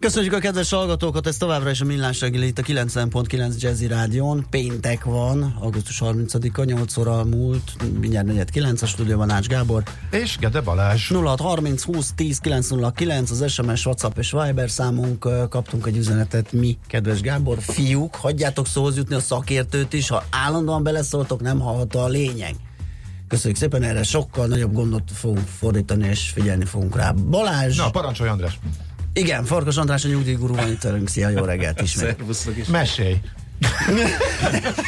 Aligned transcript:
Köszönjük 0.00 0.32
a 0.32 0.38
kedves 0.38 0.70
hallgatókat, 0.70 1.26
ez 1.26 1.36
továbbra 1.36 1.70
is 1.70 1.80
a 1.80 1.84
Millás 1.84 2.20
reggeli 2.20 2.46
itt 2.46 2.58
a 2.58 2.62
90.9 2.62 3.60
Jazzy 3.60 3.86
Rádión. 3.86 4.46
Péntek 4.50 5.04
van, 5.04 5.56
augusztus 5.60 6.00
30-a, 6.04 6.64
8 6.64 6.96
óra 6.96 7.24
múlt, 7.24 7.72
mindjárt 8.00 8.26
49 8.26 8.82
a 8.82 8.86
stúdióban 8.86 9.30
Ács 9.30 9.46
Gábor. 9.46 9.82
És 10.10 10.36
Gede 10.38 10.60
Balázs. 10.60 11.10
0630 11.10 11.82
20 11.82 12.12
10 12.14 12.38
909 12.38 13.30
az 13.30 13.50
SMS, 13.50 13.86
WhatsApp 13.86 14.18
és 14.18 14.30
Viber 14.30 14.70
számunk. 14.70 15.48
Kaptunk 15.48 15.86
egy 15.86 15.96
üzenetet 15.96 16.52
mi, 16.52 16.78
kedves 16.86 17.20
Gábor. 17.20 17.58
Fiúk, 17.60 18.14
hagyjátok 18.14 18.66
szóhoz 18.66 18.96
jutni 18.96 19.14
a 19.14 19.20
szakértőt 19.20 19.92
is, 19.92 20.08
ha 20.08 20.24
állandóan 20.30 20.82
beleszóltok, 20.82 21.40
nem 21.40 21.60
hallható 21.60 21.98
a 21.98 22.08
lényeg. 22.08 22.54
Köszönjük 23.28 23.58
szépen, 23.58 23.82
erre 23.82 24.02
sokkal 24.02 24.46
nagyobb 24.46 24.72
gondot 24.72 25.10
fogunk 25.12 25.46
fordítani, 25.58 26.08
és 26.08 26.28
figyelni 26.28 26.64
fogunk 26.64 26.96
rá. 26.96 27.12
Balázs! 27.12 27.76
Na, 27.76 27.90
parancsolj 27.90 28.30
András! 28.30 28.58
Igen, 29.18 29.44
Farkas 29.44 29.76
András 29.76 30.04
a 30.04 30.08
nyugdíjgurú 30.08 30.54
van 30.54 30.68
itt 30.68 30.82
velünk. 30.82 31.08
Szia, 31.08 31.28
jó 31.28 31.44
reggelt 31.44 31.80
ismét. 31.80 32.16
Mesélj! 32.70 33.16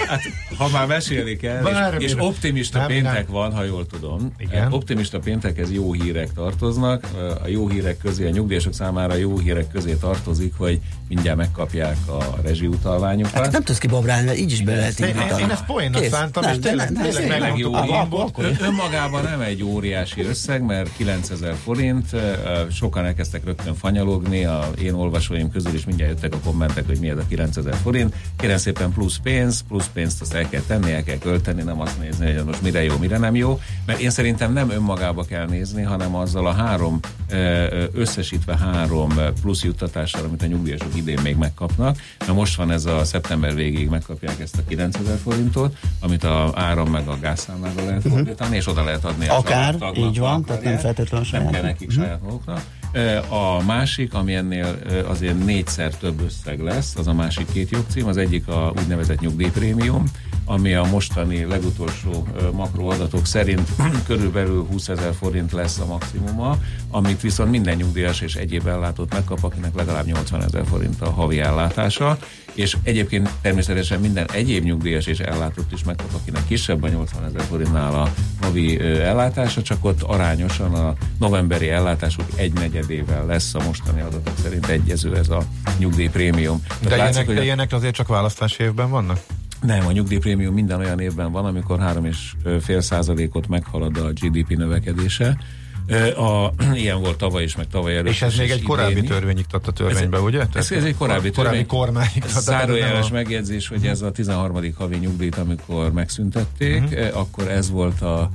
Hát, 0.08 0.20
ha 0.56 0.68
már 0.68 0.86
mesélni 0.86 1.36
kell, 1.36 1.66
és, 1.98 2.04
és 2.04 2.14
optimista 2.18 2.78
nem, 2.78 2.86
péntek 2.86 3.14
nem. 3.14 3.26
van, 3.28 3.52
ha 3.52 3.64
jól 3.64 3.86
tudom. 3.86 4.32
Igen. 4.38 4.72
Optimista 4.72 5.18
péntekhez 5.18 5.72
jó 5.72 5.92
hírek 5.92 6.32
tartoznak. 6.32 7.06
A 7.42 7.48
jó 7.48 7.68
hírek 7.68 7.98
közé, 7.98 8.26
a 8.26 8.30
nyugdíjasok 8.30 8.74
számára 8.74 9.14
jó 9.14 9.38
hírek 9.38 9.68
közé 9.68 9.94
tartozik, 9.94 10.54
hogy 10.56 10.80
mindjárt 11.08 11.36
megkapják 11.36 11.96
a 12.06 12.40
rezsiutalványokat. 12.42 13.34
Hát 13.34 13.52
nem 13.52 13.62
tudsz 13.62 13.78
kibabrálni, 13.78 14.26
mert 14.26 14.38
így 14.38 14.52
is 14.52 14.62
be 14.62 14.74
lehet 14.74 14.98
indítani. 14.98 15.42
Én 15.42 15.50
ezt 15.50 15.64
poénnak 15.64 16.04
szántam, 16.04 16.42
és 16.42 16.58
tényleg, 16.58 16.92
tényleg 17.12 17.58
jó 17.58 17.72
Önmagában 18.60 19.22
nem 19.22 19.40
egy 19.40 19.62
óriási 19.62 20.22
összeg, 20.22 20.62
mert 20.62 20.90
9000 20.96 21.54
forint, 21.64 22.06
sokan 22.70 23.04
elkezdtek 23.04 23.44
rögtön 23.44 23.74
fanyalogni, 23.74 24.44
a 24.44 24.70
én 24.82 24.92
olvasóim 24.92 25.50
közül 25.50 25.74
is 25.74 25.84
mindjárt 25.84 26.10
jöttek 26.12 26.34
a 26.34 26.38
kommentek, 26.44 26.86
hogy 26.86 26.98
mi 26.98 27.08
ez 27.08 27.16
a 27.16 27.24
9000 27.28 27.74
forint. 27.74 28.14
Kérem 28.36 28.58
szépen 28.60 28.92
plusz 28.92 29.16
pénz, 29.22 29.64
plusz 29.68 29.90
pénzt 29.92 30.20
azt 30.20 30.34
el 30.34 30.48
kell 30.48 30.62
tenni, 30.66 30.92
el 30.92 31.02
kell 31.02 31.18
költeni, 31.18 31.62
nem 31.62 31.80
azt 31.80 32.00
nézni, 32.00 32.32
hogy 32.32 32.44
most 32.44 32.62
mire 32.62 32.84
jó, 32.84 32.96
mire 32.98 33.18
nem 33.18 33.34
jó, 33.34 33.60
mert 33.86 34.00
én 34.00 34.10
szerintem 34.10 34.52
nem 34.52 34.70
önmagába 34.70 35.24
kell 35.24 35.46
nézni, 35.46 35.82
hanem 35.82 36.14
azzal 36.14 36.46
a 36.46 36.52
három, 36.52 37.00
összesítve 37.92 38.56
három 38.56 39.12
plusz 39.40 39.62
juttatással, 39.62 40.24
amit 40.24 40.42
a 40.42 40.46
nyugdíjasok 40.46 40.96
idén 40.96 41.18
még 41.22 41.36
megkapnak. 41.36 41.96
Na 42.26 42.32
most 42.32 42.56
van 42.56 42.70
ez 42.70 42.84
a 42.84 43.04
szeptember 43.04 43.54
végéig 43.54 43.88
megkapják 43.88 44.40
ezt 44.40 44.56
a 44.58 44.62
9000 44.68 45.18
forintot, 45.18 45.76
amit 46.00 46.24
a 46.24 46.52
áram 46.54 46.90
meg 46.90 47.08
a 47.08 47.18
gázszámlára 47.20 47.84
lehet 47.84 48.04
mhm. 48.04 48.12
fordítani, 48.12 48.40
uh-huh. 48.40 48.56
és 48.56 48.66
oda 48.66 48.84
lehet 48.84 49.04
adni 49.04 49.28
Akár, 49.28 49.76
a 49.78 49.92
így 49.96 50.18
van, 50.18 50.44
tehát 50.44 50.62
nem 50.62 50.76
feltétlenül 50.78 51.26
saját. 51.26 51.44
Nem 51.44 51.52
kell 51.52 51.62
nekik 51.62 51.88
uh-huh. 51.88 52.04
saját 52.04 52.22
maguknak. 52.22 52.62
A 53.28 53.62
másik, 53.66 54.14
ami 54.14 54.34
ennél 54.34 54.78
azért 55.06 55.44
négyszer 55.44 55.94
több 55.94 56.20
összeg 56.20 56.60
lesz, 56.60 56.96
az 56.96 57.06
a 57.06 57.12
másik 57.12 57.52
két 57.52 57.70
jogcím, 57.70 58.06
az 58.06 58.16
egyik 58.16 58.48
a 58.48 58.72
úgynevezett 58.78 59.20
nyugdíjprémium, 59.20 60.04
ami 60.44 60.74
a 60.74 60.84
mostani 60.84 61.44
legutolsó 61.44 62.26
makroadatok 62.52 63.26
szerint 63.26 63.68
körülbelül 64.06 64.66
20 64.70 64.88
ezer 64.88 65.14
forint 65.14 65.52
lesz 65.52 65.78
a 65.78 65.86
maximuma, 65.86 66.58
amit 66.90 67.20
viszont 67.20 67.50
minden 67.50 67.76
nyugdíjas 67.76 68.20
és 68.20 68.34
egyéb 68.34 68.66
ellátót 68.66 69.12
megkap, 69.12 69.44
akinek 69.44 69.74
legalább 69.74 70.06
80 70.06 70.42
ezer 70.42 70.64
forint 70.66 71.00
a 71.00 71.10
havi 71.10 71.40
ellátása, 71.40 72.18
és 72.54 72.76
egyébként 72.82 73.30
természetesen 73.42 74.00
minden 74.00 74.30
egyéb 74.32 74.64
nyugdíjas 74.64 75.06
és 75.06 75.18
ellátott 75.18 75.72
is 75.72 75.84
megkap, 75.84 76.14
akinek 76.20 76.46
kisebb 76.46 76.82
a 76.82 76.88
80 76.88 77.24
ezer 77.24 77.42
forintnál 77.42 77.94
a 77.94 78.12
havi 78.40 78.80
ellátása, 78.80 79.62
csak 79.62 79.84
ott 79.84 80.02
arányosan 80.02 80.74
a 80.74 80.94
novemberi 81.18 81.68
ellátásuk 81.68 82.24
egy 82.34 82.52
negyedével 82.52 83.26
lesz 83.26 83.54
a 83.54 83.62
mostani 83.64 84.00
adatok 84.00 84.34
szerint 84.42 84.66
egyező 84.66 85.16
ez 85.16 85.28
a 85.28 85.42
nyugdíjprémium. 85.78 86.62
De, 86.80 86.96
látszik, 86.96 87.12
ilyenek, 87.12 87.26
hogy 87.26 87.34
de 87.34 87.42
ilyenek 87.42 87.72
azért 87.72 87.94
csak 87.94 88.08
választási 88.08 88.62
évben 88.62 88.90
vannak? 88.90 89.20
Nem, 89.60 89.86
a 89.86 89.92
nyugdíjprémium 89.92 90.54
minden 90.54 90.78
olyan 90.78 91.00
évben 91.00 91.32
van, 91.32 91.44
amikor 91.44 91.78
3,5 91.78 92.80
százalékot 92.80 93.48
meghalad 93.48 93.96
a 93.96 94.12
GDP 94.12 94.56
növekedése, 94.56 95.38
a, 96.16 96.52
ilyen 96.74 97.00
volt 97.00 97.16
tavaly 97.16 97.42
is, 97.42 97.56
meg 97.56 97.66
tavaly 97.70 97.96
előtt. 97.96 98.12
És 98.12 98.22
ez 98.22 98.36
még 98.36 98.50
egy 98.50 98.62
korábbi 98.62 98.90
idéni. 98.90 99.06
törvény 99.06 99.38
iktat 99.38 99.66
a 99.66 99.72
törvénybe, 99.72 100.16
ez, 100.16 100.22
ugye? 100.22 100.46
Ez, 100.54 100.70
ez 100.70 100.84
egy 100.84 100.96
korábbi, 100.96 101.30
korábbi 101.30 101.66
kormány. 101.66 102.08
Zárójeles 102.26 103.10
a... 103.10 103.12
megjegyzés, 103.12 103.68
hogy 103.68 103.86
ez 103.86 104.02
a 104.02 104.10
13. 104.10 104.74
havi 104.78 104.96
nyugdíjt, 104.96 105.36
amikor 105.36 105.92
megszüntették, 105.92 106.82
uh-huh. 106.82 107.20
akkor 107.20 107.48
ez 107.48 107.70
volt 107.70 108.02
a 108.02 108.30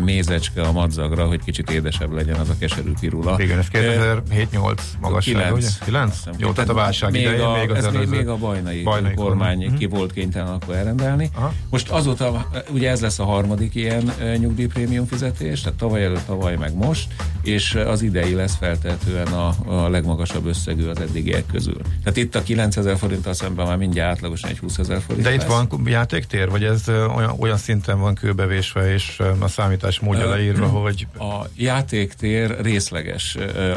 mézecske 0.00 0.62
a 0.62 0.72
madzagra, 0.72 1.26
hogy 1.26 1.40
kicsit 1.44 1.70
édesebb 1.70 2.12
legyen 2.12 2.36
az 2.36 2.48
a 2.48 2.54
keserű 2.58 2.92
pirula. 3.00 3.36
Igen, 3.38 3.58
ez 3.58 3.66
2007-8 3.72 4.78
magasság, 5.00 5.34
9. 5.34 5.56
ugye? 5.56 5.68
9? 5.84 6.22
Jó, 6.36 6.52
tehát 6.52 6.70
a 6.70 6.74
válság 6.74 7.10
még 7.10 7.20
idején, 7.20 7.40
a, 7.40 7.56
még 7.56 7.70
az 7.70 7.84
ez 7.84 7.92
még, 7.92 8.08
még 8.08 8.28
a 8.28 8.36
bajnai, 8.36 8.82
bajnai 8.82 9.14
kormány 9.14 9.38
kormány 9.38 9.76
ki 9.76 9.84
uh-huh. 9.84 9.98
volt 9.98 10.12
kénytelen 10.12 10.52
akkor 10.52 10.74
elrendelni. 10.74 11.30
Aha. 11.34 11.52
Most 11.70 11.88
azóta, 11.88 12.48
ugye 12.70 12.90
ez 12.90 13.00
lesz 13.00 13.18
a 13.18 13.24
harmadik 13.24 13.74
ilyen 13.74 14.12
nyugdíjprémium 14.38 15.06
fizetés, 15.06 15.60
tehát 15.60 15.78
tavaly 15.78 16.04
előtt, 16.04 16.26
tavaly 16.26 16.56
meg 16.56 16.74
most, 16.74 16.97
most, 17.06 17.28
és 17.42 17.74
az 17.74 18.02
idei 18.02 18.34
lesz 18.34 18.56
feltehetően 18.56 19.26
a, 19.26 19.54
a 19.66 19.88
legmagasabb 19.88 20.46
összegű 20.46 20.86
az 20.86 21.00
eddigiek 21.00 21.46
közül. 21.52 21.80
Tehát 22.02 22.16
itt 22.16 22.34
a 22.34 22.42
9000 22.42 22.96
forinttal 22.96 23.32
szemben 23.32 23.66
már 23.66 23.76
mindjárt 23.76 24.10
átlagosan 24.10 24.50
egy 24.50 24.58
20 24.58 24.78
ezer 24.78 25.00
forint 25.00 25.24
De 25.24 25.32
itt 25.32 25.38
lesz. 25.38 25.48
van 25.48 25.80
játéktér, 25.84 26.50
vagy 26.50 26.64
ez 26.64 26.88
olyan, 26.88 27.34
olyan 27.38 27.56
szinten 27.56 28.00
van 28.00 28.14
kőbevésve, 28.14 28.92
és 28.92 29.22
a 29.38 29.48
számítás 29.48 30.00
módja 30.00 30.28
leírva, 30.28 30.66
hogy... 30.86 31.06
A 31.18 31.46
játéktér 31.56 32.60
részleges. 32.60 33.36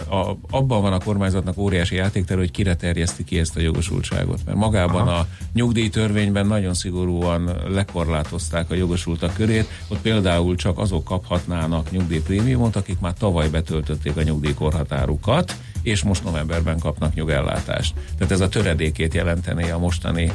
A, 0.09 0.37
abban 0.49 0.81
van 0.81 0.93
a 0.93 0.99
kormányzatnak 0.99 1.57
óriási 1.57 1.95
játéktér, 1.95 2.37
hogy 2.37 2.51
kire 2.51 2.75
terjeszti 2.75 3.23
ki 3.23 3.39
ezt 3.39 3.55
a 3.55 3.59
jogosultságot. 3.59 4.39
Mert 4.45 4.57
magában 4.57 5.07
Aha. 5.07 5.17
a 5.19 5.27
nyugdíjtörvényben 5.53 6.47
nagyon 6.47 6.73
szigorúan 6.73 7.51
lekorlátozták 7.67 8.71
a 8.71 8.75
jogosultak 8.75 9.33
körét, 9.33 9.67
ott 9.87 10.01
például 10.01 10.55
csak 10.55 10.79
azok 10.79 11.03
kaphatnának 11.03 11.91
nyugdíjprémiumot, 11.91 12.75
akik 12.75 12.99
már 12.99 13.10
tavaly 13.13 13.49
betöltötték 13.49 14.17
a 14.17 14.21
nyugdíjkorhatárukat, 14.21 15.55
és 15.81 16.03
most 16.03 16.23
novemberben 16.23 16.79
kapnak 16.79 17.13
nyugellátást. 17.13 17.93
Tehát 18.17 18.31
ez 18.31 18.41
a 18.41 18.49
töredékét 18.49 19.13
jelentené 19.13 19.69
a 19.69 19.77
mostani, 19.77 20.31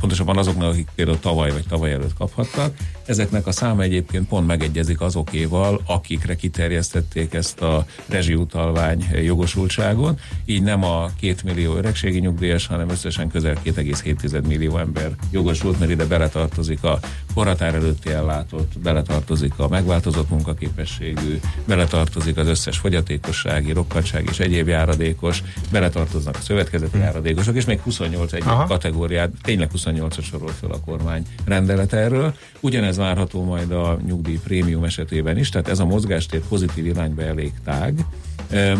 pontosabban 0.00 0.38
azoknak, 0.38 0.70
akik 0.72 0.88
például 0.94 1.20
tavaly 1.20 1.50
vagy 1.50 1.64
tavaly 1.68 1.92
előtt 1.92 2.14
kaphattak. 2.14 2.76
Ezeknek 3.08 3.46
a 3.46 3.52
száma 3.52 3.82
egyébként 3.82 4.28
pont 4.28 4.46
megegyezik 4.46 5.00
azokéval, 5.00 5.80
akikre 5.86 6.36
kiterjesztették 6.36 7.34
ezt 7.34 7.60
a 7.60 7.86
rezsiutalvány 8.08 9.06
jogosultságot. 9.22 10.20
Így 10.44 10.62
nem 10.62 10.84
a 10.84 11.10
két 11.20 11.42
millió 11.42 11.74
öregségi 11.74 12.18
nyugdíjas, 12.18 12.66
hanem 12.66 12.88
összesen 12.88 13.28
közel 13.28 13.54
2,7 13.64 14.46
millió 14.46 14.78
ember 14.78 15.10
jogosult, 15.30 15.78
mert 15.78 15.90
ide 15.90 16.04
beletartozik 16.04 16.84
a 16.84 16.98
korhatár 17.34 17.74
előtti 17.74 18.10
ellátott, 18.10 18.78
beletartozik 18.78 19.58
a 19.58 19.68
megváltozott 19.68 20.30
munkaképességű, 20.30 21.40
beletartozik 21.64 22.36
az 22.36 22.46
összes 22.46 22.78
fogyatékossági, 22.78 23.72
rokkantság 23.72 24.28
és 24.30 24.38
egyéb 24.38 24.68
járadékos, 24.68 25.42
beletartoznak 25.70 26.36
a 26.36 26.40
szövetkezeti 26.40 26.98
járadékosok, 26.98 27.56
és 27.56 27.64
még 27.64 27.80
28 27.80 28.32
egy 28.32 28.44
kategóriát, 28.66 29.30
tényleg 29.42 29.70
28-at 29.76 30.22
sorolt 30.22 30.54
fel 30.60 30.70
a 30.70 30.80
kormány 30.80 31.26
rendelet 31.44 31.92
erről. 31.92 32.34
Ugyanez 32.60 32.96
várható 32.98 33.44
majd 33.44 33.70
a 33.72 33.98
nyugdíj 34.06 34.38
prémium 34.44 34.84
esetében 34.84 35.38
is, 35.38 35.48
tehát 35.48 35.68
ez 35.68 35.78
a 35.78 35.84
mozgástér 35.84 36.40
pozitív 36.48 36.86
irányba 36.86 37.22
elég 37.22 37.52
tág. 37.64 38.04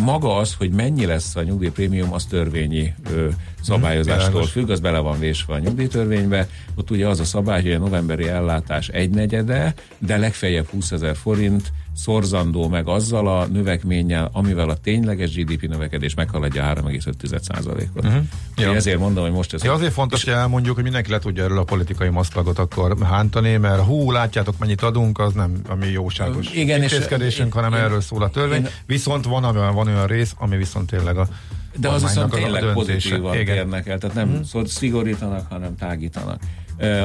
Maga 0.04 0.36
az, 0.36 0.54
hogy 0.54 0.70
mennyi 0.70 1.06
lesz 1.06 1.36
a 1.36 1.42
nyugdíjprémium, 1.42 2.12
az 2.12 2.24
törvényi 2.24 2.94
ö, 3.12 3.28
szabályozástól 3.62 4.46
függ, 4.46 4.70
az 4.70 4.80
bele 4.80 4.98
van 4.98 5.18
vésve 5.18 5.54
a 5.54 5.58
nyugdíjtörvénybe. 5.58 6.48
Ott 6.74 6.90
ugye 6.90 7.08
az 7.08 7.20
a 7.20 7.24
szabály, 7.24 7.62
hogy 7.62 7.72
a 7.72 7.78
novemberi 7.78 8.28
ellátás 8.28 8.88
egynegyede, 8.88 9.74
de 9.98 10.16
legfeljebb 10.16 10.66
20 10.66 10.92
ezer 10.92 11.16
forint 11.16 11.72
szorzandó 11.98 12.68
meg 12.68 12.88
azzal 12.88 13.28
a 13.28 13.46
növekménnyel, 13.46 14.28
amivel 14.32 14.68
a 14.68 14.76
tényleges 14.76 15.34
GDP 15.34 15.68
növekedés 15.68 16.14
meghaladja 16.14 16.72
3,5%-ot. 16.74 18.04
Uh-huh. 18.04 18.22
Ja. 18.56 18.74
Ezért 18.74 18.98
mondom, 18.98 19.24
hogy 19.24 19.32
most 19.32 19.54
ez... 19.54 19.64
Ja, 19.64 19.72
azért 19.72 19.92
fontos, 19.92 20.24
hogy 20.24 20.32
elmondjuk, 20.32 20.74
hogy 20.74 20.84
mindenki 20.84 21.10
le 21.10 21.18
tudja 21.18 21.44
erről 21.44 21.58
a 21.58 21.64
politikai 21.64 22.08
maszklagot 22.08 22.58
akkor 22.58 22.96
hántani, 23.02 23.56
mert 23.56 23.82
hú, 23.82 24.10
látjátok, 24.10 24.58
mennyit 24.58 24.82
adunk, 24.82 25.18
az 25.18 25.32
nem 25.32 25.60
a 25.68 25.74
mi 25.74 25.86
jóságos 25.86 26.52
Igen, 26.52 26.82
intézkedésünk, 26.82 27.52
hanem 27.52 27.72
én, 27.72 27.78
erről 27.78 28.00
szól 28.00 28.22
a 28.22 28.30
törvény. 28.30 28.64
Én, 28.64 28.68
Viszont 28.86 29.24
van, 29.24 29.72
van 29.74 29.86
olyan 29.86 30.06
rész, 30.06 30.34
ami 30.38 30.56
viszont 30.56 30.90
tényleg 30.90 31.16
a 31.16 31.28
de 31.76 31.88
az 31.88 32.02
viszont 32.02 32.32
tényleg 32.32 32.72
pozitívan 32.72 33.34
érnek 33.34 33.86
el, 33.86 33.98
tehát 33.98 34.16
nem 34.16 34.44
hmm. 34.52 34.64
szigorítanak, 34.64 35.46
hanem 35.50 35.76
tágítanak. 35.76 36.40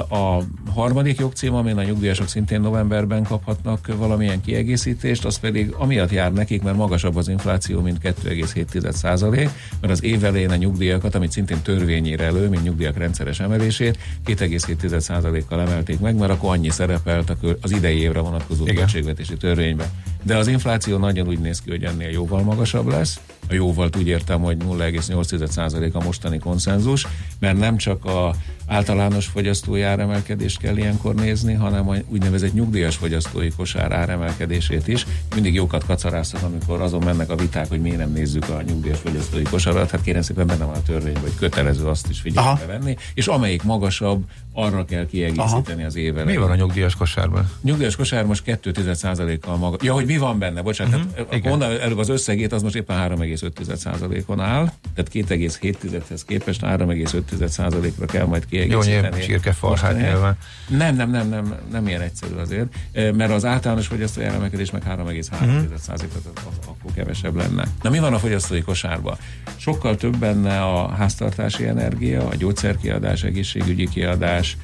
A 0.10 0.44
harmadik 0.74 1.20
jogcím, 1.20 1.54
amin 1.54 1.78
a 1.78 1.84
nyugdíjasok 1.84 2.28
szintén 2.28 2.62
novemberben 2.62 3.24
kaphatnak 3.24 3.96
valamilyen 3.98 4.42
kiegészítést, 4.42 5.26
az 5.26 5.40
pedig 5.40 5.74
amiatt 5.78 6.12
jár 6.12 6.34
nekik, 6.34 6.62
mert 6.62 6.78
magasabb 6.78 7.16
az 7.16 7.28
infláció, 7.28 7.82
mint 7.82 7.98
2,7% 8.04 9.50
mert 9.82 9.94
az 9.94 10.04
év 10.04 10.24
elején 10.24 10.50
a 10.50 10.56
nyugdíjakat, 10.56 11.16
amit 11.16 11.32
szintén 11.32 11.62
törvényére 11.62 12.24
elő, 12.24 12.50
mint 12.50 12.64
nyugdíjak 12.64 12.98
rendszeres 12.98 13.40
emelését, 13.40 13.98
2,7% 14.26 15.44
kal 15.50 15.62
emelték 15.62 16.00
meg, 16.00 16.16
mert 16.16 16.32
akkor 16.32 16.50
annyi 16.50 16.70
szerepelt 16.70 17.36
az 17.62 17.72
idei 17.72 17.98
évre 17.98 18.20
vonatkozó 18.20 18.64
költségvetési 18.64 19.38
törvénybe. 19.38 19.90
De 20.24 20.38
az 20.38 20.48
infláció 20.48 20.98
nagyon 20.98 21.28
úgy 21.28 21.40
néz 21.40 21.62
ki, 21.62 21.70
hogy 21.70 21.84
ennél 21.84 22.10
jóval 22.10 22.42
magasabb 22.42 22.88
lesz. 22.88 23.20
A 23.50 23.54
jóval 23.54 23.90
úgy 23.98 24.08
értem, 24.08 24.42
hogy 24.42 24.58
0,8% 24.58 25.92
a 25.92 26.04
mostani 26.04 26.38
konszenzus, 26.38 27.08
mert 27.40 27.58
nem 27.58 27.78
csak 27.78 28.06
a 28.06 28.36
általános 28.68 29.26
fogyasztói 29.26 29.82
áremelkedést 29.82 30.60
kell 30.60 30.78
ilyenkor 30.78 31.16
nézni, 31.16 31.54
hanem 31.54 31.90
a 31.90 31.96
úgynevezett 32.08 32.54
nyugdíjas 32.54 32.96
fogyasztói 32.96 33.50
kosár 33.50 33.92
áremelkedését 33.92 34.88
is. 34.88 35.06
Mindig 35.36 35.54
jókat 35.54 35.86
kacarászok, 35.86 36.42
amikor 36.42 36.82
azon 36.82 37.04
mennek 37.04 37.30
a 37.30 37.36
viták, 37.36 37.68
hogy 37.70 37.82
miért 37.82 37.98
nem 37.98 38.12
nézzük 38.12 38.50
a 38.50 38.62
nyugdíjas 38.62 39.00
fogyasztói 39.00 39.44
kosarat. 39.44 39.90
Hát 39.92 40.02
kérem 40.02 40.22
szépen 40.22 40.48
benne 40.48 40.66
van 40.66 40.76
a 40.76 40.82
törvény, 40.82 41.18
hogy 41.22 41.36
kötelező 41.40 41.86
azt 41.86 42.10
is 42.10 42.20
figyelembe 42.20 42.66
venni, 42.66 42.96
és 43.14 43.28
amelyik 43.28 43.64
magasabb, 43.64 44.24
arra 44.54 44.86
kell 44.86 45.06
kiegészíteni 45.06 45.80
Aha. 45.80 45.86
az 45.86 45.96
éve. 45.96 46.24
Mi 46.24 46.38
van 46.38 46.50
a 46.50 46.56
nyugdíjas 46.56 46.96
kosárban? 46.96 47.52
Nyugdíjas 47.62 47.96
kosár 47.96 48.26
most 48.26 48.44
2,1%-kal 48.46 49.56
maga. 49.56 49.78
Ja, 49.82 49.94
hogy 49.94 50.06
mi 50.06 50.18
van 50.18 50.40
benne? 50.40 50.62
Bocsánat, 50.62 51.00
uh-huh. 51.00 51.28
tehát 51.28 51.46
onnan 51.46 51.72
előbb 51.80 51.98
az 51.98 52.10
összegét, 52.10 52.52
az 52.52 52.62
most 52.62 52.76
éppen 52.76 53.18
3,5%-on 53.18 54.40
áll, 54.40 54.72
tehát 54.96 55.32
2,7-hez 55.32 56.22
képest 56.26 56.62
3,5%-ra 56.64 58.06
kell 58.06 58.26
majd 58.26 58.46
kiegészíteni. 58.46 58.63
Jó, 58.70 58.82
csirkefarhát 59.20 59.98
nyilván. 59.98 60.38
Nem, 60.68 60.96
nem, 60.96 61.10
nem, 61.10 61.30
nem, 61.30 61.56
nem 61.72 61.88
ilyen 61.88 62.02
egyszerű 62.02 62.36
azért, 62.36 62.76
mert 62.94 63.32
az 63.32 63.46
általános 63.46 63.88
fogyasztói 63.88 64.24
emelkedés 64.24 64.72
meg 64.72 64.84
3,3%-ot 64.88 65.56
uh-huh. 65.90 66.54
akkor 66.68 66.92
kevesebb 66.96 67.36
lenne. 67.36 67.64
Na 67.82 67.90
mi 67.90 68.00
van 68.00 68.14
a 68.14 68.20
fogyasztói 68.20 68.62
kosárban? 68.62 69.18
Sokkal 69.56 69.96
több 69.96 70.18
benne 70.18 70.62
a 70.62 70.88
háztartási 70.88 71.68
energia, 71.68 72.28
a 72.28 72.36
gyógyszerkiadás, 72.36 73.24
egészségügyi 73.24 73.90
kiadás, 73.90 74.58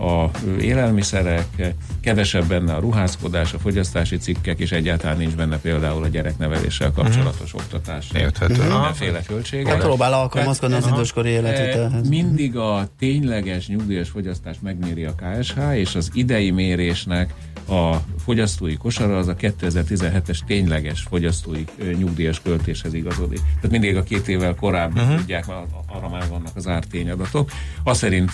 a 0.00 0.30
élelmiszerek, 0.60 1.46
kevesebb 2.00 2.44
benne 2.44 2.74
a 2.74 2.80
ruházkodás, 2.80 3.52
a 3.52 3.58
fogyasztási 3.58 4.16
cikkek, 4.16 4.58
és 4.58 4.72
egyáltalán 4.72 5.16
nincs 5.16 5.34
benne 5.34 5.58
például 5.58 6.02
a 6.02 6.08
gyerekneveléssel 6.08 6.92
kapcsolatos 6.92 7.52
uh-huh. 7.52 7.60
oktatás. 7.60 8.06
Érthető. 8.14 8.62
Mindenféle 8.62 9.22
költségek. 9.22 9.78
Próbál 9.78 10.12
alkalmazkodni 10.12 10.76
az 10.76 10.86
időskori 10.86 11.28
életvitelhez. 11.28 12.08
Mindig 12.08 12.56
a 12.56 12.88
tényleges 13.10 13.68
nyugdíjas 13.68 14.08
fogyasztás 14.08 14.56
megméri 14.62 15.04
a 15.04 15.14
KSH, 15.14 15.58
és 15.74 15.94
az 15.94 16.10
idei 16.14 16.50
mérésnek 16.50 17.34
a 17.68 17.96
fogyasztói 18.24 18.76
kosara 18.76 19.18
az 19.18 19.28
a 19.28 19.36
2017-es 19.36 20.38
tényleges 20.46 21.02
fogyasztói 21.08 21.64
nyugdíjas 21.98 22.40
költéshez 22.42 22.94
igazodik. 22.94 23.38
Tehát 23.38 23.70
mindig 23.70 23.96
a 23.96 24.02
két 24.02 24.28
évvel 24.28 24.54
korábban 24.54 25.02
uh-huh. 25.02 25.18
tudják, 25.18 25.46
mert 25.46 25.66
arra 25.86 26.08
már 26.08 26.28
vannak 26.28 26.56
az 26.56 26.66
ártényadatok. 26.66 27.50
Azt 27.82 27.98
szerint 28.00 28.32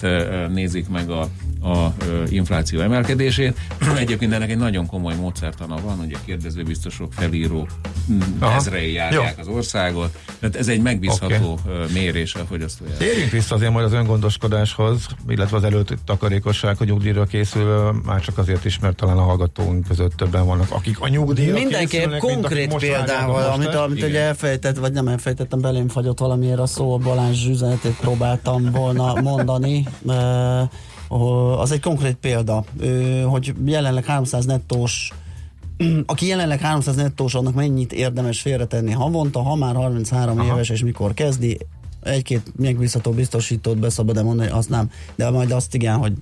nézik 0.53 0.89
meg 0.89 1.11
a, 1.11 1.21
a 1.69 1.95
infláció 2.29 2.81
emelkedését. 2.81 3.59
Egyébként 3.99 4.33
ennek 4.33 4.51
egy 4.51 4.59
nagyon 4.59 4.87
komoly 4.87 5.15
módszertana 5.15 5.77
van, 5.81 5.97
hogy 5.97 6.13
a 6.13 6.19
kérdezőbiztosok, 6.25 7.13
felírók 7.13 7.71
ezrei 8.41 8.93
járják 8.93 9.35
Jó. 9.37 9.43
az 9.43 9.49
országot. 9.49 10.19
Tehát 10.39 10.57
ez 10.57 10.69
egy 10.69 10.83
megbízható 10.83 11.53
okay. 11.53 11.93
mérés 11.93 12.35
a 12.35 12.45
fogyasztói. 12.45 12.89
Térjünk 12.99 13.31
vissza 13.31 13.55
azért 13.55 13.73
majd 13.73 13.85
az 13.85 13.93
öngondoskodáshoz, 13.93 15.07
illetve 15.29 15.57
az 15.57 15.65
előtt 15.65 15.95
takarékosság, 16.05 16.77
hogy 16.77 16.87
nyugdíjra 16.87 17.25
készül, 17.25 17.93
már 18.05 18.21
csak 18.21 18.39
azért 18.39 18.65
is, 18.65 18.79
mert 18.79 18.97
talán 18.97 19.17
a 19.17 19.23
hallgatóink 19.77 19.87
között 19.87 20.13
többen 20.13 20.47
vannak, 20.47 20.71
akik 20.71 21.01
a 21.01 21.09
nyugdíjra 21.09 21.59
Mindenképp 21.59 22.19
konkrét 22.19 22.75
példával, 22.77 23.51
amit, 23.51 23.75
amit 23.75 24.03
ugye 24.03 24.21
elfejtett, 24.21 24.77
vagy 24.77 24.93
nem 24.93 25.09
elfejtettem, 25.09 25.61
belém 25.61 25.89
fagyott 25.89 26.19
valamiért 26.19 26.59
a 26.59 26.67
szó, 26.67 26.99
Balázs 26.99 27.47
üzenetét 27.47 27.97
próbáltam 27.97 28.71
volna 28.71 29.21
mondani. 29.21 29.87
Az 31.59 31.73
egy 31.73 31.81
konkrét 31.81 32.17
példa, 32.17 32.65
hogy 33.25 33.55
jelenleg 33.65 34.05
300 34.05 34.45
nettós 34.45 35.13
aki 36.07 36.27
jelenleg 36.27 36.61
300 36.61 36.97
nettós, 36.97 37.35
annak 37.35 37.55
mennyit 37.55 37.93
érdemes 37.93 38.41
félretenni 38.41 38.93
havonta, 38.93 39.43
ha 39.43 39.55
már 39.55 39.75
33 39.75 40.39
Aha. 40.39 40.53
éves, 40.53 40.69
és 40.69 40.83
mikor 40.83 41.15
kezdi, 41.15 41.59
egy-két 42.03 42.53
megbízható 42.57 43.11
biztosítót 43.11 43.79
beszabad 43.79 44.25
mondani, 44.25 44.51
azt 44.51 44.69
nem, 44.69 44.91
de 45.15 45.31
majd 45.31 45.51
azt 45.51 45.75
igen, 45.75 45.97
hogy 45.97 46.13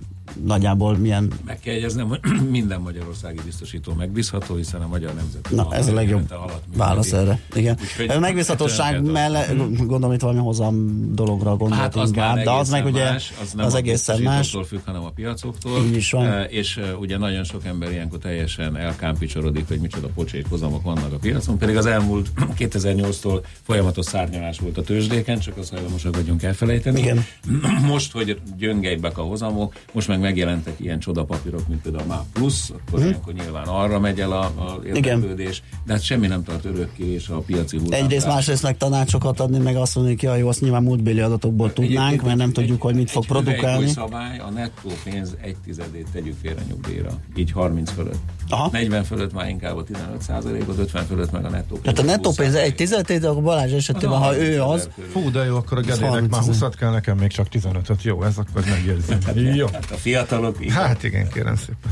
nagyjából 0.43 0.97
milyen... 0.97 1.31
Meg 1.45 1.59
kell 1.59 1.73
jegyeznem, 1.73 2.07
hogy 2.07 2.19
minden 2.49 2.81
magyarországi 2.81 3.39
biztosító 3.45 3.93
megbízható, 3.93 4.55
hiszen 4.55 4.81
a 4.81 4.87
Magyar 4.87 5.13
Nemzet 5.13 5.49
Na, 5.51 5.75
ez 5.75 5.87
a 5.87 5.93
legjobb 5.93 6.33
válasz 6.75 7.11
erre. 7.11 7.39
Igen. 7.53 7.77
Úgyhogy 7.81 8.09
a 8.09 8.19
megbízhatóság 8.19 9.03
mellett, 9.03 9.55
gondolom 9.77 10.11
itt 10.13 10.21
valami 10.21 10.39
hozam 10.39 10.75
dologra 11.15 11.55
gondolt 11.55 11.81
hát 11.81 11.95
az 11.95 12.07
inkább, 12.07 12.43
de 12.43 12.51
az 12.51 12.69
meg 12.69 12.85
ugye 12.85 13.03
más, 13.03 13.33
az, 13.41 13.53
nem 13.53 13.65
az 13.65 13.75
egészen 13.75 14.21
más. 14.21 14.57
függ, 14.67 14.79
hanem 14.85 15.03
a 15.03 15.09
piacoktól. 15.09 15.83
Így 15.85 15.95
is 15.95 16.11
van. 16.11 16.43
És 16.43 16.79
ugye 16.99 17.17
nagyon 17.17 17.43
sok 17.43 17.65
ember 17.65 17.91
ilyenkor 17.91 18.19
teljesen 18.19 18.77
elkámpicsorodik, 18.77 19.67
hogy 19.67 19.79
micsoda 19.79 20.07
pocsék 20.07 20.45
hozamok 20.49 20.83
vannak 20.83 21.13
a 21.13 21.17
piacon, 21.17 21.57
pedig 21.57 21.77
az 21.77 21.85
elmúlt 21.85 22.29
2008-tól 22.59 23.43
folyamatos 23.63 24.05
szárnyalás 24.05 24.59
volt 24.59 24.77
a 24.77 24.81
tőzsdéken, 24.81 25.39
csak 25.39 25.57
az 25.57 25.69
hajlamosak 25.69 26.15
vagyunk 26.15 26.43
elfelejteni. 26.43 26.99
Igen. 26.99 27.25
Most, 27.91 28.11
hogy 28.11 28.39
gyöngeibbek 28.57 29.17
a 29.17 29.21
hozamok, 29.21 29.73
most 29.91 30.07
meg 30.19 30.35
megjelentek 30.35 30.79
ilyen 30.79 30.99
csodapapírok, 30.99 31.67
mint 31.67 31.81
például 31.81 32.03
a 32.03 32.07
MÁ 32.07 32.23
Plus, 32.33 32.69
akkor 32.69 32.99
hmm. 32.99 33.07
ilyenkor 33.07 33.33
nyilván 33.33 33.67
arra 33.67 33.99
megy 33.99 34.19
el 34.19 34.31
a, 34.31 34.43
a 34.43 34.79
érdeklődés, 34.85 35.63
de 35.85 35.93
hát 35.93 36.01
semmi 36.01 36.27
nem 36.27 36.43
tart 36.43 36.65
örökké, 36.65 37.13
és 37.13 37.27
a 37.27 37.37
piaci 37.37 37.77
hullám. 37.77 38.03
Egyrészt 38.03 38.27
másrésztnek 38.27 38.77
tanácsokat 38.77 39.39
adni, 39.39 39.57
meg 39.57 39.75
azt 39.75 39.95
mondani, 39.95 40.17
hogy 40.19 40.39
jó, 40.39 40.47
azt 40.47 40.61
nyilván 40.61 40.83
múltbéli 40.83 41.19
adatokból 41.19 41.73
tudnánk, 41.73 42.21
mert 42.21 42.37
nem 42.37 42.47
egy, 42.47 42.53
tudjuk, 42.53 42.81
hogy 42.81 42.95
mit 42.95 43.11
fog 43.11 43.25
produkálni. 43.25 43.83
Egy 43.83 43.91
szabály, 43.91 44.37
a 44.37 44.49
nettó 44.49 44.89
pénz 45.03 45.35
egy 45.41 45.55
tizedét 45.65 46.07
tegyük 46.11 46.35
félre 46.41 46.61
nyugdíjra, 46.69 47.11
így 47.35 47.51
30 47.51 47.91
fölött. 47.91 48.19
Aha. 48.49 48.69
40 48.71 49.03
fölött 49.03 49.33
már 49.33 49.49
inkább 49.49 49.77
a 49.77 49.83
15 49.83 50.21
százalékot, 50.21 50.77
50 50.77 51.05
fölött 51.05 51.31
meg 51.31 51.45
a 51.45 51.49
nettó 51.49 51.75
pénz. 51.75 51.81
Tehát 51.83 51.99
a 51.99 52.03
nettó 52.03 52.31
pénz 52.31 52.55
egy 52.55 52.75
tizedét, 52.75 53.25
akkor 53.25 53.43
Balázs 53.43 53.71
esetében, 53.71 54.17
ha 54.17 54.37
ő 54.37 54.61
az... 54.61 54.89
Fú, 55.11 55.31
de 55.31 55.43
jó, 55.45 55.55
akkor 55.55 55.77
a 55.77 55.81
Gedének 55.81 56.29
már 56.29 56.41
20 56.41 56.63
kell, 56.77 56.91
nekem 56.91 57.17
még 57.17 57.31
csak 57.31 57.47
15-öt. 57.51 58.03
Jó, 58.03 58.23
ez 58.23 58.37
akkor 58.37 58.63
megjegyzem. 58.69 59.17
Hát, 59.25 59.35
jó. 59.35 59.67
Hát 59.73 59.91
a 59.91 59.95
fiatalok... 60.05 60.55
Igen. 60.59 60.75
Hát 60.75 61.03
igen, 61.03 61.29
kérem 61.29 61.55
szépen. 61.55 61.91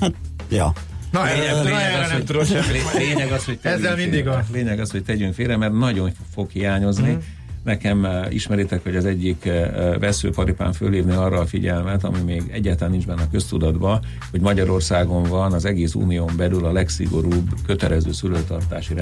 Hát, 0.00 0.12
ja. 0.48 0.72
Na, 1.10 1.24
lényeg, 1.24 1.64
lényeg, 1.64 1.64
lényeg, 1.64 2.36
az, 2.36 2.48
hogy, 2.48 3.02
lényeg 3.02 3.32
az, 3.32 3.44
hogy 3.44 3.58
Ezzel 3.62 3.96
mindig 3.96 4.28
a... 4.28 4.44
Lényeg 4.52 4.80
az, 4.80 4.90
hogy 4.90 5.04
tegyünk 5.04 5.34
félre, 5.34 5.56
mert 5.56 5.72
nagyon 5.72 6.12
fog 6.34 6.50
hiányozni. 6.50 7.10
Mm. 7.10 7.16
Nekem 7.64 8.04
eh, 8.04 8.32
ismeritek, 8.34 8.82
hogy 8.82 8.96
az 8.96 9.04
egyik 9.04 9.44
eh, 9.44 9.70
veszőparipán 9.98 10.72
fölírni 10.72 11.12
arra 11.12 11.38
a 11.38 11.46
figyelmet, 11.46 12.04
ami 12.04 12.18
még 12.20 12.42
egyáltalán 12.52 12.90
nincs 12.90 13.06
benne 13.06 13.22
a 13.22 13.28
köztudatban, 13.30 14.00
hogy 14.30 14.40
Magyarországon 14.40 15.22
van 15.22 15.52
az 15.52 15.64
egész 15.64 15.94
unión 15.94 16.30
belül 16.36 16.64
a 16.64 16.72
legszigorúbb 16.72 17.48
kötelező 17.66 18.12
szülőtartási 18.12 18.94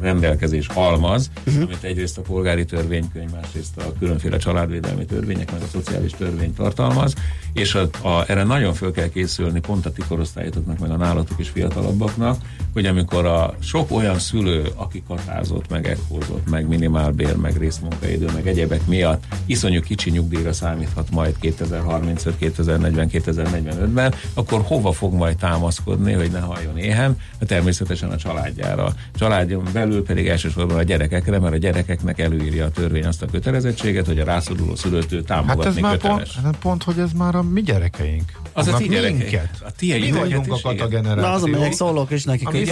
rendelkezés, 0.00 0.66
halmaz, 0.66 1.30
uh-huh. 1.46 1.62
amit 1.62 1.82
egyrészt 1.82 2.18
a 2.18 2.22
polgári 2.22 2.64
törvénykönyv, 2.64 3.30
másrészt 3.30 3.76
a 3.76 3.92
különféle 3.98 4.36
családvédelmi 4.36 5.04
törvények, 5.04 5.52
meg 5.52 5.62
a 5.62 5.66
szociális 5.66 6.12
törvény 6.12 6.54
tartalmaz, 6.54 7.14
és 7.52 7.74
a, 7.74 7.88
a, 8.02 8.24
erre 8.26 8.44
nagyon 8.44 8.74
föl 8.74 8.92
kell 8.92 9.08
készülni 9.08 9.60
pont 9.60 9.86
a 9.86 9.92
ti 9.92 10.02
korosztályotoknak, 10.08 10.78
meg 10.78 10.90
a 10.90 10.96
nálatok 10.96 11.38
is 11.38 11.48
fiatalabbaknak, 11.48 12.36
hogy 12.72 12.86
amikor 12.86 13.26
a 13.26 13.54
sok 13.60 13.90
olyan 13.90 14.18
szülő, 14.18 14.68
aki 14.74 15.02
katázott, 15.08 15.68
meg 15.68 15.86
ekkózott, 15.86 16.50
meg 16.50 16.68
minimálbér, 16.68 17.36
meg 17.36 17.58
részmunkaidő, 17.80 18.28
meg 18.34 18.46
egyebek 18.46 18.86
miatt 18.86 19.24
iszonyú 19.46 19.80
kicsi 19.80 20.10
nyugdíjra 20.10 20.52
számíthat 20.52 21.10
majd 21.10 21.34
2035, 21.40 22.36
2040, 22.38 23.08
2045-ben, 23.12 24.14
akkor 24.34 24.60
hova 24.64 24.92
fog 24.92 25.14
majd 25.14 25.36
támaszkodni, 25.36 26.12
hogy 26.12 26.30
ne 26.30 26.40
halljon 26.40 26.78
éhen? 26.78 27.18
Hát 27.38 27.48
természetesen 27.48 28.10
a 28.10 28.16
családjára. 28.16 28.84
A 28.84 28.94
családjon 29.14 29.68
belül 29.72 30.04
pedig 30.04 30.28
elsősorban 30.28 30.76
a 30.76 30.82
gyerekekre, 30.82 31.38
mert 31.38 31.54
a 31.54 31.56
gyerekeknek 31.56 32.18
előírja 32.18 32.64
a 32.64 32.70
törvény 32.70 33.04
azt 33.04 33.22
a 33.22 33.26
kötelezettséget, 33.26 34.06
hogy 34.06 34.18
a 34.18 34.24
rászoruló 34.24 34.74
szülőtől 34.74 35.24
támogatni 35.24 35.64
hát 35.64 35.72
ez 35.72 35.80
már 35.80 35.96
köteles. 35.96 36.38
Pont, 36.42 36.56
pont, 36.56 36.82
hogy 36.82 36.98
ez 36.98 37.12
már 37.12 37.34
a 37.34 37.42
mi 37.42 37.62
gyerekeink. 37.62 38.32
Az 38.52 38.68
a 38.68 38.76
ti 38.76 38.88
gyerekeink. 38.88 39.48
A 39.60 39.70
ti 39.70 39.98
mi 39.98 40.10
vagyunk 40.10 40.52
a 40.52 40.58
kata 40.62 40.86
generáció. 40.88 41.22
Na 41.22 41.32
az, 41.32 41.42
amelyek 41.42 41.72
szólok 41.72 42.10
is 42.10 42.24
nekik, 42.24 42.48
hogy 42.48 42.70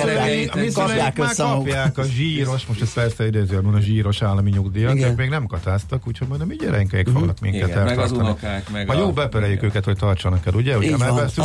kapják, 0.73 1.19
össze 1.19 1.43
kapják 1.43 1.99
a 1.99 2.03
zsíros, 2.03 2.67
most 2.67 2.83
ez 2.83 2.93
persze 2.93 3.27
idézőjelben 3.27 3.75
a 3.75 3.81
zsíros 3.81 4.23
állami 4.23 4.51
nyugdíjat, 4.51 5.03
ők 5.03 5.17
még 5.17 5.29
nem 5.29 5.47
katáztak, 5.47 6.07
úgyhogy 6.07 6.29
majd 6.29 6.41
a 6.41 6.45
mi 6.45 6.57
gyerekeink 6.57 7.09
fognak 7.09 7.41
minket 7.41 7.69
Igen, 7.69 7.85
meg 7.85 7.99
az 7.99 8.13
unokák, 8.13 8.71
meg 8.71 8.91
a... 8.91 8.99
jó 8.99 9.13
bepereljük 9.13 9.63
őket, 9.63 9.85
hogy 9.85 9.97
tartsanak 9.97 10.47
el, 10.47 10.55
ugye? 10.55 10.77
Ugye, 10.77 10.97
mert 10.97 11.41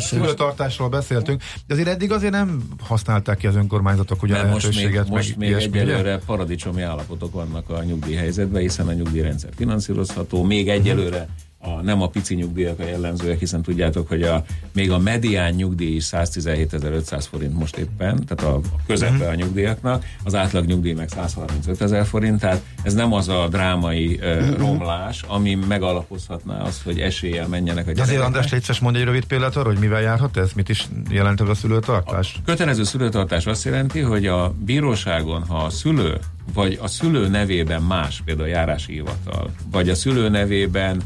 szülőtartásról 0.00 0.88
beszéltünk, 0.88 1.42
de 1.66 1.74
azért 1.74 1.88
eddig 1.88 2.12
azért 2.12 2.32
nem 2.32 2.62
használták 2.80 3.36
ki 3.36 3.46
az 3.46 3.54
önkormányzatok 3.54 4.22
ugye 4.22 4.36
a 4.36 4.42
lehetőséget. 4.42 5.08
Most 5.08 5.36
még, 5.36 5.52
most 5.52 5.70
még 5.70 5.80
egyelőre 5.80 6.18
paradicsomi 6.26 6.82
állapotok 6.82 7.32
vannak 7.32 7.70
a 7.70 7.82
nyugdíjhelyzetben, 7.82 8.60
hiszen 8.60 8.88
a 8.88 8.92
nyugdíjrendszer 8.92 9.50
finanszírozható, 9.56 10.42
még 10.42 10.68
egyelőre 10.68 11.28
a, 11.66 11.82
nem 11.82 12.02
a 12.02 12.08
pici 12.08 12.34
nyugdíjak 12.34 12.78
a 12.78 12.84
jellemzőek, 12.84 13.38
hiszen 13.38 13.62
tudjátok, 13.62 14.08
hogy 14.08 14.22
a, 14.22 14.44
még 14.72 14.90
a 14.90 14.98
medián 14.98 15.52
nyugdíj 15.52 15.94
is 15.94 16.04
117.500 16.10 17.24
forint 17.30 17.58
most 17.58 17.76
éppen, 17.76 18.24
tehát 18.26 18.54
a, 18.54 18.56
a 18.56 18.80
közepe 18.86 19.12
mhm. 19.12 19.28
a 19.28 19.34
nyugdíjaknak, 19.34 20.04
az 20.24 20.34
átlag 20.34 20.64
nyugdíj 20.64 20.92
meg 20.92 21.08
135 21.08 21.80
ezer 21.80 22.06
forint, 22.06 22.40
tehát 22.40 22.62
ez 22.82 22.94
nem 22.94 23.12
az 23.12 23.28
a 23.28 23.48
drámai 23.48 24.14
uh, 24.22 24.56
romlás, 24.56 25.22
ami 25.26 25.54
megalapozhatná 25.54 26.62
azt, 26.62 26.82
hogy 26.82 27.00
eséllyel 27.00 27.48
menjenek 27.48 27.86
a 27.86 27.92
gyerekek. 27.92 28.04
Azért 28.04 28.22
András 28.22 28.50
létszes 28.50 28.78
mondja 28.78 29.00
egy 29.00 29.06
rövid 29.06 29.24
példát 29.24 29.56
arra, 29.56 29.68
hogy 29.68 29.78
mivel 29.78 30.00
járhat 30.00 30.36
ez? 30.36 30.52
Mit 30.52 30.68
is 30.68 30.88
jelent 31.10 31.40
ez 31.40 31.48
a 31.48 31.54
szülőtartás? 31.54 32.34
A 32.38 32.44
kötelező 32.44 32.84
szülőtartás 32.84 33.46
azt 33.46 33.64
jelenti, 33.64 34.00
hogy 34.00 34.26
a 34.26 34.54
bíróságon, 34.64 35.42
ha 35.42 35.56
a 35.56 35.70
szülő 35.70 36.18
vagy 36.54 36.78
a 36.82 36.86
szülő 36.86 37.28
nevében 37.28 37.82
más, 37.82 38.22
például 38.24 38.48
a 38.48 38.50
járási 38.50 38.92
hivatal, 38.92 39.50
vagy 39.70 39.88
a 39.88 39.94
szülő 39.94 40.28
nevében 40.28 41.02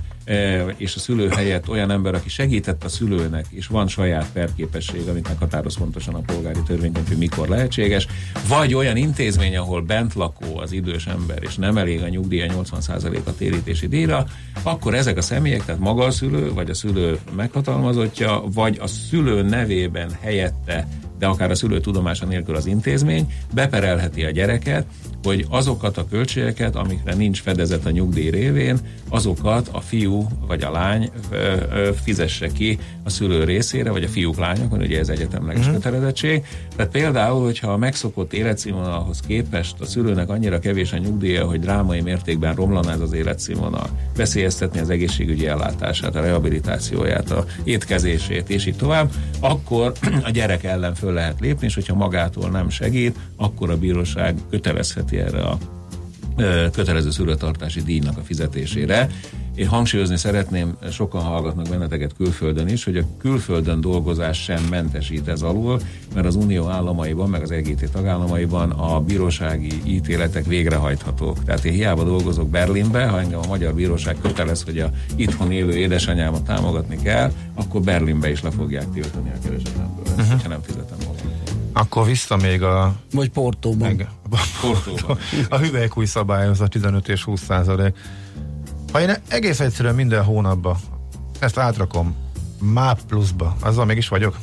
és 0.77 0.95
a 0.95 0.99
szülő 0.99 1.29
helyett 1.29 1.69
olyan 1.69 1.91
ember, 1.91 2.15
aki 2.15 2.29
segített 2.29 2.85
a 2.85 2.89
szülőnek, 2.89 3.47
és 3.51 3.67
van 3.67 3.89
saját 3.89 4.33
perképesség, 4.33 5.09
amit 5.09 5.29
meghatároz 5.29 5.77
pontosan 5.77 6.15
a 6.15 6.21
polgári 6.21 6.61
törvényben, 6.67 7.03
hogy 7.09 7.17
mikor 7.17 7.49
lehetséges, 7.49 8.07
vagy 8.49 8.75
olyan 8.75 8.97
intézmény, 8.97 9.57
ahol 9.57 9.83
bent 9.83 10.15
lakó 10.15 10.59
az 10.59 10.73
idős 10.73 11.07
ember, 11.07 11.39
és 11.43 11.57
nem 11.57 11.77
elég 11.77 12.03
a 12.03 12.09
nyugdíja 12.09 12.53
80%-a 12.57 13.35
térítési 13.35 13.89
díjra, 13.89 14.27
akkor 14.63 14.95
ezek 14.95 15.17
a 15.17 15.23
személyek, 15.23 15.65
tehát 15.65 15.81
maga 15.81 16.05
a 16.05 16.11
szülő, 16.11 16.53
vagy 16.53 16.71
a 16.71 16.75
szülő 16.75 17.19
meghatalmazottja, 17.37 18.43
vagy 18.55 18.79
a 18.81 18.87
szülő 18.87 19.43
nevében 19.43 20.11
helyette 20.21 20.87
de 21.21 21.27
akár 21.27 21.51
a 21.51 21.55
szülő 21.55 21.81
tudomása 21.81 22.27
nélkül 22.27 22.55
az 22.55 22.67
intézmény 22.67 23.33
beperelheti 23.55 24.25
a 24.25 24.31
gyereket, 24.31 24.87
hogy 25.23 25.47
azokat 25.49 25.97
a 25.97 26.07
költségeket, 26.11 26.77
amikre 26.77 27.15
nincs 27.15 27.41
fedezet 27.41 27.87
a 27.87 27.91
nyugdíj 27.91 28.31
révén, 28.31 28.79
azokat 29.09 29.69
a 29.73 29.81
fiú 29.81 30.27
vagy 30.47 30.63
a 30.63 30.71
lány 30.71 31.11
ö, 31.31 31.37
ö, 31.73 31.91
fizesse 32.03 32.47
ki 32.47 32.79
a 33.05 33.11
szülő 33.11 33.45
részére, 33.45 33.91
vagy 33.91 34.05
a 34.05 34.09
fiúk, 34.09 34.39
lányok, 34.39 34.71
mert 34.71 34.83
ugye 34.83 34.99
ez 34.99 35.09
egyetemleges 35.09 35.69
mm. 35.69 35.73
kötelezettség. 35.73 36.45
Tehát 36.77 36.93
például, 36.93 37.45
hogyha 37.45 37.73
a 37.73 37.77
megszokott 37.77 38.33
életszínvonalhoz 38.33 39.21
képest 39.27 39.81
a 39.81 39.85
szülőnek 39.85 40.29
annyira 40.29 40.59
kevés 40.59 40.93
a 40.93 40.99
nyugdíja, 40.99 41.47
hogy 41.47 41.61
drámai 41.61 42.01
mértékben 42.01 42.55
romlaná 42.55 42.93
ez 42.93 43.01
az 43.01 43.13
életszínvonal, 43.13 43.89
veszélyeztetni 44.17 44.81
az 44.81 44.91
egészségügyi 44.91 45.47
ellátását, 45.47 46.17
a 46.17 46.21
rehabilitációját, 46.21 47.31
a 47.31 47.45
étkezését, 47.65 48.49
és 48.49 48.67
így 48.67 48.77
tovább, 48.77 49.11
akkor 49.41 49.93
a 50.29 50.31
gyerek 50.31 50.65
ellen 50.65 50.95
föl 50.95 51.10
lehet 51.13 51.41
lépni, 51.41 51.67
és 51.67 51.75
hogyha 51.75 51.95
magától 51.95 52.51
nem 52.51 52.69
segít, 52.69 53.19
akkor 53.37 53.71
a 53.71 53.79
bíróság 53.79 54.35
kötelezheti 54.51 55.19
erre 55.19 55.43
a 55.43 55.59
kötelező 56.73 57.11
szülőtartási 57.11 57.83
díjnak 57.83 58.17
a 58.17 58.23
fizetésére. 58.23 59.09
Én 59.61 59.69
hangsúlyozni 59.69 60.17
szeretném, 60.17 60.77
sokan 60.91 61.23
hallgatnak 61.23 61.69
benneteket 61.69 62.15
külföldön 62.17 62.69
is, 62.69 62.85
hogy 62.85 62.97
a 62.97 63.03
külföldön 63.19 63.81
dolgozás 63.81 64.43
sem 64.43 64.63
mentesít 64.71 65.29
ez 65.29 65.43
alól, 65.43 65.81
mert 66.15 66.27
az 66.27 66.35
Unió 66.35 66.69
államaiban, 66.69 67.31
meg 67.31 67.43
az 67.43 67.51
EGT 67.51 67.91
tagállamaiban 67.91 68.71
a 68.71 69.01
bírósági 69.01 69.83
ítéletek 69.85 70.47
végrehajthatók. 70.47 71.45
Tehát 71.45 71.65
én 71.65 71.73
hiába 71.73 72.05
dolgozok 72.05 72.49
Berlinbe, 72.49 73.07
ha 73.07 73.21
engem 73.21 73.39
a 73.39 73.47
magyar 73.47 73.75
bíróság 73.75 74.17
kötelez, 74.23 74.63
hogy 74.63 74.79
a 74.79 74.91
itthon 75.17 75.53
élő 75.53 75.77
édesanyámat 75.77 76.45
támogatni 76.45 76.97
kell, 77.03 77.33
akkor 77.55 77.81
Berlinbe 77.81 78.31
is 78.31 78.43
le 78.43 78.51
fogják 78.51 78.91
tiltani 78.93 79.31
a 79.31 79.39
keresetemből, 79.45 80.05
uh-huh. 80.17 80.43
ha 80.43 80.49
nem 80.49 80.63
fizetem 80.63 80.99
volna. 81.05 81.21
Akkor 81.73 82.07
vissza 82.07 82.37
még 82.37 82.63
a... 82.63 82.95
Vagy 83.13 83.31
Portóban. 83.31 83.89
Meg, 83.89 84.09
Portóban. 84.61 85.19
a 85.49 85.57
hüvelykúj 85.57 86.05
szabályozat 86.05 86.71
15 86.71 87.09
és 87.09 87.25
20 87.25 87.43
százalék. 87.43 87.97
Ha 88.93 89.01
én 89.01 89.15
egész 89.29 89.61
egyszerűen 89.61 89.95
minden 89.95 90.25
hónapban 90.25 90.77
ezt 91.39 91.59
átrakom 91.59 92.17
MÁP 92.59 93.01
pluszba, 93.09 93.57
azzal 93.63 93.85
mégis 93.85 94.09
vagyok? 94.09 94.37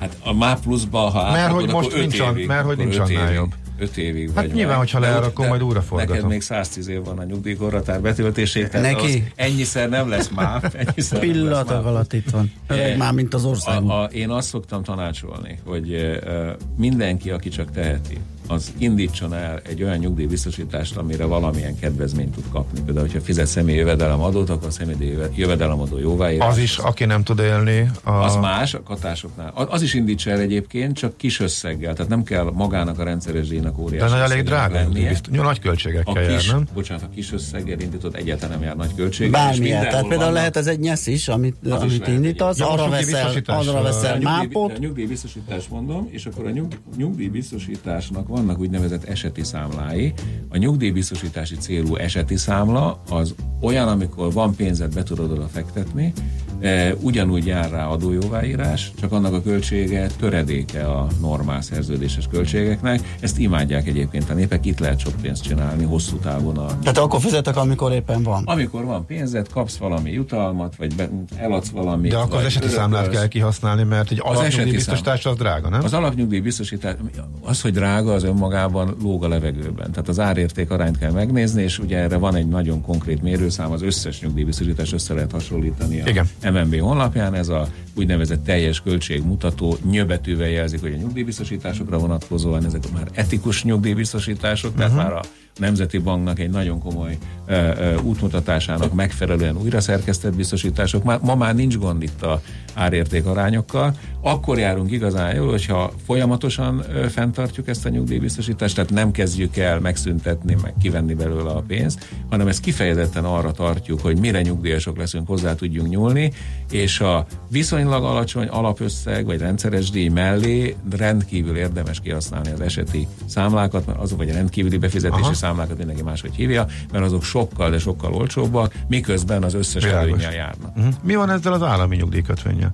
Hát 0.00 0.16
a 0.24 0.32
MÁP 0.32 0.60
pluszba, 0.60 0.98
ha 0.98 1.30
mert 1.32 1.52
hogy 1.52 1.70
most 1.70 1.94
nincs, 1.94 2.20
évig, 2.20 2.46
mert 2.46 2.64
hogy 2.64 2.76
nincs 2.76 2.98
annál 2.98 3.32
jobb. 3.32 3.52
5 3.78 3.96
évig 3.96 4.26
hát 4.26 4.34
vagy. 4.34 4.52
nyilván, 4.52 4.68
meg. 4.68 4.78
hogyha 4.78 4.98
leáll, 4.98 5.22
akkor 5.22 5.48
majd 5.48 5.62
újra 5.62 5.82
forgatom. 5.82 6.14
Neked 6.14 6.30
még 6.30 6.42
110 6.42 6.88
év 6.88 7.04
van 7.04 7.18
a 7.18 7.24
nyugdíjkorratár 7.24 8.00
betöltését. 8.00 8.72
Neki? 8.72 9.32
Ennyiszer 9.34 9.88
nem 9.88 10.08
lesz 10.08 10.28
MÁP. 10.28 10.74
Ennyiszer 10.86 11.18
Pillanatok 11.18 11.84
alatt 11.84 12.12
itt 12.12 12.30
van. 12.30 12.52
E, 12.66 12.96
már 12.96 13.12
mint 13.12 13.34
az 13.34 13.44
ország. 13.44 13.82
A, 13.82 14.02
a, 14.02 14.04
én 14.04 14.30
azt 14.30 14.48
szoktam 14.48 14.82
tanácsolni, 14.82 15.58
hogy 15.64 15.92
uh, 15.92 16.48
mindenki, 16.76 17.30
aki 17.30 17.48
csak 17.48 17.70
teheti, 17.70 18.18
az 18.48 18.72
indítson 18.78 19.34
el 19.34 19.60
egy 19.68 19.82
olyan 19.82 19.96
nyugdíjbiztosítást, 19.96 20.96
amire 20.96 21.24
valamilyen 21.24 21.78
kedvezményt 21.78 22.34
tud 22.34 22.44
kapni. 22.52 22.80
Például, 22.80 23.06
hogyha 23.06 23.20
fizet 23.20 23.46
személyi 23.46 23.78
jövedelemadót, 23.78 24.50
akkor 24.50 24.66
a 24.66 24.70
személyi 24.70 25.16
jövedelemadó 25.34 25.98
jóváírás. 25.98 26.48
Az 26.48 26.58
is, 26.58 26.78
aki 26.78 27.04
nem 27.04 27.22
tud 27.22 27.38
élni. 27.38 27.90
A... 28.02 28.10
Az 28.10 28.36
más, 28.36 28.74
a 28.74 28.82
katásoknál. 28.82 29.52
Az 29.54 29.82
is 29.82 29.94
indítsa 29.94 30.30
el 30.30 30.38
egyébként, 30.38 30.96
csak 30.96 31.16
kis 31.16 31.40
összeggel. 31.40 31.94
Tehát 31.94 32.10
nem 32.10 32.22
kell 32.22 32.50
magának 32.54 32.98
a 32.98 33.04
rendszeres 33.04 33.48
díjnak 33.48 33.78
óriási. 33.78 34.14
De 34.14 34.20
elég 34.20 34.42
drága. 34.42 34.88
Bizt... 34.88 35.28
Jó, 35.32 35.42
nagy 35.42 35.60
költségekkel 35.60 36.24
a 36.24 36.26
kis, 36.26 36.46
jár, 36.46 36.54
nem? 36.54 36.66
Bocsánat, 36.74 37.02
a 37.02 37.08
kis 37.14 37.32
összeggel 37.32 37.80
indított 37.80 38.14
egyáltalán 38.14 38.58
nem 38.58 38.66
jár 38.66 38.76
nagy 38.76 38.94
költség. 38.94 39.30
Bármilyen. 39.30 39.80
Tehát 39.80 40.00
például 40.00 40.18
vannak... 40.18 40.34
lehet 40.34 40.56
ez 40.56 40.66
egy 40.66 40.78
nyesz 40.78 41.06
is, 41.06 41.28
amit, 41.28 41.56
az 41.64 41.70
amit 41.70 42.06
is 42.06 42.14
indítasz, 42.14 42.58
ja, 42.58 42.70
arra 42.70 42.88
veszel, 42.88 43.42
arra 43.46 43.82
veszel 43.82 44.18
mápot. 44.20 44.78
Nyugdíjbiztosítás 44.78 45.68
mondom, 45.68 46.08
és 46.10 46.26
akkor 46.26 46.46
a 46.46 46.50
nyugdíjbiztosításnak 46.96 48.28
vannak 48.38 48.60
úgynevezett 48.60 49.04
eseti 49.04 49.44
számlái. 49.44 50.12
A 50.48 50.56
nyugdíjbiztosítási 50.56 51.56
célú 51.56 51.96
eseti 51.96 52.36
számla 52.36 53.02
az 53.10 53.34
olyan, 53.60 53.88
amikor 53.88 54.32
van 54.32 54.54
pénzed, 54.54 54.94
be 54.94 55.02
tudod 55.02 55.30
oda 55.30 55.46
fektetni, 55.46 56.12
e, 56.60 56.94
ugyanúgy 57.00 57.46
jár 57.46 57.70
rá 57.70 57.86
adójóváírás, 57.86 58.92
csak 59.00 59.12
annak 59.12 59.32
a 59.32 59.42
költsége 59.42 60.06
töredéke 60.18 60.84
a 60.84 61.06
normál 61.20 61.60
szerződéses 61.60 62.26
költségeknek. 62.30 63.16
Ezt 63.20 63.38
imádják 63.38 63.86
egyébként 63.86 64.30
a 64.30 64.34
népek, 64.34 64.66
itt 64.66 64.78
lehet 64.78 64.98
sok 64.98 65.14
pénzt 65.20 65.42
csinálni 65.42 65.84
hosszú 65.84 66.16
távon. 66.16 66.56
A... 66.56 66.78
Tehát 66.78 66.98
akkor 66.98 67.20
fizetek, 67.20 67.56
amikor 67.56 67.92
éppen 67.92 68.22
van. 68.22 68.42
Amikor 68.44 68.84
van 68.84 69.06
pénzed, 69.06 69.48
kapsz 69.48 69.76
valami 69.76 70.12
jutalmat, 70.12 70.76
vagy 70.76 70.94
be, 70.94 71.08
eladsz 71.36 71.68
valamit. 71.68 72.10
De 72.10 72.16
akkor 72.16 72.38
az 72.38 72.44
eseti 72.44 72.64
örökölsz. 72.64 72.82
számlát 72.82 73.08
kell 73.08 73.28
kihasználni, 73.28 73.82
mert 73.82 74.10
egy 74.10 74.20
alapnyugdíjbiztosítás 74.22 75.26
az 75.26 75.36
drága, 75.36 75.68
nem? 75.68 75.84
Az 75.84 75.94
alapnyugdíjbiztosítás, 75.94 76.94
az, 77.40 77.60
hogy 77.60 77.72
drága, 77.72 78.12
az 78.12 78.22
önmagában 78.22 78.96
lóg 79.02 79.24
a 79.24 79.28
levegőben. 79.28 79.90
Tehát 79.90 80.08
az 80.08 80.20
árérték 80.20 80.70
arányt 80.70 80.98
kell 80.98 81.10
megnézni, 81.10 81.62
és 81.62 81.78
ugye 81.78 81.98
erre 81.98 82.16
van 82.16 82.34
egy 82.34 82.48
nagyon 82.48 82.82
konkrét 82.82 83.22
mérőszám, 83.22 83.70
az 83.72 83.82
összes 83.82 84.20
nyugdíjbiztosítás 84.20 84.92
össze 84.92 85.14
lehet 85.14 85.30
hasonlítani 85.30 86.00
a 86.00 86.08
Igen. 86.08 86.28
MNB 86.50 86.80
honlapján. 86.80 87.34
Ez 87.34 87.48
a 87.48 87.68
úgynevezett 87.94 88.44
teljes 88.44 88.82
költségmutató 88.82 89.76
nyöbetűvel 89.90 90.48
jelzik, 90.48 90.80
hogy 90.80 90.92
a 90.92 90.96
nyugdíjbiztosításokra 90.96 91.98
vonatkozóan 91.98 92.64
ezek 92.64 92.92
már 92.92 93.08
etikus 93.12 93.64
nyugdíjbiztosítások, 93.64 94.70
uh-huh. 94.70 94.86
tehát 94.86 95.04
mhm. 95.04 95.12
már 95.14 95.24
a 95.24 95.28
Nemzeti 95.58 95.98
Banknak 95.98 96.38
egy 96.38 96.50
nagyon 96.50 96.80
komoly 96.80 97.18
uh, 97.48 97.56
uh, 97.56 98.04
útmutatásának 98.04 98.92
megfelelően 98.92 99.56
újra 99.56 99.80
szerkesztett 99.80 100.34
biztosítások. 100.34 101.04
Már, 101.04 101.18
ma 101.22 101.34
már 101.34 101.54
nincs 101.54 101.76
gond 101.78 102.02
itt 102.02 102.22
a 102.22 102.42
árérték 102.74 103.26
arányokkal. 103.26 103.94
Akkor 104.20 104.58
járunk 104.58 104.90
igazán 104.90 105.34
jól, 105.34 105.50
hogyha 105.50 105.92
folyamatosan 106.06 106.84
fenntartjuk 107.08 107.68
ezt 107.68 107.86
a 107.86 107.88
nyugdíjbiztosítást, 107.88 108.74
tehát 108.74 108.90
nem 108.90 109.10
kezdjük 109.10 109.56
el 109.56 109.80
megszüntetni, 109.80 110.56
meg 110.62 110.74
kivenni 110.82 111.14
belőle 111.14 111.50
a 111.50 111.64
pénzt, 111.66 112.08
hanem 112.30 112.48
ezt 112.48 112.60
kifejezetten 112.60 113.24
arra 113.24 113.52
tartjuk, 113.52 114.00
hogy 114.00 114.18
mire 114.18 114.42
nyugdíjasok 114.42 114.96
leszünk, 114.96 115.26
hozzá 115.26 115.54
tudjunk 115.54 115.88
nyúlni, 115.88 116.32
és 116.70 117.00
a 117.00 117.26
viszonylag 117.50 118.04
alacsony 118.04 118.46
alapösszeg 118.46 119.26
vagy 119.26 119.40
rendszeres 119.40 119.90
díj 119.90 120.08
mellé 120.08 120.76
rendkívül 120.96 121.56
érdemes 121.56 122.00
kihasználni 122.00 122.50
az 122.50 122.60
eseti 122.60 123.06
számlákat, 123.26 123.86
mert 123.86 123.98
azok 123.98 124.18
vagy 124.18 124.30
a 124.30 124.32
rendkívüli 124.32 124.76
befizetési 124.76 125.22
Aha 125.22 125.34
számlákat 125.34 125.78
mindenki 125.78 126.02
máshogy 126.02 126.34
hívja, 126.34 126.66
mert 126.92 127.04
azok 127.04 127.22
sokkal, 127.22 127.70
de 127.70 127.78
sokkal 127.78 128.14
olcsóbbak, 128.14 128.74
miközben 128.88 129.42
az 129.42 129.54
összes 129.54 129.84
előnyel 129.84 130.34
járnak. 130.34 130.76
Uh-huh. 130.76 130.94
Mi 131.02 131.14
van 131.14 131.30
ezzel 131.30 131.52
az 131.52 131.62
állami 131.62 131.96
nyugdíjkötvényel? 131.96 132.67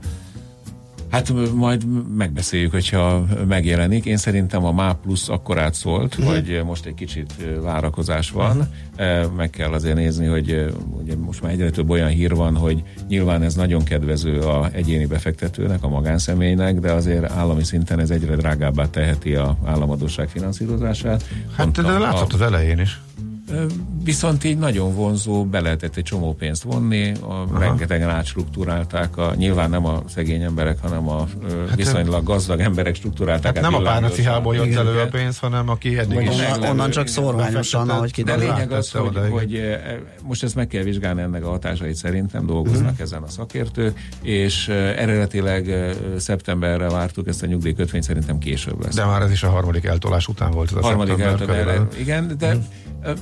Hát 1.14 1.54
majd 1.54 1.84
megbeszéljük, 2.16 2.70
hogyha 2.70 3.26
megjelenik. 3.48 4.04
Én 4.04 4.16
szerintem 4.16 4.64
a 4.64 4.72
MÁ 4.72 4.92
plusz 5.02 5.28
akkor 5.28 5.58
átszólt, 5.58 6.18
uh-huh. 6.18 6.34
hogy 6.34 6.62
most 6.64 6.86
egy 6.86 6.94
kicsit 6.94 7.34
várakozás 7.62 8.30
van. 8.30 8.68
Meg 9.36 9.50
kell 9.50 9.72
azért 9.72 9.96
nézni, 9.96 10.26
hogy 10.26 10.74
ugye 11.02 11.16
most 11.16 11.42
már 11.42 11.52
egyre 11.52 11.70
több 11.70 11.90
olyan 11.90 12.08
hír 12.08 12.34
van, 12.34 12.56
hogy 12.56 12.82
nyilván 13.08 13.42
ez 13.42 13.54
nagyon 13.54 13.84
kedvező 13.84 14.38
a 14.38 14.68
egyéni 14.72 15.06
befektetőnek, 15.06 15.84
a 15.84 15.88
magánszemélynek, 15.88 16.80
de 16.80 16.92
azért 16.92 17.30
állami 17.30 17.64
szinten 17.64 18.00
ez 18.00 18.10
egyre 18.10 18.36
drágábbá 18.36 18.90
teheti 18.90 19.34
a 19.34 19.56
államadóság 19.64 20.28
finanszírozását. 20.28 21.24
Hát 21.56 21.70
Pont 21.70 21.86
de 21.86 21.98
látszott 21.98 22.32
az 22.32 22.40
elején 22.40 22.78
is. 22.78 23.00
Viszont 24.04 24.44
így 24.44 24.58
nagyon 24.58 24.94
vonzó, 24.94 25.44
be 25.44 25.60
lehetett 25.60 25.96
egy 25.96 26.02
csomó 26.02 26.34
pénzt 26.34 26.62
vonni, 26.62 27.12
a, 27.12 27.58
rengetegen 27.58 28.10
átstruktúrálták, 28.10 29.16
a, 29.16 29.34
nyilván 29.36 29.70
nem 29.70 29.86
a 29.86 30.02
szegény 30.08 30.42
emberek, 30.42 30.78
hanem 30.80 31.08
a 31.08 31.26
hát 31.68 31.76
viszonylag 31.76 32.24
gazdag 32.24 32.60
emberek 32.60 32.94
struktúrálták. 32.94 33.54
Hát 33.54 33.70
nem 33.70 33.74
a 33.74 33.82
párnacihából 33.82 34.54
jött 34.54 34.74
elő 34.74 35.00
a 35.00 35.06
pénz, 35.06 35.38
hanem 35.38 35.68
aki 35.68 35.98
eddig 35.98 36.20
is. 36.20 36.28
Onnan, 36.28 36.62
onnan 36.70 36.90
csak 36.90 37.06
szorványosan, 37.06 37.90
ahogy 37.90 38.12
kiderül. 38.12 38.46
De 38.46 38.52
lényeg 38.52 38.72
az, 38.72 38.90
hogy, 38.90 39.18
hogy, 39.30 39.60
most 40.22 40.42
ezt 40.42 40.54
meg 40.54 40.66
kell 40.66 40.82
vizsgálni 40.82 41.22
ennek 41.22 41.44
a 41.44 41.48
hatásait 41.48 41.94
szerintem, 41.94 42.46
dolgoznak 42.46 42.90
uh-huh. 42.90 43.00
ezen 43.00 43.22
a 43.22 43.28
szakértők, 43.28 43.98
és 44.22 44.68
eredetileg 44.68 45.94
szeptemberre 46.18 46.88
vártuk 46.88 47.28
ezt 47.28 47.42
a 47.42 47.46
nyugdíjkötvényt, 47.46 48.04
szerintem 48.04 48.38
később 48.38 48.82
lesz. 48.82 48.94
De 48.94 49.04
már 49.04 49.22
ez 49.22 49.30
is 49.30 49.42
a 49.42 49.48
harmadik 49.48 49.84
eltolás 49.84 50.28
után 50.28 50.50
volt. 50.50 50.70
Ez 50.70 50.76
a 50.76 50.80
harmadik 50.80 51.18
eltolás, 51.18 51.78
igen, 51.98 52.34
de 52.38 52.46
uh-huh 52.46 52.64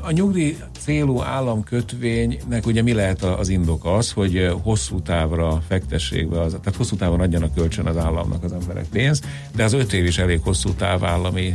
a 0.01 0.11
nyugdíj 0.11 0.57
célú 0.81 1.23
államkötvénynek 1.23 2.67
ugye 2.67 2.83
mi 2.83 2.93
lehet 2.93 3.23
az 3.23 3.49
indok? 3.49 3.85
Az, 3.85 4.13
hogy 4.13 4.55
hosszú 4.63 5.01
távra 5.01 5.63
fektessék 5.69 6.29
be, 6.29 6.41
az, 6.41 6.51
tehát 6.51 6.77
hosszú 6.77 6.97
távon 6.97 7.21
adjanak 7.21 7.55
kölcsön 7.55 7.87
az 7.87 7.97
államnak 7.97 8.45
az 8.45 8.53
emberek 8.53 8.85
pénzt, 8.85 9.27
de 9.55 9.65
az 9.65 9.73
öt 9.73 9.93
év 9.93 10.05
is 10.05 10.19
elég 10.19 10.41
hosszú 10.43 10.71
táv 10.71 11.05
állami 11.05 11.55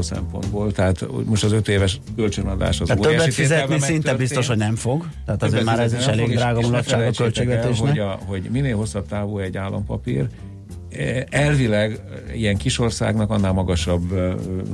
szempontból, 0.00 0.72
tehát 0.72 1.06
most 1.24 1.44
az 1.44 1.52
öt 1.52 1.68
éves 1.68 2.00
kölcsönadás 2.16 2.80
az 2.80 2.86
tehát 2.86 3.02
többet 3.02 3.34
fizetni 3.34 3.78
szinte 3.78 4.14
biztos, 4.14 4.46
hogy 4.46 4.56
nem 4.56 4.76
fog, 4.76 5.08
tehát 5.24 5.42
azért 5.42 5.64
már 5.64 5.80
ez 5.80 5.92
is 5.92 6.06
elég 6.06 6.34
drága 6.34 6.60
mulatság 6.60 7.06
a 7.08 7.10
költségvetésnek. 7.10 7.88
Hogy, 7.88 7.98
a, 7.98 8.18
hogy 8.26 8.48
minél 8.50 8.76
hosszabb 8.76 9.06
távú 9.08 9.38
egy 9.38 9.56
állampapír, 9.56 10.26
elvileg 11.30 12.00
ilyen 12.34 12.56
kisországnak 12.56 13.30
annál 13.30 13.52
magasabb 13.52 14.14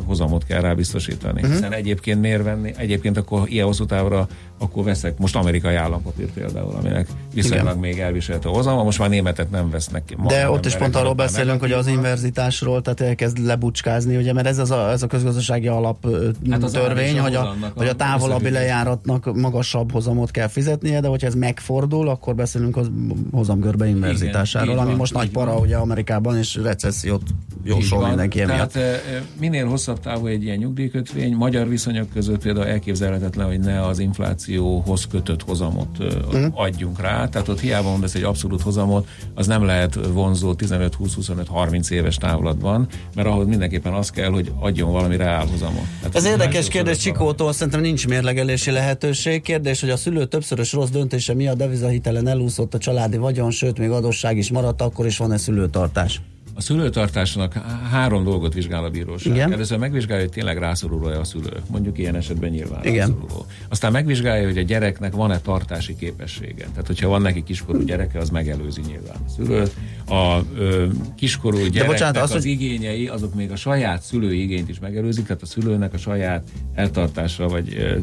hozamot 0.06 0.44
kell 0.44 0.60
rá 0.60 0.74
biztosítani. 0.74 1.40
Uh-huh. 1.40 1.54
Hiszen 1.54 1.72
egyébként 1.72 2.20
miért 2.20 2.42
venni? 2.42 2.72
Egyébként 2.76 3.16
akkor 3.16 3.42
ilyen 3.48 3.66
hosszú 3.66 3.84
távra 3.84 4.28
akkor 4.62 4.84
veszek 4.84 5.18
most 5.18 5.36
amerikai 5.36 5.74
állampapír 5.74 6.32
például, 6.32 6.74
aminek 6.74 7.06
viszonylag 7.34 7.66
Igen. 7.66 7.78
még 7.78 7.98
elviselhető 7.98 8.48
hozama, 8.48 8.82
most 8.82 8.98
már 8.98 9.08
németet 9.08 9.50
nem 9.50 9.70
vesznek. 9.70 10.04
ki. 10.04 10.16
De 10.26 10.50
ott 10.50 10.66
is 10.66 10.76
pont 10.76 10.96
arról 10.96 11.12
beszélünk, 11.12 11.60
hogy 11.60 11.72
az 11.72 11.86
inverzitásról, 11.86 12.82
tehát 12.82 13.00
elkezd 13.00 13.38
lebucskázni, 13.38 14.16
ugye, 14.16 14.32
mert 14.32 14.46
ez, 14.46 14.58
az 14.58 14.70
a, 14.70 14.90
ez 14.90 15.02
a 15.02 15.06
közgazdasági 15.06 15.68
alap 15.68 16.08
hát 16.50 16.62
az 16.62 16.72
törvény, 16.72 17.18
hogy 17.18 17.34
a, 17.34 17.54
hogy 17.74 17.88
a 17.88 17.94
távolabbi 17.94 18.50
lejáratnak 18.50 19.36
magasabb 19.36 19.92
hozamot 19.92 20.30
kell 20.30 20.48
fizetnie, 20.48 21.00
de 21.00 21.08
hogyha 21.08 21.26
ez 21.26 21.34
megfordul, 21.34 22.08
akkor 22.08 22.34
beszélünk 22.34 22.76
az 22.76 22.90
hozamgörbe 23.32 23.86
inverzitásáról, 23.86 24.78
ami 24.78 24.94
most 24.94 25.14
nagy 25.14 25.30
para 25.30 25.56
ugye 25.56 25.76
Amerikában, 25.76 26.38
és 26.38 26.54
recessziót 26.54 27.22
jósol 27.64 28.06
mindenki 28.06 28.40
emiatt. 28.40 28.72
Tehát 28.72 29.02
minél 29.38 29.66
hosszabb 29.66 30.00
távú 30.00 30.26
egy 30.26 30.42
ilyen 30.42 30.58
nyugdíjkötvény, 30.58 31.34
magyar 31.34 31.68
viszonyok 31.68 32.08
között 32.12 32.42
például 32.42 32.66
elképzelhetetlen, 32.66 33.46
hogy 33.46 33.60
ne 33.60 33.86
az 33.86 33.98
infláció 33.98 34.49
inflációhoz 34.50 35.06
kötött 35.06 35.42
hozamot 35.42 35.98
uh-huh. 35.98 36.60
adjunk 36.60 37.00
rá, 37.00 37.28
tehát 37.28 37.48
ott 37.48 37.60
hiába 37.60 37.90
mondasz 37.90 38.14
egy 38.14 38.22
abszolút 38.22 38.62
hozamot, 38.62 39.08
az 39.34 39.46
nem 39.46 39.64
lehet 39.64 39.98
vonzó 40.12 40.54
15-20-25-30 40.58 41.90
éves 41.90 42.16
távlatban, 42.16 42.86
mert 43.14 43.28
ahhoz 43.28 43.46
mindenképpen 43.46 43.92
az 43.92 44.10
kell, 44.10 44.30
hogy 44.30 44.52
adjon 44.60 44.92
valami 44.92 45.16
reálhozamot. 45.16 45.84
Hát 46.02 46.14
Ez 46.14 46.24
érdekes 46.24 46.68
kérdés 46.68 46.96
Csikótól, 46.96 47.52
szerintem 47.52 47.80
nincs 47.80 48.08
mérlegelési 48.08 48.70
lehetőség. 48.70 49.42
Kérdés, 49.42 49.80
hogy 49.80 49.90
a 49.90 49.96
szülő 49.96 50.24
többszörös 50.24 50.72
rossz 50.72 50.90
döntése 50.90 51.34
miatt 51.34 51.56
devizahitelen 51.56 52.28
elúszott 52.28 52.74
a 52.74 52.78
családi 52.78 53.16
vagyon, 53.16 53.50
sőt 53.50 53.78
még 53.78 53.90
adósság 53.90 54.36
is 54.36 54.50
maradt, 54.50 54.82
akkor 54.82 55.06
is 55.06 55.18
van-e 55.18 55.36
szülőtartás? 55.36 56.20
A 56.60 56.62
szülőtartásnak 56.62 57.52
három 57.90 58.24
dolgot 58.24 58.54
vizsgál 58.54 58.84
a 58.84 58.90
bíróság. 58.90 59.34
Igen. 59.34 59.52
Először 59.52 59.78
megvizsgálja, 59.78 60.22
hogy 60.22 60.32
tényleg 60.32 60.58
rászoruló-e 60.58 61.18
a 61.18 61.24
szülő. 61.24 61.52
Mondjuk 61.70 61.98
ilyen 61.98 62.14
esetben 62.14 62.50
nyilván 62.50 62.84
Igen. 62.84 63.08
rászoruló. 63.08 63.46
Aztán 63.68 63.92
megvizsgálja, 63.92 64.46
hogy 64.46 64.58
a 64.58 64.62
gyereknek 64.62 65.12
van-e 65.12 65.38
tartási 65.38 65.96
képessége. 65.96 66.64
Tehát, 66.64 66.86
hogyha 66.86 67.08
van 67.08 67.22
neki 67.22 67.42
kiskorú 67.42 67.82
gyereke, 67.82 68.18
az 68.18 68.30
megelőzi 68.30 68.80
nyilván 68.86 69.16
a 69.26 69.30
szülőt. 69.36 69.74
A 70.08 70.38
ö, 70.56 70.86
kiskorú 71.16 71.56
gyereknek 71.56 71.86
bocsánat, 71.86 72.16
az, 72.16 72.30
az 72.30 72.42
hogy... 72.42 72.50
igényei, 72.50 73.06
azok 73.06 73.34
még 73.34 73.50
a 73.50 73.56
saját 73.56 74.02
szülői 74.02 74.42
igényt 74.42 74.68
is 74.68 74.78
megelőzik, 74.78 75.26
tehát 75.26 75.42
a 75.42 75.46
szülőnek 75.46 75.94
a 75.94 75.98
saját 75.98 76.48
eltartásra, 76.74 77.48
vagy 77.48 77.74
ö, 77.78 77.96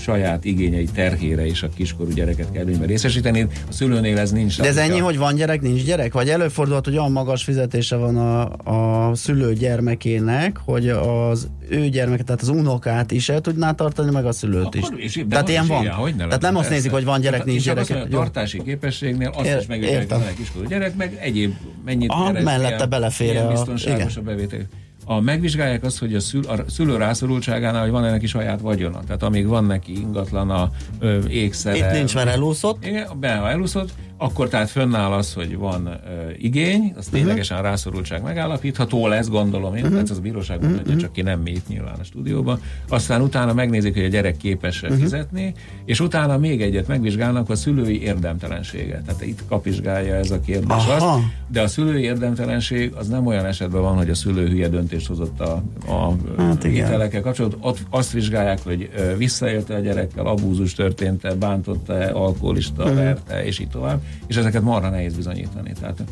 saját 0.00 0.44
igényei 0.44 0.88
terhére 0.94 1.46
is 1.46 1.62
a 1.62 1.68
kiskorú 1.68 2.10
gyereket 2.10 2.52
kell 2.52 2.62
előnyben 2.62 2.86
részesíteni. 2.86 3.40
A 3.68 3.72
szülőnél 3.72 4.18
ez 4.18 4.30
nincs. 4.30 4.60
De 4.60 4.68
ez 4.68 4.76
ennyi, 4.76 4.98
hogy 4.98 5.18
van 5.18 5.34
gyerek, 5.34 5.60
nincs 5.60 5.84
gyerek? 5.84 6.12
Vagy 6.12 6.28
előfordulhat, 6.28 6.84
hogy 6.84 6.98
olyan 6.98 7.12
magas 7.12 7.44
fizetése 7.44 7.96
van 8.04 8.16
a, 8.16 9.08
a 9.08 9.14
szülő 9.14 9.52
gyermekének, 9.52 10.60
hogy 10.64 10.88
az 10.88 11.48
ő 11.68 11.88
gyermeke, 11.88 12.22
tehát 12.22 12.40
az 12.40 12.48
unokát 12.48 13.10
is 13.10 13.28
el 13.28 13.40
tudná 13.40 13.72
tartani, 13.72 14.10
meg 14.10 14.26
a 14.26 14.32
szülőt 14.32 14.74
is. 14.74 14.84
is 14.96 15.24
tehát 15.28 15.48
ilyen 15.48 15.66
van. 15.66 15.82
Ilyen, 15.82 15.94
hogy 15.94 16.14
ne 16.14 16.24
tehát 16.24 16.40
nem 16.40 16.56
azt 16.56 16.70
nézik, 16.70 16.90
hogy 16.90 17.04
van 17.04 17.20
gyerek, 17.20 17.44
nincs 17.44 17.64
gyerek. 17.64 17.90
A 17.90 18.06
tartási 18.08 18.62
képességnél 18.62 19.32
azt 19.34 19.46
Ér, 19.46 19.58
is 19.58 19.66
megvizsgálják, 19.66 20.08
van 20.08 20.22
egy 20.22 20.34
kiskorú 20.34 20.66
gyerek, 20.66 20.96
meg 20.96 21.18
egyéb 21.20 21.54
mennyit 21.84 22.10
Aha, 22.10 22.32
mellette 22.32 22.86
belefér 22.86 23.36
a, 23.36 23.48
biztonságos 23.48 24.12
igen. 24.12 24.24
a 24.24 24.26
bevétel 24.26 24.66
a, 25.04 25.20
megvizsgálják 25.20 25.84
azt, 25.84 25.98
hogy 25.98 26.14
a, 26.14 26.20
szül, 26.20 26.44
a 26.46 26.64
szülő 26.68 26.96
rászorultságánál, 26.96 27.82
hogy 27.82 27.90
van-e 27.90 28.10
neki 28.10 28.26
saját 28.26 28.60
vagyona. 28.60 29.04
Tehát 29.04 29.22
amíg 29.22 29.46
van 29.46 29.64
neki 29.64 29.92
ingatlana, 30.00 30.70
ö, 30.98 31.28
ékszere. 31.28 31.76
Itt 31.76 31.90
nincs, 31.90 32.14
mert 32.14 32.28
elúszott. 32.28 32.86
Igen, 32.86 33.06
be, 33.20 33.34
ha 33.34 33.50
elúszott, 33.50 33.92
akkor 34.16 34.48
tehát 34.48 34.70
fönnáll 34.70 35.12
az, 35.12 35.32
hogy 35.32 35.56
van 35.56 35.86
ö, 35.86 36.30
igény, 36.38 36.80
az 36.96 37.06
uh-huh. 37.06 37.12
ténylegesen 37.12 37.62
rászorultság 37.62 38.22
megállapítható 38.22 39.06
lesz, 39.06 39.28
gondolom 39.28 39.74
én, 39.74 39.84
uh-huh. 39.84 40.00
ez 40.00 40.10
az 40.10 40.18
bíróság 40.18 40.60
mondja, 40.60 40.80
uh-huh. 40.80 40.96
csak 40.96 41.12
ki 41.12 41.22
nem 41.22 41.40
mi 41.40 41.50
itt 41.50 41.68
nyilván 41.68 41.94
a 42.00 42.04
stúdióban. 42.04 42.60
Aztán 42.88 43.20
utána 43.20 43.52
megnézik, 43.52 43.94
hogy 43.94 44.04
a 44.04 44.08
gyerek 44.08 44.36
képes 44.36 44.82
uh-huh. 44.82 44.98
fizetni, 44.98 45.54
és 45.84 46.00
utána 46.00 46.38
még 46.38 46.62
egyet 46.62 46.86
megvizsgálnak 46.86 47.50
a 47.50 47.54
szülői 47.54 48.02
érdemtelenséget. 48.02 49.04
Tehát 49.04 49.22
itt 49.22 49.42
kapizsgálja 49.48 50.14
ez 50.14 50.30
a 50.30 50.40
kérdés 50.40 50.68
Aha. 50.68 50.92
azt, 50.92 51.24
de 51.48 51.62
a 51.62 51.68
szülői 51.68 52.02
érdemtelenség 52.02 52.92
az 52.94 53.08
nem 53.08 53.26
olyan 53.26 53.44
esetben 53.44 53.82
van, 53.82 53.96
hogy 53.96 54.10
a 54.10 54.14
szülő 54.14 54.48
hülye 54.48 54.68
döntést 54.68 55.06
hozott 55.06 55.40
a, 55.40 55.62
a 55.86 56.16
hát 56.36 56.62
hitelekkel 56.62 57.20
kapcsolatban. 57.20 57.68
Ott 57.68 57.78
azt 57.90 58.12
vizsgálják, 58.12 58.58
hogy 58.62 58.90
visszaélte 59.16 59.74
a 59.74 59.78
gyerekkel, 59.78 60.26
abúzus 60.26 60.74
történt-e, 60.74 61.34
bántotta-e, 61.34 62.10
alkoholista, 62.12 62.82
uh-huh. 62.82 62.98
verte, 62.98 63.44
és 63.44 63.58
így 63.58 63.68
tovább 63.68 64.02
és 64.26 64.36
ezeket 64.36 64.62
marha 64.62 64.88
nehéz 64.90 65.14
bizonyítani. 65.14 65.72
Tehát 65.80 66.02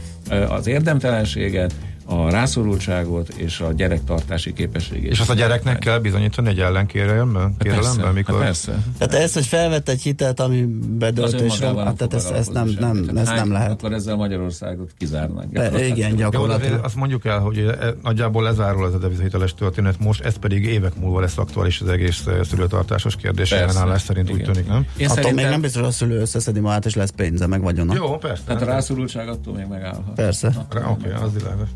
az 0.50 0.66
érdemtelenséget, 0.66 1.74
a 2.12 2.30
rászorultságot 2.30 3.28
és 3.28 3.60
a 3.60 3.72
gyerektartási 3.72 4.52
képességét. 4.52 5.10
És 5.10 5.20
azt 5.20 5.30
a 5.30 5.34
gyereknek 5.34 5.78
kell 5.78 5.98
bizonyítani 5.98 6.48
egy 6.48 6.60
ellenkérelemben? 6.60 7.42
Hát 7.42 7.74
persze, 7.74 8.10
mikor... 8.10 8.34
hát 8.34 8.44
persze. 8.44 8.82
Tehát 8.98 9.14
ez, 9.24 9.32
hogy 9.32 9.46
felvett 9.46 9.88
egy 9.88 10.02
hitelt, 10.02 10.40
ami 10.40 10.64
bedölt, 10.88 11.40
és 11.40 11.60
hát, 11.60 11.74
tehát 11.74 12.14
ezt, 12.14 12.30
ezt 12.30 12.52
nem, 12.52 12.76
nem, 12.80 13.10
ez 13.16 13.28
nem 13.28 13.52
lehet. 13.52 13.70
Akkor 13.70 13.92
ezzel 13.92 14.16
Magyarországot 14.16 14.90
kizárnak. 14.98 15.44
De, 15.44 15.86
igen, 15.86 16.16
gyakorlatilag. 16.16 16.76
Jó, 16.76 16.84
azt 16.84 16.94
mondjuk 16.94 17.24
el, 17.24 17.38
hogy 17.38 17.58
e, 17.58 17.94
nagyjából 18.02 18.42
lezárul 18.42 18.86
ez 18.86 18.94
a 18.94 18.98
devizahiteles 18.98 19.54
történet 19.54 19.98
most, 19.98 20.20
ez 20.20 20.36
pedig 20.36 20.64
évek 20.64 20.94
múlva 21.00 21.20
lesz 21.20 21.38
aktuális 21.38 21.80
az 21.80 21.88
egész 21.88 22.26
e, 22.26 22.44
szülőtartásos 22.44 23.16
kérdés 23.16 23.52
ellenállás 23.52 24.02
szerint 24.02 24.28
igen. 24.28 24.40
úgy 24.40 24.52
tűnik, 24.52 24.68
nem? 24.68 24.86
Én 24.96 25.04
attól 25.06 25.08
szerintem... 25.08 25.34
még 25.34 25.44
nem 25.44 25.60
biztos, 25.60 25.80
hogy 25.80 25.90
a 25.90 25.94
szülő 25.94 26.20
összeszedi 26.20 26.60
magát, 26.60 26.84
és 26.84 26.94
lesz 26.94 27.12
pénze, 27.16 27.46
meg 27.46 27.62
vagyona. 27.62 27.94
Jó, 27.94 28.16
persze. 28.16 28.42
Tehát 28.46 28.62
a 28.62 28.64
rászorultság 28.64 29.28
attól 29.28 29.54
még 29.54 29.66
megállhat. 29.66 30.14
Persze. 30.14 30.66
Oké, 30.90 31.12
az 31.22 31.32
világos. 31.32 31.68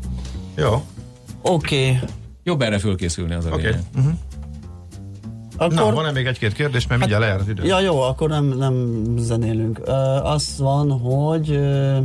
Jó. 0.57 0.83
Oké. 1.41 1.75
Okay. 1.75 1.99
Jobb 2.43 2.61
erre 2.61 2.79
fölkészülni 2.79 3.33
az 3.33 3.45
a 3.45 3.49
okay. 3.49 3.71
Uh-huh. 3.95 4.13
Akkor... 5.57 5.73
Na, 5.73 5.91
van-e 5.91 6.11
még 6.11 6.25
egy-két 6.25 6.53
kérdés, 6.53 6.87
mert 6.87 6.99
mindjárt 6.99 7.23
hát, 7.23 7.31
lejár 7.31 7.47
az 7.47 7.49
idő? 7.49 7.63
Ja, 7.63 7.79
jó, 7.79 8.01
akkor 8.01 8.29
nem, 8.29 8.45
nem 8.45 9.03
zenélünk. 9.17 9.79
Uh, 9.79 10.31
az 10.31 10.55
van, 10.57 10.91
hogy 10.91 11.49
uh, 11.49 11.97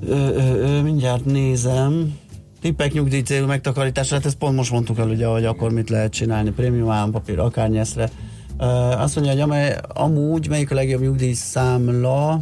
uh, 0.00 0.10
uh, 0.10 0.54
uh, 0.54 0.82
mindjárt 0.82 1.24
nézem. 1.24 2.18
Tippek 2.60 2.92
nyugdíj 2.92 3.20
célú 3.20 3.46
megtakarításra, 3.46 4.16
hát 4.16 4.26
ezt 4.26 4.36
pont 4.36 4.56
most 4.56 4.70
mondtuk 4.70 4.98
el, 4.98 5.08
ugye, 5.08 5.26
hogy 5.26 5.44
akkor 5.44 5.70
mit 5.70 5.90
lehet 5.90 6.12
csinálni, 6.12 6.50
prémium 6.50 6.90
állampapír, 6.90 7.38
akár 7.38 7.68
nyeszre. 7.68 8.10
Uh, 8.58 9.00
azt 9.02 9.14
mondja, 9.14 9.32
hogy 9.32 9.42
amely, 9.42 9.78
amúgy 9.88 10.48
melyik 10.48 10.70
a 10.70 10.74
legjobb 10.74 11.00
nyugdíj 11.00 11.32
számla, 11.32 12.40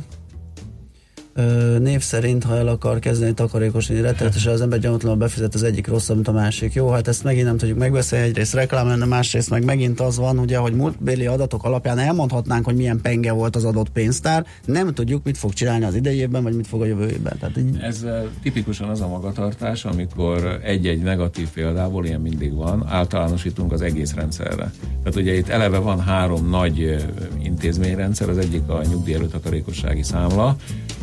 név 1.78 2.00
szerint, 2.00 2.44
ha 2.44 2.56
el 2.56 2.68
akar 2.68 2.98
kezdeni 2.98 3.34
takarékosítani 3.34 4.00
rettenetesen, 4.00 4.52
az 4.52 4.60
ember 4.60 4.78
gyanútlanul 4.78 5.18
befizet 5.18 5.54
az 5.54 5.62
egyik 5.62 5.86
rosszabb, 5.86 6.14
mint 6.14 6.28
a 6.28 6.32
másik. 6.32 6.74
Jó, 6.74 6.88
hát 6.88 7.08
ezt 7.08 7.24
megint 7.24 7.46
nem 7.46 7.56
tudjuk 7.56 7.78
megbeszélni, 7.78 8.26
egyrészt 8.26 8.54
reklám 8.54 8.86
lenne, 8.86 9.04
másrészt 9.04 9.50
meg 9.50 9.64
megint 9.64 10.00
az 10.00 10.16
van, 10.16 10.38
ugye, 10.38 10.56
hogy 10.56 10.74
múltbéli 10.74 11.26
adatok 11.26 11.64
alapján 11.64 11.98
elmondhatnánk, 11.98 12.64
hogy 12.64 12.76
milyen 12.76 13.00
penge 13.00 13.32
volt 13.32 13.56
az 13.56 13.64
adott 13.64 13.88
pénztár, 13.88 14.46
nem 14.64 14.94
tudjuk, 14.94 15.24
mit 15.24 15.38
fog 15.38 15.52
csinálni 15.52 15.84
az 15.84 15.94
idejében, 15.94 16.42
vagy 16.42 16.54
mit 16.54 16.66
fog 16.66 16.80
a 16.80 16.84
jövő 16.84 17.08
évben. 17.08 17.38
Tehát 17.38 17.56
így... 17.56 17.78
Ez 17.80 18.04
tipikusan 18.42 18.88
az 18.88 19.00
a 19.00 19.08
magatartás, 19.08 19.84
amikor 19.84 20.60
egy-egy 20.62 21.02
negatív 21.02 21.48
példából 21.48 22.04
ilyen 22.06 22.20
mindig 22.20 22.54
van, 22.54 22.86
általánosítunk 22.88 23.72
az 23.72 23.82
egész 23.82 24.14
rendszerre. 24.14 24.72
Tehát 25.02 25.16
ugye 25.16 25.34
itt 25.34 25.48
eleve 25.48 25.78
van 25.78 26.00
három 26.00 26.48
nagy 26.48 27.06
intézményrendszer, 27.42 28.28
az 28.28 28.38
egyik 28.38 28.68
a 28.68 28.82
nyugdíj 28.90 29.16
takarékossági 29.30 30.02
számla, 30.02 30.56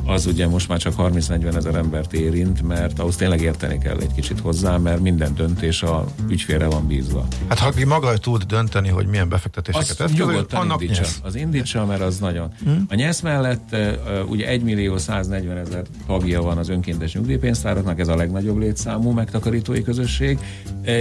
az 0.08 0.26
ugye 0.26 0.48
most 0.48 0.68
már 0.68 0.80
csak 0.80 0.94
30-40 0.98 1.56
ezer 1.56 1.76
embert 1.76 2.14
érint, 2.14 2.62
mert 2.62 3.00
ahhoz 3.00 3.16
tényleg 3.16 3.42
érteni 3.42 3.78
kell 3.78 3.98
egy 4.00 4.14
kicsit 4.14 4.40
hozzá, 4.40 4.78
mert 4.78 5.00
minden 5.00 5.36
döntés 5.36 5.84
a 5.84 6.06
ügyfélre 6.30 6.66
van 6.66 6.88
bízva. 6.88 7.28
Hát 7.48 7.60
ha 7.60 7.72
maga 7.86 8.18
tud 8.18 8.44
dönteni, 8.44 8.90
hogy 8.90 9.08
milyen 9.08 9.30
befektetéseket 9.30 10.00
az 10.00 10.12
nyugodtan 10.12 10.62
annak 10.62 10.82
indítsa, 10.82 11.02
nyesz. 11.02 11.20
az 11.24 11.36
indítsa, 11.36 11.86
mert 11.86 12.02
az 12.02 12.20
nagyon. 12.20 12.54
Hmm. 12.64 12.86
A 12.90 12.96
nyesz 12.96 13.22
mellett 13.22 13.70
uh, 13.72 14.30
ugye 14.30 14.48
1 14.48 14.64
millió 14.64 14.98
140 14.98 15.58
ezer 15.58 15.86
tagja 16.06 16.42
van 16.42 16.58
az 16.58 16.70
önkéntes 16.70 17.14
nyugdíjpénztáraknak, 17.14 18.00
ez 18.00 18.08
a 18.08 18.16
legnagyobb 18.16 18.58
létszámú 18.58 19.12
megtakarítói 19.12 19.82
közösség. 19.82 20.40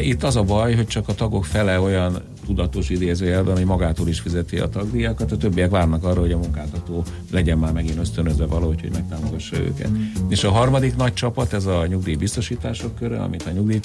Itt 0.00 0.22
az 0.22 0.36
a 0.36 0.42
baj, 0.42 0.74
hogy 0.74 0.86
csak 0.86 1.08
a 1.08 1.14
tagok 1.14 1.44
fele 1.44 1.80
olyan 1.80 2.22
tudatos 2.46 2.90
idézőjelben, 2.90 3.56
hogy 3.56 3.64
magától 3.64 4.08
is 4.08 4.20
fizeti 4.20 4.58
a 4.58 4.68
tagdíjakat, 4.68 5.32
a 5.32 5.36
többiek 5.36 5.70
várnak 5.70 6.04
arra, 6.04 6.20
hogy 6.20 6.32
a 6.32 6.38
munkáltató 6.38 7.04
legyen 7.30 7.58
már 7.58 7.72
megint 7.72 7.98
ösztönözve 7.98 8.46
valahogy, 8.46 8.80
hogy 8.80 8.92
megtámogassa 8.92 9.56
őket. 9.56 9.90
És 10.28 10.44
a 10.44 10.50
harmadik 10.50 10.96
nagy 10.96 11.12
csapat, 11.12 11.52
ez 11.52 11.66
a 11.66 11.86
nyugdíjbiztosítások 11.86 12.94
köre, 12.94 13.22
amit 13.22 13.46
a 13.46 13.50
nyugdíj, 13.50 13.80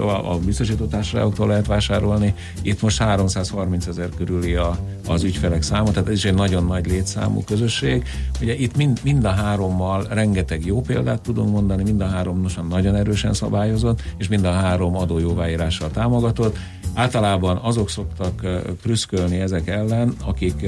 a, 0.00 0.38
biztosítótársaságoktól 0.44 1.46
lehet 1.46 1.66
vásárolni. 1.66 2.34
Itt 2.62 2.82
most 2.82 2.98
330 2.98 3.86
ezer 3.86 4.08
körüli 4.16 4.54
a, 4.54 4.78
az 5.06 5.22
ügyfelek 5.22 5.62
száma, 5.62 5.90
tehát 5.90 6.08
ez 6.08 6.14
is 6.14 6.24
egy 6.24 6.34
nagyon 6.34 6.64
nagy 6.64 6.86
létszámú 6.86 7.44
közösség. 7.44 8.04
Ugye 8.40 8.54
itt 8.54 8.76
mind, 8.76 9.00
mind 9.04 9.24
a 9.24 9.30
hárommal 9.30 10.06
rengeteg 10.08 10.66
jó 10.66 10.80
példát 10.80 11.20
tudunk 11.20 11.50
mondani, 11.50 11.82
mind 11.82 12.00
a 12.00 12.06
három 12.06 12.46
nagyon 12.68 12.94
erősen 12.94 13.32
szabályozott, 13.32 14.02
és 14.16 14.28
mind 14.28 14.44
a 14.44 14.52
három 14.52 14.96
adójóváírással 14.96 15.90
támogatott. 15.90 16.56
Általában 16.94 17.56
azok 17.56 17.90
szoktak 17.90 18.46
prüszkölni 18.82 19.40
ezek 19.40 19.68
ellen, 19.68 20.14
akik 20.24 20.66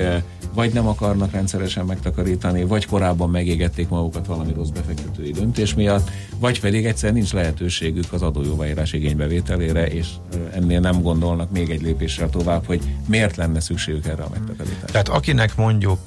vagy 0.54 0.72
nem 0.72 0.86
akarnak 0.86 1.32
rendszeresen 1.32 1.84
megtakarítani, 1.84 2.64
vagy 2.64 2.86
korábban 2.86 3.30
megégették 3.30 3.88
magukat 3.88 4.26
valami 4.26 4.52
rossz 4.52 4.68
befektetői 4.68 5.30
döntés 5.30 5.74
miatt, 5.74 6.10
vagy 6.38 6.60
pedig 6.60 6.86
egyszer 6.86 7.12
nincs 7.12 7.32
lehetőségük 7.32 8.12
az 8.12 8.22
adójóváírás 8.22 8.92
igénybevételére, 8.92 9.86
és 9.86 10.08
ennél 10.54 10.80
nem 10.80 11.02
gondolnak 11.02 11.50
még 11.50 11.70
egy 11.70 11.82
lépéssel 11.82 12.30
tovább, 12.30 12.66
hogy 12.66 12.82
miért 13.06 13.36
lenne 13.36 13.60
szükségük 13.60 14.06
erre 14.06 14.22
a 14.22 14.28
megtakarításra. 14.30 14.86
Tehát 14.86 15.08
akinek 15.08 15.56
mondjuk 15.56 15.98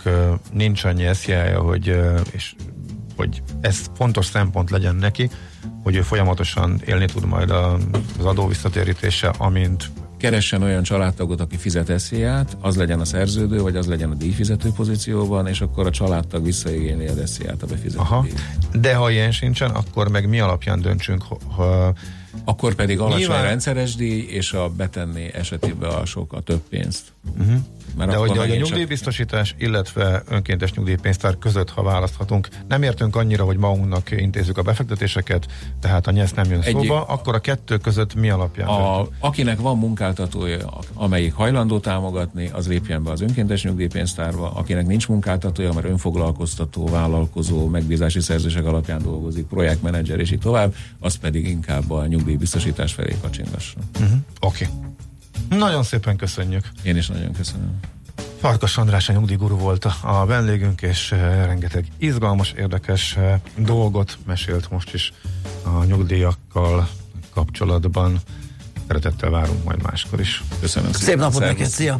nincs 0.54 0.84
annyi 0.84 1.06
eszjája, 1.06 1.62
hogy, 1.62 2.00
és, 2.32 2.56
hogy 3.16 3.42
ez 3.62 3.82
fontos 3.96 4.26
szempont 4.26 4.70
legyen 4.70 4.96
neki, 4.96 5.30
hogy 5.84 5.96
ő 5.96 6.02
folyamatosan 6.02 6.82
élni 6.86 7.06
tud 7.06 7.26
majd 7.26 7.50
az 8.20 8.26
adó 8.26 8.48
visszatérítése, 8.48 9.34
amint 9.38 9.92
keressen 10.18 10.62
olyan 10.62 10.84
családtagot, 10.84 11.42
aki 11.42 11.58
fizet 11.58 11.90
esziát, 11.90 12.58
az 12.62 12.76
legyen 12.76 13.00
a 13.00 13.06
szerződő, 13.06 13.62
vagy 13.62 13.76
az 13.76 13.88
legyen 13.88 14.12
a 14.12 14.14
díjfizető 14.14 14.70
pozícióban, 14.76 15.48
és 15.48 15.62
akkor 15.62 15.86
a 15.86 15.92
családtag 15.92 16.44
visszaigényli 16.44 17.08
az 17.08 17.18
esziát 17.18 17.64
a 17.64 17.66
befizető 17.66 18.00
Aha. 18.00 18.26
De 18.74 18.96
ha 18.96 19.12
ilyen 19.12 19.32
sincsen, 19.32 19.70
akkor 19.70 20.10
meg 20.10 20.30
mi 20.30 20.40
alapján 20.40 20.82
döntsünk, 20.82 21.24
ha 21.56 21.94
akkor 22.46 22.76
pedig 22.76 23.00
alacsony 23.00 23.20
Nyilván... 23.20 23.44
rendszeres 23.44 23.96
díj, 23.96 24.26
és 24.30 24.54
a 24.54 24.70
betenni 24.70 25.34
esetében 25.34 25.90
a 25.90 26.06
sokkal 26.06 26.42
több 26.44 26.62
pénzt. 26.70 27.14
Uh-huh. 27.38 27.56
Mert 27.98 28.12
De 28.12 28.18
hogy 28.18 28.38
a 28.38 28.46
nyugdíjbiztosítás, 28.46 29.56
illetve 29.58 30.24
önkéntes 30.30 30.74
nyugdíjpénztár 30.74 31.38
között, 31.38 31.70
ha 31.70 31.84
választhatunk, 31.84 32.48
nem 32.68 32.84
értünk 32.84 33.16
annyira, 33.16 33.44
hogy 33.44 33.58
magunknak 33.58 34.12
intézzük 34.12 34.58
a 34.58 34.62
befektetéseket, 34.62 35.48
tehát 35.80 36.08
a 36.08 36.12
nyesz 36.12 36.34
nem 36.34 36.50
jön 36.50 36.62
Egy, 36.62 36.74
szóba, 36.74 37.04
akkor 37.04 37.36
a 37.36 37.40
kettő 37.40 37.78
között 37.78 38.16
mi 38.16 38.30
alapján? 38.30 38.68
A, 38.68 39.08
akinek 39.20 39.60
van 39.60 39.78
munkáltatója, 39.78 40.70
amelyik 40.94 41.34
hajlandó 41.34 41.80
támogatni, 41.80 42.50
az 42.54 42.68
lépjen 42.68 43.04
be 43.04 43.12
az 43.12 43.22
önkéntes 43.22 43.64
nyugdíjpénztárba, 43.64 44.52
akinek 44.52 44.88
nincs 44.88 45.08
munkáltatója, 45.08 45.74
mert 45.74 45.86
önfoglalkoztató, 45.86 46.88
vállalkozó, 46.88 47.68
megbízási 47.68 48.20
szerzések 48.20 48.66
alapján 48.66 49.02
dolgozik, 49.02 49.46
projektmenedzser 49.46 50.20
és 50.20 50.32
így 50.32 50.40
tovább, 50.40 50.76
az 51.00 51.16
pedig 51.16 51.48
inkább 51.48 51.92
a 51.92 52.06
nyugdíjbiztosítás 52.06 52.94
felé 52.94 53.16
kacsingasson. 53.22 53.84
Uh-huh. 54.00 54.18
Oké. 54.40 54.68
Okay. 54.70 54.94
Nagyon 55.50 55.84
szépen 55.84 56.18
köszönjük. 56.18 56.70
Én 56.84 56.96
is 56.96 57.08
nagyon 57.08 57.34
köszönöm. 57.34 57.80
Farkas 58.40 58.78
András 58.78 59.10
a 59.10 59.14
nyugdíjguru 59.14 59.58
volt 59.58 59.86
a 60.02 60.26
vendégünk, 60.26 60.82
és 60.82 61.12
uh, 61.12 61.20
rengeteg 61.20 61.88
izgalmas, 61.98 62.52
érdekes 62.52 63.16
uh, 63.18 63.34
dolgot 63.66 64.18
mesélt 64.26 64.72
most 64.72 64.94
is 64.94 65.14
a 65.64 65.84
nyugdíjakkal 65.84 66.90
kapcsolatban. 67.34 68.20
Szeretettel 68.88 69.30
várunk 69.30 69.64
majd 69.64 69.82
máskor 69.82 70.20
is. 70.20 70.44
Köszönöm 70.60 70.92
szépen. 70.92 71.08
Szép 71.08 71.18
napot 71.18 71.40
neked, 71.40 71.68
szia! 71.68 72.00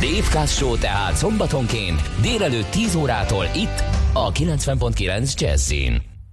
Dave 0.00 0.46
Show 0.46 0.76
tehát 0.76 1.16
szombatonként 1.16 2.00
délelőtt 2.20 2.70
10 2.70 2.94
órától 2.94 3.44
itt 3.54 3.84
a 4.12 4.32
90.9 4.32 5.34
Jazzin. 5.34 6.11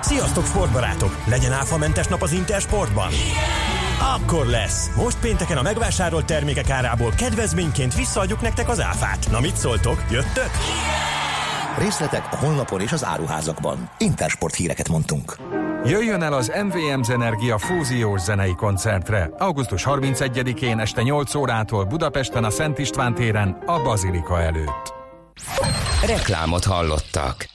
Sziasztok 0.00 0.46
sportbarátok! 0.46 1.16
Legyen 1.24 1.52
áfamentes 1.52 2.06
nap 2.06 2.22
az 2.22 2.32
Intersportban? 2.32 3.10
Igen! 3.10 4.12
Akkor 4.14 4.46
lesz! 4.46 4.90
Most 4.96 5.18
pénteken 5.18 5.56
a 5.56 5.62
megvásárolt 5.62 6.26
termékek 6.26 6.70
árából 6.70 7.12
kedvezményként 7.16 7.94
visszaadjuk 7.94 8.40
nektek 8.40 8.68
az 8.68 8.80
áfát. 8.80 9.30
Na 9.30 9.40
mit 9.40 9.56
szóltok? 9.56 10.04
Jöttök? 10.10 10.50
Igen! 10.50 11.12
Részletek 11.78 12.28
a 12.30 12.36
honlapon 12.36 12.80
és 12.80 12.92
az 12.92 13.04
áruházakban. 13.04 13.90
Intersport 13.98 14.54
híreket 14.54 14.88
mondtunk. 14.88 15.36
Jöjjön 15.84 16.22
el 16.22 16.32
az 16.32 16.52
MVM 16.64 17.02
Zenergia 17.02 17.58
fúziós 17.58 18.20
zenei 18.20 18.54
koncertre. 18.54 19.30
Augusztus 19.38 19.82
31-én 19.86 20.78
este 20.78 21.02
8 21.02 21.34
órától 21.34 21.84
Budapesten 21.84 22.44
a 22.44 22.50
Szent 22.50 22.78
István 22.78 23.14
téren 23.14 23.62
a 23.66 23.82
Bazilika 23.82 24.42
előtt. 24.42 24.92
Reklámot 26.06 26.64
hallottak. 26.64 27.48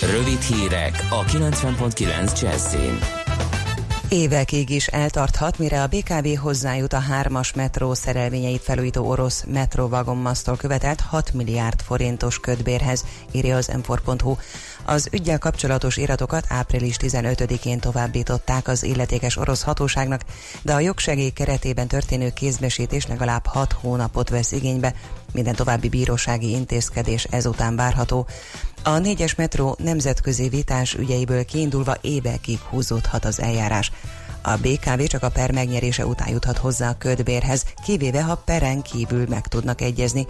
Rövid 0.00 0.40
hírek 0.40 1.06
a 1.10 1.24
90.9 1.24 2.40
Jazzin. 2.40 2.98
Évekig 4.08 4.70
is 4.70 4.86
eltarthat, 4.86 5.58
mire 5.58 5.82
a 5.82 5.86
BKV 5.86 6.40
hozzájut 6.40 6.92
a 6.92 6.98
hármas 6.98 7.52
metró 7.52 7.94
szerelvényeit 7.94 8.62
felújító 8.62 9.08
orosz 9.08 9.44
metróvagonmasztól 9.52 10.56
követelt 10.56 11.00
6 11.00 11.32
milliárd 11.32 11.80
forintos 11.82 12.38
ködbérhez, 12.38 13.04
írja 13.30 13.56
az 13.56 13.72
m 13.84 13.92
Az 14.84 15.08
ügyel 15.12 15.38
kapcsolatos 15.38 15.96
iratokat 15.96 16.44
április 16.48 16.96
15-én 16.98 17.78
továbbították 17.78 18.68
az 18.68 18.82
illetékes 18.82 19.36
orosz 19.36 19.62
hatóságnak, 19.62 20.20
de 20.62 20.74
a 20.74 20.80
jogsegély 20.80 21.30
keretében 21.30 21.86
történő 21.86 22.30
kézbesítés 22.30 23.06
legalább 23.06 23.46
6 23.46 23.72
hónapot 23.72 24.28
vesz 24.28 24.52
igénybe, 24.52 24.94
minden 25.32 25.54
további 25.54 25.88
bírósági 25.88 26.50
intézkedés 26.50 27.24
ezután 27.24 27.76
várható. 27.76 28.26
A 28.86 28.98
négyes 28.98 29.34
metró 29.34 29.76
nemzetközi 29.78 30.48
vitás 30.48 30.94
ügyeiből 30.94 31.44
kiindulva 31.44 31.96
évekig 32.00 32.58
húzódhat 32.58 33.24
az 33.24 33.40
eljárás. 33.40 33.92
A 34.46 34.56
BKV 34.56 35.02
csak 35.02 35.22
a 35.22 35.28
per 35.28 35.52
megnyerése 35.52 36.06
után 36.06 36.28
juthat 36.28 36.56
hozzá 36.58 36.88
a 36.88 36.98
ködbérhez, 36.98 37.64
kivéve 37.84 38.22
ha 38.22 38.42
peren 38.44 38.82
kívül 38.82 39.26
meg 39.28 39.46
tudnak 39.46 39.80
egyezni. 39.80 40.26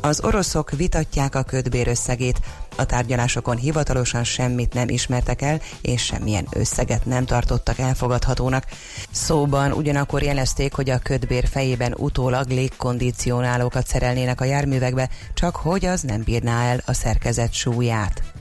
Az 0.00 0.24
oroszok 0.24 0.70
vitatják 0.70 1.34
a 1.34 1.42
ködbér 1.42 1.88
összegét, 1.88 2.40
a 2.76 2.84
tárgyalásokon 2.86 3.56
hivatalosan 3.56 4.24
semmit 4.24 4.74
nem 4.74 4.88
ismertek 4.88 5.42
el, 5.42 5.60
és 5.82 6.04
semmilyen 6.04 6.46
összeget 6.50 7.04
nem 7.04 7.24
tartottak 7.24 7.78
elfogadhatónak. 7.78 8.66
Szóban 9.10 9.72
ugyanakkor 9.72 10.22
jelezték, 10.22 10.74
hogy 10.74 10.90
a 10.90 10.98
ködbér 10.98 11.48
fejében 11.48 11.94
utólag 11.96 12.48
légkondicionálókat 12.48 13.86
szerelnének 13.86 14.40
a 14.40 14.44
járművekbe, 14.44 15.08
csak 15.34 15.56
hogy 15.56 15.86
az 15.86 16.00
nem 16.00 16.22
bírná 16.22 16.62
el 16.62 16.80
a 16.86 16.92
szerkezet 16.92 17.52
súlyát. 17.52 18.33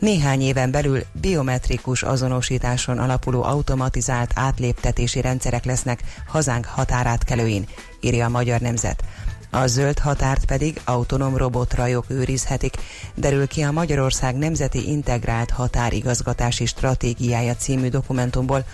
Néhány 0.00 0.40
éven 0.40 0.70
belül 0.70 1.02
biometrikus 1.12 2.02
azonosításon 2.02 2.98
alapuló 2.98 3.42
automatizált 3.42 4.30
átléptetési 4.34 5.20
rendszerek 5.20 5.64
lesznek 5.64 6.02
hazánk 6.26 6.64
határátkelőin, 6.64 7.66
írja 8.00 8.24
a 8.24 8.28
Magyar 8.28 8.60
Nemzet. 8.60 9.04
A 9.50 9.66
zöld 9.66 9.98
határt 9.98 10.44
pedig 10.44 10.80
autonóm 10.84 11.36
robotrajok 11.36 12.04
őrizhetik, 12.08 12.74
derül 13.14 13.46
ki 13.46 13.62
a 13.62 13.70
Magyarország 13.70 14.36
Nemzeti 14.36 14.88
Integrált 14.88 15.50
Határigazgatási 15.50 16.66
Stratégiája 16.66 17.54
című 17.54 17.88
dokumentumból, 17.88 18.64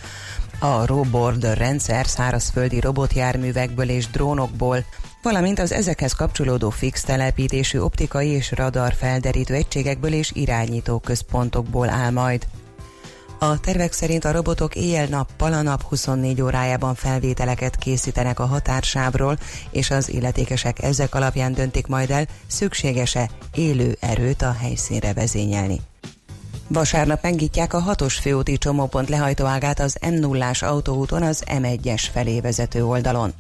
a 0.58 0.86
Roborder 0.86 1.58
rendszer 1.58 2.06
szárazföldi 2.06 2.80
robotjárművekből 2.80 3.88
és 3.88 4.10
drónokból, 4.10 4.84
valamint 5.26 5.58
az 5.58 5.72
ezekhez 5.72 6.12
kapcsolódó 6.12 6.70
fix 6.70 7.02
telepítésű 7.02 7.78
optikai 7.78 8.28
és 8.28 8.52
radar 8.52 8.92
felderítő 8.92 9.54
egységekből 9.54 10.12
és 10.12 10.30
irányító 10.34 10.98
központokból 10.98 11.88
áll 11.88 12.10
majd. 12.10 12.46
A 13.38 13.60
tervek 13.60 13.92
szerint 13.92 14.24
a 14.24 14.32
robotok 14.32 14.74
éjjel-nappal 14.74 15.52
a 15.52 15.62
nap 15.62 15.82
24 15.82 16.42
órájában 16.42 16.94
felvételeket 16.94 17.76
készítenek 17.76 18.40
a 18.40 18.46
határsávról, 18.46 19.38
és 19.70 19.90
az 19.90 20.08
illetékesek 20.08 20.82
ezek 20.82 21.14
alapján 21.14 21.52
döntik 21.52 21.86
majd 21.86 22.10
el, 22.10 22.26
szükséges-e 22.46 23.30
élő 23.54 23.96
erőt 24.00 24.42
a 24.42 24.52
helyszínre 24.52 25.12
vezényelni. 25.12 25.80
Vasárnap 26.68 27.22
megnyitják 27.22 27.72
a 27.72 27.80
hatos 27.80 28.14
főúti 28.14 28.58
csomópont 28.58 29.08
lehajtóágát 29.08 29.80
az 29.80 29.98
m 30.10 30.14
0 30.14 30.50
autóúton 30.60 31.22
az 31.22 31.42
M1-es 31.46 32.02
felé 32.12 32.40
vezető 32.40 32.84
oldalon. 32.84 33.34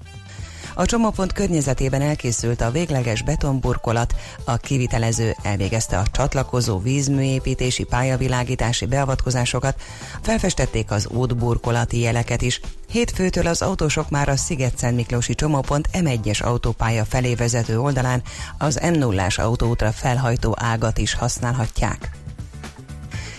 A 0.78 0.86
csomópont 0.86 1.32
környezetében 1.32 2.02
elkészült 2.02 2.60
a 2.60 2.70
végleges 2.70 3.22
betonburkolat, 3.22 4.14
a 4.44 4.56
kivitelező 4.56 5.36
elvégezte 5.42 5.98
a 5.98 6.06
csatlakozó 6.12 6.78
vízműépítési 6.78 7.84
pályavilágítási 7.84 8.86
beavatkozásokat, 8.86 9.80
felfestették 10.22 10.90
az 10.90 11.06
útburkolati 11.08 11.98
jeleket 11.98 12.42
is. 12.42 12.60
Hétfőtől 12.88 13.46
az 13.46 13.62
autósok 13.62 14.10
már 14.10 14.28
a 14.28 14.36
Sziget-Szent 14.36 14.96
Miklósi 14.96 15.34
csomópont 15.34 15.88
M1-es 15.92 16.42
autópálya 16.42 17.04
felé 17.04 17.34
vezető 17.34 17.80
oldalán 17.80 18.22
az 18.58 18.80
m 18.92 18.98
0 18.98 19.26
autóútra 19.36 19.92
felhajtó 19.92 20.56
ágat 20.58 20.98
is 20.98 21.14
használhatják. 21.14 22.25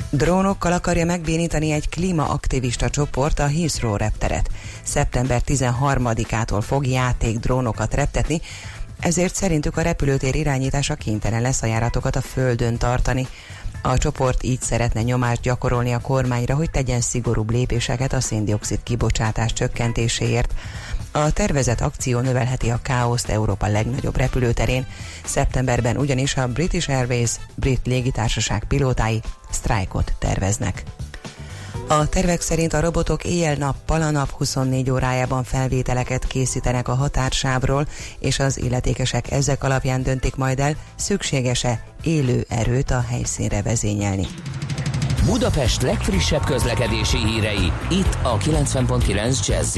Drónokkal 0.09 0.71
akarja 0.71 1.05
megbénítani 1.05 1.71
egy 1.71 1.89
klímaaktivista 1.89 2.89
csoport 2.89 3.39
a 3.39 3.47
Heathrow 3.47 3.95
repteret. 3.95 4.49
Szeptember 4.83 5.41
13-ától 5.45 6.61
fog 6.61 6.87
játék 6.87 7.37
drónokat 7.37 7.93
reptetni, 7.93 8.41
ezért 8.99 9.35
szerintük 9.35 9.77
a 9.77 9.81
repülőtér 9.81 10.35
irányítása 10.35 10.95
kénytelen 10.95 11.41
lesz 11.41 11.61
a 11.61 11.65
járatokat 11.65 12.15
a 12.15 12.21
földön 12.21 12.77
tartani. 12.77 13.27
A 13.81 13.97
csoport 13.97 14.43
így 14.43 14.61
szeretne 14.61 15.01
nyomást 15.01 15.41
gyakorolni 15.41 15.93
a 15.93 15.99
kormányra, 15.99 16.55
hogy 16.55 16.71
tegyen 16.71 17.01
szigorúbb 17.01 17.51
lépéseket 17.51 18.13
a 18.13 18.21
széndiokszid 18.21 18.83
kibocsátás 18.83 19.53
csökkentéséért. 19.53 20.53
A 21.11 21.31
tervezett 21.31 21.81
akció 21.81 22.19
növelheti 22.19 22.69
a 22.69 22.79
káoszt 22.81 23.29
Európa 23.29 23.67
legnagyobb 23.67 24.17
repülőterén. 24.17 24.85
Szeptemberben 25.25 25.97
ugyanis 25.97 26.35
a 26.35 26.47
British 26.47 26.89
Airways 26.89 27.31
brit 27.55 27.85
légitársaság 27.85 28.63
pilótái 28.67 29.21
sztrájkot 29.67 30.13
terveznek. 30.19 30.83
A 31.87 32.09
tervek 32.09 32.41
szerint 32.41 32.73
a 32.73 32.79
robotok 32.79 33.23
éjjel-nappal 33.23 34.01
a 34.01 34.09
nap 34.09 34.29
24 34.29 34.89
órájában 34.89 35.43
felvételeket 35.43 36.27
készítenek 36.27 36.87
a 36.87 36.93
határsávról, 36.93 37.87
és 38.19 38.39
az 38.39 38.57
illetékesek 38.59 39.31
ezek 39.31 39.63
alapján 39.63 40.03
döntik 40.03 40.35
majd 40.35 40.59
el, 40.59 40.75
szükséges-e 40.95 41.83
élő 42.03 42.45
erőt 42.49 42.91
a 42.91 43.01
helyszínre 43.07 43.61
vezényelni. 43.61 44.27
Budapest 45.25 45.81
legfrissebb 45.81 46.43
közlekedési 46.43 47.17
hírei, 47.17 47.71
itt 47.89 48.17
a 48.21 48.37
90.9 48.37 49.47
jazz 49.47 49.77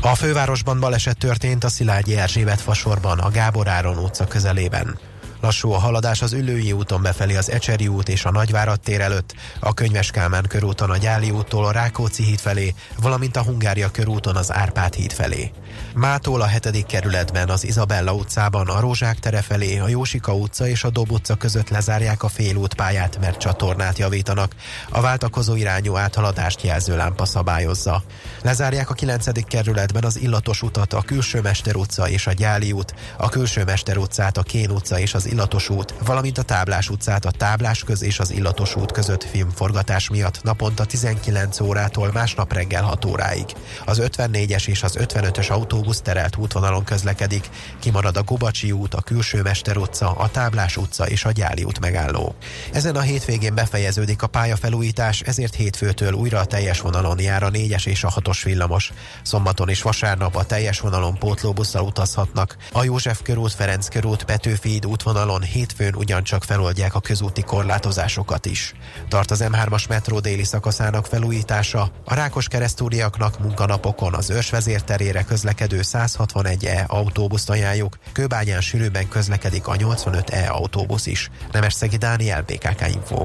a 0.00 0.14
fővárosban 0.14 0.80
baleset 0.80 1.18
történt 1.18 1.64
a 1.64 1.68
Szilágyi 1.68 2.16
Erzsébet 2.16 2.60
fasorban, 2.60 3.18
a 3.18 3.30
Gábor 3.30 3.68
Áron 3.68 3.98
utca 3.98 4.26
közelében. 4.26 4.98
Lassú 5.44 5.72
a 5.72 5.78
haladás 5.78 6.22
az 6.22 6.32
Ülői 6.32 6.72
úton 6.72 7.02
befelé 7.02 7.36
az 7.36 7.50
Ecseri 7.50 7.88
út 7.88 8.08
és 8.08 8.24
a 8.24 8.30
Nagyvárad 8.30 8.80
tér 8.80 9.00
előtt, 9.00 9.34
a 9.60 9.74
Könyves 9.74 10.10
Kálmán 10.10 10.44
körúton 10.48 10.90
a 10.90 10.96
Gyáli 10.96 11.30
úttól 11.30 11.64
a 11.64 11.70
Rákóczi 11.70 12.22
híd 12.22 12.38
felé, 12.38 12.74
valamint 13.00 13.36
a 13.36 13.42
Hungária 13.42 13.90
körúton 13.90 14.36
az 14.36 14.52
Árpád 14.52 14.94
híd 14.94 15.12
felé. 15.12 15.52
Mától 15.94 16.40
a 16.40 16.46
hetedik 16.46 16.86
kerületben, 16.86 17.48
az 17.48 17.64
Izabella 17.64 18.12
utcában, 18.12 18.68
a 18.68 18.80
Rózsák 18.80 19.18
tere 19.18 19.42
felé, 19.42 19.78
a 19.78 19.88
Jósika 19.88 20.34
utca 20.34 20.66
és 20.68 20.84
a 20.84 20.90
Dob 20.90 21.10
utca 21.10 21.34
között 21.34 21.68
lezárják 21.68 22.22
a 22.22 22.28
félútpályát, 22.28 23.18
mert 23.20 23.38
csatornát 23.38 23.98
javítanak. 23.98 24.52
A 24.90 25.00
váltakozó 25.00 25.54
irányú 25.54 25.96
áthaladást 25.96 26.62
jelző 26.62 26.96
lámpa 26.96 27.24
szabályozza. 27.24 28.02
Lezárják 28.42 28.90
a 28.90 28.94
kilencedik 28.94 29.46
kerületben 29.46 30.04
az 30.04 30.20
Illatos 30.20 30.62
utat, 30.62 30.92
a 30.92 31.02
Külső 31.02 31.42
utca 31.74 32.08
és 32.08 32.26
a 32.26 32.32
Gyáli 32.32 32.72
út, 32.72 32.94
a 33.16 33.28
Külső 33.28 33.64
utcát, 33.96 34.36
a 34.36 34.42
Kén 34.42 34.70
utca 34.70 34.98
és 34.98 35.14
az 35.14 35.26
Illatos 35.26 35.68
út, 35.68 35.94
valamint 36.04 36.38
a 36.38 36.42
Táblás 36.42 36.88
utcát 36.88 37.24
a 37.24 37.30
Táblás 37.30 37.84
köz 37.84 38.02
és 38.02 38.18
az 38.18 38.30
Illatos 38.30 38.76
út 38.76 38.92
között 38.92 39.24
filmforgatás 39.24 40.08
miatt 40.08 40.42
naponta 40.42 40.84
19 40.84 41.60
órától 41.60 42.10
másnap 42.12 42.52
reggel 42.52 42.82
6 42.82 43.04
óráig. 43.04 43.44
Az 43.84 44.02
54-es 44.02 44.66
és 44.66 44.82
az 44.82 44.96
55-ös 44.98 45.48
autóbusz 45.64 46.00
terelt 46.00 46.36
útvonalon 46.36 46.84
közlekedik, 46.84 47.48
kimarad 47.78 48.16
a 48.16 48.22
Gobacsi 48.22 48.72
út, 48.72 48.94
a 48.94 49.00
Külső 49.00 49.42
Mester 49.42 49.76
utca, 49.76 50.10
a 50.10 50.28
Táblás 50.28 50.76
utca 50.76 51.08
és 51.08 51.24
a 51.24 51.30
Gyáli 51.30 51.64
út 51.64 51.80
megálló. 51.80 52.34
Ezen 52.72 52.96
a 52.96 53.00
hétvégén 53.00 53.54
befejeződik 53.54 54.22
a 54.22 54.26
pályafelújítás, 54.26 55.20
ezért 55.20 55.54
hétfőtől 55.54 56.12
újra 56.12 56.38
a 56.38 56.44
teljes 56.44 56.80
vonalon 56.80 57.20
jár 57.20 57.42
a 57.42 57.50
4-es 57.50 57.86
és 57.86 58.04
a 58.04 58.08
6-os 58.08 58.40
villamos. 58.44 58.92
Szombaton 59.22 59.68
és 59.68 59.82
vasárnap 59.82 60.36
a 60.36 60.44
teljes 60.44 60.80
vonalon 60.80 61.18
pótlóbusszal 61.18 61.82
utazhatnak. 61.82 62.56
A 62.72 62.84
József 62.84 63.22
körút, 63.22 63.52
Ferenc 63.52 63.88
körút, 63.88 64.24
Petőfi 64.24 64.80
útvonal 64.86 65.24
vonalon 65.24 65.42
hétfőn 65.42 65.94
ugyancsak 65.94 66.44
feloldják 66.44 66.94
a 66.94 67.00
közúti 67.00 67.42
korlátozásokat 67.42 68.46
is. 68.46 68.74
Tart 69.08 69.30
az 69.30 69.44
M3-as 69.44 69.88
metró 69.88 70.20
déli 70.20 70.44
szakaszának 70.44 71.06
felújítása, 71.06 71.90
a 72.04 72.14
Rákos 72.14 72.48
keresztúriaknak 72.48 73.38
munkanapokon 73.38 74.14
az 74.14 74.30
ősvezérterére 74.30 75.24
közlekedő 75.54 75.80
161E 75.82 76.86
autóbuszt 76.86 77.50
ajánljuk, 77.50 77.98
Kőbányán 78.12 78.60
sűrűben 78.60 79.08
közlekedik 79.08 79.66
a 79.66 79.72
85E 79.72 80.48
autóbusz 80.48 81.06
is. 81.06 81.30
Szegi 81.68 81.96
Dániel, 81.96 82.42
BKK 82.42 82.94
Info. 82.94 83.24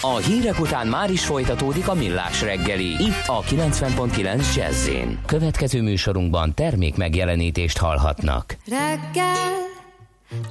A 0.00 0.16
hírek 0.16 0.60
után 0.60 0.86
már 0.86 1.10
is 1.10 1.24
folytatódik 1.24 1.88
a 1.88 1.94
millás 1.94 2.42
reggeli, 2.42 3.04
itt 3.04 3.26
a 3.26 3.42
90.9 3.42 4.54
jazz 4.54 4.88
Következő 5.26 5.82
műsorunkban 5.82 6.54
termék 6.54 6.96
megjelenítést 6.96 7.78
hallhatnak. 7.78 8.56
Reggel 8.70 9.64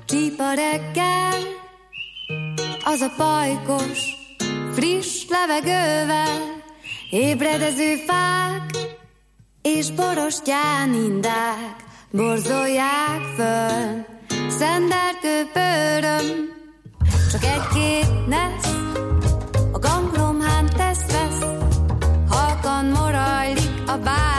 Csípa 0.06 0.54
reggel, 0.54 1.39
az 2.84 3.01
a 3.01 3.13
pajkos, 3.17 3.99
friss 4.73 5.25
levegővel, 5.30 6.63
ébredező 7.10 7.95
fák 7.95 8.86
és 9.65 9.91
borostyán 9.91 10.93
indák 10.93 11.75
borzolják 12.12 13.21
föl. 13.36 14.06
Szenderkő 14.49 15.49
pöröm, 15.54 16.51
csak 17.32 17.43
egy-két 17.43 18.28
nesz, 18.28 18.75
a 19.71 19.80
ganglomhán 19.80 20.65
tesz-vesz, 20.65 21.45
halkan 22.30 22.86
morajlik 22.86 23.69
a 23.88 23.97
város, 24.04 24.35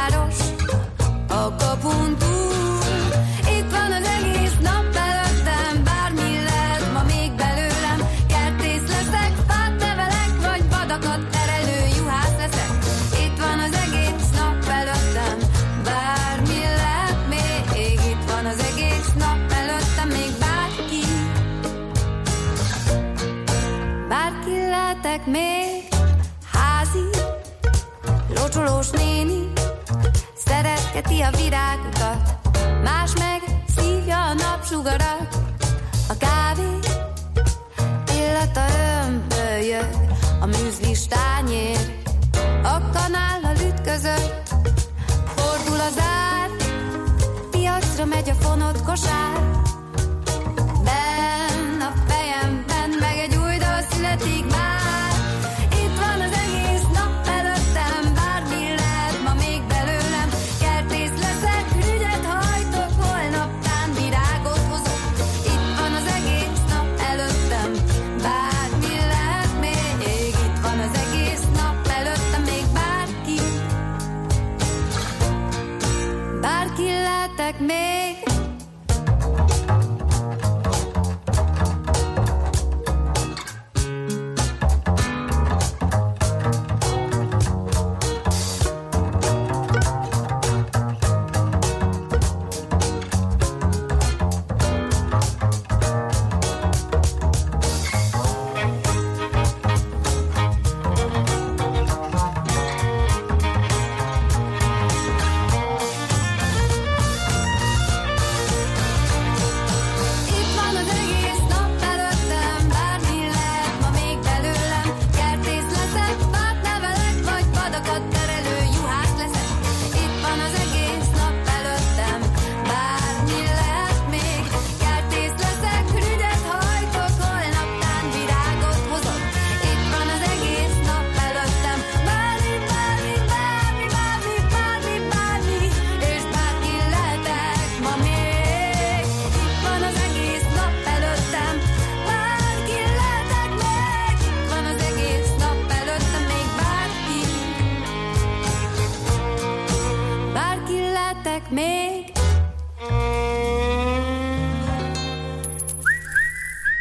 szeretketi 30.96 31.20
a 31.20 31.42
virágokat, 31.42 32.38
más 32.82 33.12
meg 33.18 33.42
szívja 33.76 34.24
a 34.24 34.35
napsugarat, 34.35 35.37
a 36.09 36.16
kávé 36.18 36.78
illata 38.14 38.64
ömbölyög, 39.04 39.88
a 40.40 40.46
műzlis 40.46 41.06
tányér, 41.06 41.78
a 42.62 42.90
kanállal 42.92 43.56
ütközött, 43.68 44.54
fordul 45.37 45.80
az 45.80 45.98
ár, 45.98 46.50
piacra 47.50 48.04
megy 48.04 48.30
a 48.30 48.35
fonott 48.35 48.82
kosár, 48.82 49.40
benn 50.85 51.80
a 51.80 51.92
fejemben 52.09 52.90
meg 53.00 53.18
egy 53.18 53.37
még 54.24 54.55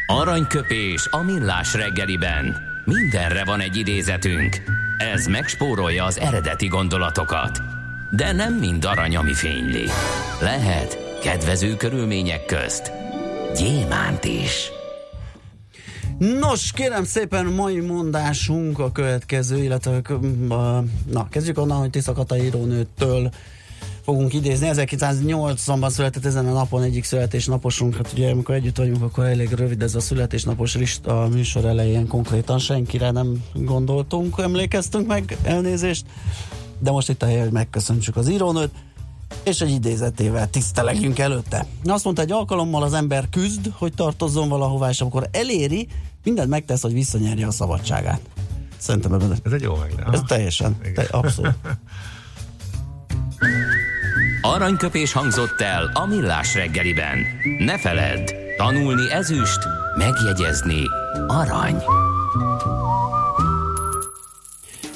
aranyköpés 0.06 1.08
a 1.10 1.22
millás 1.22 1.74
reggeliben. 1.74 2.56
Mindenre 2.84 3.44
van 3.44 3.60
egy 3.60 3.76
idézetünk. 3.76 4.62
Ez 4.98 5.26
megspórolja 5.26 6.04
az 6.04 6.18
eredeti 6.18 6.66
gondolatokat. 6.66 7.60
De 8.10 8.32
nem 8.32 8.54
mind 8.54 8.84
arany, 8.84 9.16
ami 9.16 9.34
fényli. 9.34 9.84
Lehet 10.40 11.18
kedvező 11.22 11.76
körülmények 11.76 12.44
közt 12.44 12.92
gyémánt 13.56 14.24
is. 14.24 14.70
Nos, 16.18 16.72
kérem 16.72 17.04
szépen, 17.04 17.46
mai 17.46 17.80
mondásunk 17.80 18.78
a 18.78 18.92
következő, 18.92 19.62
illetve 19.62 20.00
na, 21.10 21.28
kezdjük 21.28 21.58
onnan, 21.58 21.78
hogy 21.78 21.90
Tisza 21.90 22.12
Kata 22.12 22.38
írónőtől 22.38 23.30
fogunk 24.06 24.32
idézni. 24.32 24.70
1980-ban 24.72 25.90
született 25.90 26.24
ezen 26.24 26.46
a 26.46 26.52
napon 26.52 26.82
egyik 26.82 27.04
születésnaposunk. 27.04 27.96
Hát 27.96 28.12
ugye 28.12 28.30
amikor 28.30 28.54
együtt 28.54 28.76
vagyunk, 28.76 29.02
akkor 29.02 29.24
elég 29.24 29.52
rövid 29.52 29.82
ez 29.82 29.94
a 29.94 30.00
születésnapos 30.00 30.74
lista 30.74 31.22
a 31.22 31.28
műsor 31.28 31.64
elején 31.64 32.06
konkrétan 32.06 32.58
senkire 32.58 33.10
nem 33.10 33.44
gondoltunk, 33.54 34.34
emlékeztünk 34.38 35.06
meg, 35.06 35.36
elnézést. 35.42 36.04
De 36.78 36.90
most 36.90 37.08
itt 37.08 37.22
a 37.22 37.26
hely, 37.26 37.40
hogy 37.40 37.50
megköszöntsük 37.50 38.16
az 38.16 38.28
írónőt 38.28 38.70
és 39.44 39.60
egy 39.60 39.70
idézetével 39.70 40.50
tisztelegjünk 40.50 41.18
előtte. 41.18 41.66
Azt 41.84 42.04
mondta, 42.04 42.22
egy 42.22 42.32
alkalommal 42.32 42.82
az 42.82 42.92
ember 42.92 43.28
küzd, 43.30 43.70
hogy 43.72 43.92
tartozzon 43.94 44.48
valahová, 44.48 44.88
és 44.88 45.00
akkor 45.00 45.28
eléri, 45.30 45.88
mindent 46.24 46.48
megtesz, 46.48 46.82
hogy 46.82 46.92
visszanyerje 46.92 47.46
a 47.46 47.50
szabadságát. 47.50 48.20
Szerintem 48.76 49.12
ebben... 49.12 49.38
Ez 49.44 49.52
egy 49.52 49.62
jó 49.62 49.76
meg, 49.76 50.06
Ez 50.12 50.20
teljesen, 50.26 50.76
te, 50.94 51.02
abszolút. 51.02 51.54
Aranyköpés 54.46 55.12
hangzott 55.12 55.60
el 55.60 55.90
a 55.94 56.06
millás 56.06 56.54
reggeliben. 56.54 57.18
Ne 57.58 57.78
feledd, 57.78 58.30
tanulni 58.56 59.12
ezüst, 59.12 59.58
megjegyezni 59.96 60.82
arany. 61.26 61.82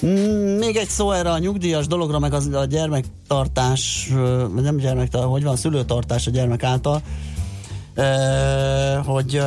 Mm, 0.06 0.58
még 0.58 0.76
egy 0.76 0.88
szó 0.88 1.10
erre 1.10 1.30
a 1.30 1.38
nyugdíjas 1.38 1.86
dologra, 1.86 2.18
meg 2.18 2.32
az, 2.32 2.46
a 2.52 2.64
gyermektartás, 2.64 4.08
nem 4.54 4.76
gyermektartás, 4.76 5.30
hogy 5.30 5.44
van, 5.44 5.56
szülőtartás 5.56 6.26
a 6.26 6.30
gyermek 6.30 6.62
által, 6.62 7.02
hogy 9.04 9.42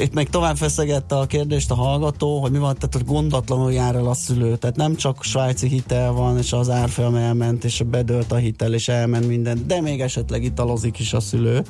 itt 0.00 0.14
még 0.14 0.28
tovább 0.28 0.56
feszegette 0.56 1.18
a 1.18 1.26
kérdést 1.26 1.70
a 1.70 1.74
hallgató, 1.74 2.40
hogy 2.40 2.50
mi 2.50 2.58
van, 2.58 2.74
tehát 2.74 2.92
hogy 2.92 3.04
gondatlanul 3.04 3.72
jár 3.72 3.94
el 3.94 4.06
a 4.06 4.14
szülő. 4.14 4.56
Tehát 4.56 4.76
nem 4.76 4.94
csak 4.94 5.22
svájci 5.22 5.68
hitel 5.68 6.12
van, 6.12 6.38
és 6.38 6.52
az 6.52 6.70
árfolyam 6.70 7.14
elment, 7.14 7.64
és 7.64 7.82
bedőlt 7.90 8.32
a 8.32 8.36
hitel, 8.36 8.74
és 8.74 8.88
elment 8.88 9.26
minden, 9.26 9.64
de 9.66 9.80
még 9.80 10.00
esetleg 10.00 10.44
italozik 10.44 10.98
is 10.98 11.12
a 11.12 11.20
szülő. 11.20 11.62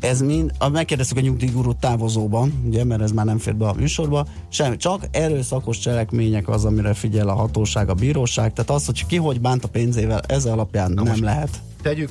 Ez 0.00 0.20
mind, 0.20 0.52
megkérdeztük 0.72 1.16
a 1.16 1.20
nyugdíjgurút 1.20 1.76
távozóban, 1.76 2.62
ugye, 2.66 2.84
mert 2.84 3.02
ez 3.02 3.10
már 3.10 3.24
nem 3.24 3.38
fér 3.38 3.56
be 3.56 3.66
a 3.66 3.72
műsorba, 3.72 4.26
semmi, 4.48 4.76
csak 4.76 5.08
erőszakos 5.10 5.78
cselekmények 5.78 6.48
az, 6.48 6.64
amire 6.64 6.94
figyel 6.94 7.28
a 7.28 7.34
hatóság, 7.34 7.88
a 7.88 7.94
bíróság, 7.94 8.52
tehát 8.52 8.70
az, 8.70 8.86
hogy 8.86 9.06
ki 9.06 9.16
hogy 9.16 9.40
bánt 9.40 9.64
a 9.64 9.68
pénzével, 9.68 10.20
ez 10.26 10.44
alapján 10.46 10.92
Na 10.92 11.02
nem 11.02 11.22
lehet. 11.22 11.62
Tegyük 11.82 12.10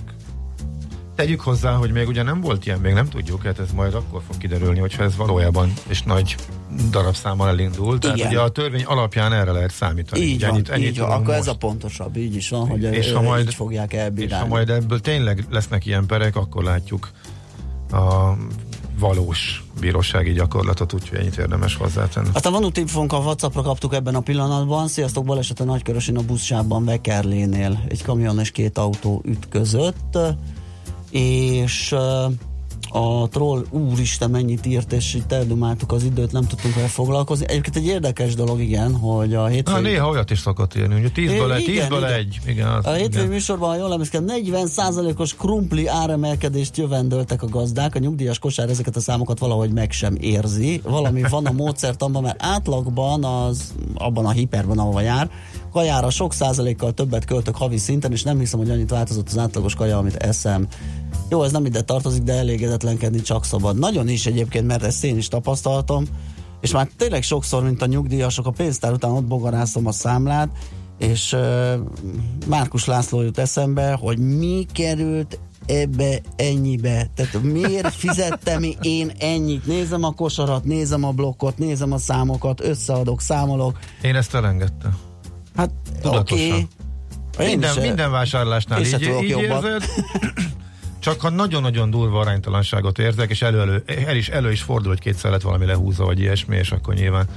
Tegyük 1.15 1.41
hozzá, 1.41 1.71
hogy 1.71 1.91
még 1.91 2.07
ugye 2.07 2.23
nem 2.23 2.41
volt 2.41 2.65
ilyen, 2.65 2.79
még 2.79 2.93
nem 2.93 3.09
tudjuk, 3.09 3.43
hát 3.43 3.59
ez 3.59 3.71
majd 3.71 3.93
akkor 3.93 4.21
fog 4.27 4.37
kiderülni, 4.37 4.79
hogyha 4.79 5.03
ez 5.03 5.15
valójában 5.15 5.73
és 5.87 6.01
nagy 6.01 6.35
darabszámmal 6.89 7.47
elindul. 7.47 7.99
Tehát 7.99 8.17
Igen. 8.17 8.29
ugye 8.29 8.39
a 8.39 8.49
törvény 8.49 8.83
alapján 8.83 9.33
erre 9.33 9.51
lehet 9.51 9.71
számítani. 9.71 10.21
Így 10.21 10.41
van, 10.41 10.49
ennyit, 10.49 10.69
ennyit 10.69 10.87
így 10.87 10.99
van. 10.99 11.09
akkor 11.11 11.25
most. 11.25 11.37
ez 11.39 11.47
a 11.47 11.55
pontosabb, 11.55 12.17
így 12.17 12.35
is 12.35 12.49
van, 12.49 12.67
hogy 12.67 12.83
és 12.83 13.11
ha 13.11 13.21
majd, 13.21 13.47
így 13.47 13.53
fogják 13.53 13.93
elbírálni. 13.93 14.33
És 14.33 14.49
ha 14.49 14.55
majd 14.55 14.69
ebből 14.69 14.99
tényleg 14.99 15.45
lesznek 15.49 15.85
ilyen 15.85 16.05
perek, 16.05 16.35
akkor 16.35 16.63
látjuk 16.63 17.11
a 17.91 18.33
valós 18.99 19.63
bírósági 19.79 20.31
gyakorlatot, 20.31 20.93
úgyhogy 20.93 21.19
ennyit 21.19 21.37
érdemes 21.37 21.75
hozzátenni. 21.75 22.27
Aztán 22.33 22.51
van 22.51 22.65
útinfónk 22.65 23.13
a 23.13 23.17
Whatsappra 23.17 23.61
kaptuk 23.61 23.93
ebben 23.93 24.15
a 24.15 24.19
pillanatban. 24.19 24.87
Sziasztok, 24.87 25.25
baleset 25.25 25.59
a 25.59 25.63
Nagykörösin 25.63 26.17
a 26.17 26.21
buszsában 26.21 26.85
Vekerlénél. 26.85 27.83
Egy 27.87 28.03
kamion 28.03 28.39
és 28.39 28.51
két 28.51 28.77
autó 28.77 29.21
ütközött 29.25 30.17
és 31.13 31.95
a 32.93 33.27
troll 33.27 33.65
úristen 33.69 34.29
mennyit 34.29 34.65
írt, 34.65 34.93
és 34.93 35.13
itt 35.13 35.31
eldumáltuk 35.31 35.91
az 35.91 36.03
időt, 36.03 36.31
nem 36.31 36.47
tudtunk 36.47 36.75
vele 36.75 36.87
foglalkozni. 36.87 37.45
Egyébként 37.47 37.75
egy 37.75 37.85
érdekes 37.85 38.35
dolog, 38.35 38.61
igen, 38.61 38.95
hogy 38.95 39.33
a 39.33 39.45
hétfői... 39.45 39.81
Na, 39.81 39.81
néha 39.81 40.09
olyat 40.09 40.31
is 40.31 40.39
szokott 40.39 40.75
írni, 40.75 40.95
ugye 40.95 41.09
10-ből, 41.15 41.47
le, 41.47 41.57
10-ből 41.59 42.13
egy. 42.15 42.39
Igen, 42.45 42.67
az, 42.67 42.85
a 42.85 42.91
hétfői 42.91 43.25
műsorban, 43.25 43.69
ha 43.69 43.75
jól 43.75 43.91
emlékszem, 43.91 44.25
40%-os 44.27 45.35
krumpli 45.35 45.87
áremelkedést 45.87 46.77
jövendöltek 46.77 47.43
a 47.43 47.47
gazdák, 47.47 47.95
a 47.95 47.99
nyugdíjas 47.99 48.39
kosár 48.39 48.69
ezeket 48.69 48.95
a 48.95 48.99
számokat 48.99 49.39
valahogy 49.39 49.71
meg 49.71 49.91
sem 49.91 50.15
érzi. 50.19 50.81
Valami 50.83 51.21
van 51.29 51.45
a 51.45 51.51
módszertanban, 51.51 52.21
mert 52.21 52.43
átlagban 52.43 53.23
az, 53.23 53.73
abban 53.95 54.25
a 54.25 54.31
hiperben, 54.31 54.77
ahova 54.79 55.01
jár, 55.01 55.29
kajára 55.71 56.09
sok 56.09 56.33
százalékkal 56.33 56.91
többet 56.91 57.25
költök 57.25 57.55
havi 57.55 57.77
szinten, 57.77 58.11
és 58.11 58.23
nem 58.23 58.39
hiszem, 58.39 58.59
hogy 58.59 58.69
annyit 58.69 58.89
változott 58.89 59.27
az 59.27 59.37
átlagos 59.37 59.75
kaja, 59.75 59.97
amit 59.97 60.15
eszem. 60.15 60.67
Jó, 61.33 61.43
ez 61.43 61.51
nem 61.51 61.65
ide 61.65 61.81
tartozik, 61.81 62.23
de 62.23 62.33
elégedetlenkedni 62.33 63.21
csak 63.21 63.45
szabad. 63.45 63.79
Nagyon 63.79 64.07
is 64.07 64.25
egyébként, 64.25 64.67
mert 64.67 64.83
ezt 64.83 65.03
én 65.03 65.17
is 65.17 65.27
tapasztaltam, 65.27 66.05
és 66.61 66.71
már 66.71 66.89
tényleg 66.97 67.23
sokszor, 67.23 67.63
mint 67.63 67.81
a 67.81 67.85
nyugdíjasok, 67.85 68.45
a 68.45 68.51
pénztár 68.51 68.91
után 68.91 69.11
ott 69.11 69.23
bogarászom 69.23 69.87
a 69.87 69.91
számlát, 69.91 70.49
és 70.99 71.31
uh, 71.31 71.73
Márkus 72.47 72.85
László 72.85 73.21
jut 73.21 73.37
eszembe, 73.37 73.93
hogy 73.93 74.17
mi 74.17 74.65
került 74.73 75.39
ebbe 75.65 76.21
ennyibe. 76.35 77.09
Tehát 77.15 77.41
miért 77.41 77.93
fizettem 77.93 78.63
én 78.81 79.11
ennyit? 79.19 79.65
Nézem 79.65 80.03
a 80.03 80.11
kosarat, 80.11 80.63
nézem 80.63 81.03
a 81.03 81.11
blokkot, 81.11 81.57
nézem 81.57 81.91
a 81.91 81.97
számokat, 81.97 82.61
összeadok, 82.61 83.21
számolok. 83.21 83.79
Én 84.01 84.15
ezt 84.15 84.35
elengedtem. 84.35 84.97
Hát 85.55 85.71
oké. 86.03 86.47
Okay. 86.47 86.67
Minden, 87.37 87.81
minden 87.81 88.11
vásárlásnál 88.11 88.81
így, 88.81 89.01
így 89.23 89.29
érzed, 89.29 89.83
csak 91.03 91.21
ha 91.21 91.29
nagyon-nagyon 91.29 91.89
durva 91.89 92.19
aránytalanságot 92.19 92.99
érzek, 92.99 93.29
és 93.29 93.41
elő, 93.41 93.59
elő, 93.59 93.83
el 94.05 94.15
is, 94.15 94.29
elő 94.29 94.51
is 94.51 94.61
fordul, 94.61 94.89
hogy 94.89 94.99
kétszer 94.99 95.31
lett 95.31 95.41
valami 95.41 95.65
lehúzva, 95.65 96.05
vagy 96.05 96.19
ilyesmi, 96.19 96.55
és 96.55 96.71
akkor 96.71 96.93
nyilván, 96.93 97.27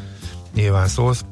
nyilván 0.54 0.88
szólsz. 0.88 1.24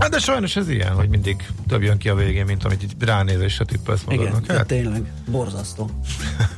Hát 0.00 0.10
de 0.10 0.18
sajnos 0.18 0.56
ez 0.56 0.68
ilyen, 0.68 0.94
hogy 0.94 1.08
mindig 1.08 1.46
több 1.68 1.82
jön 1.82 1.98
ki 1.98 2.08
a 2.08 2.14
végén, 2.14 2.44
mint 2.44 2.64
amit 2.64 2.82
itt 2.82 3.04
ránézésre 3.04 3.64
tippelsz 3.64 4.02
magadnak. 4.04 4.44
Igen, 4.44 4.56
hát. 4.56 4.66
tényleg, 4.66 5.12
borzasztó. 5.30 5.90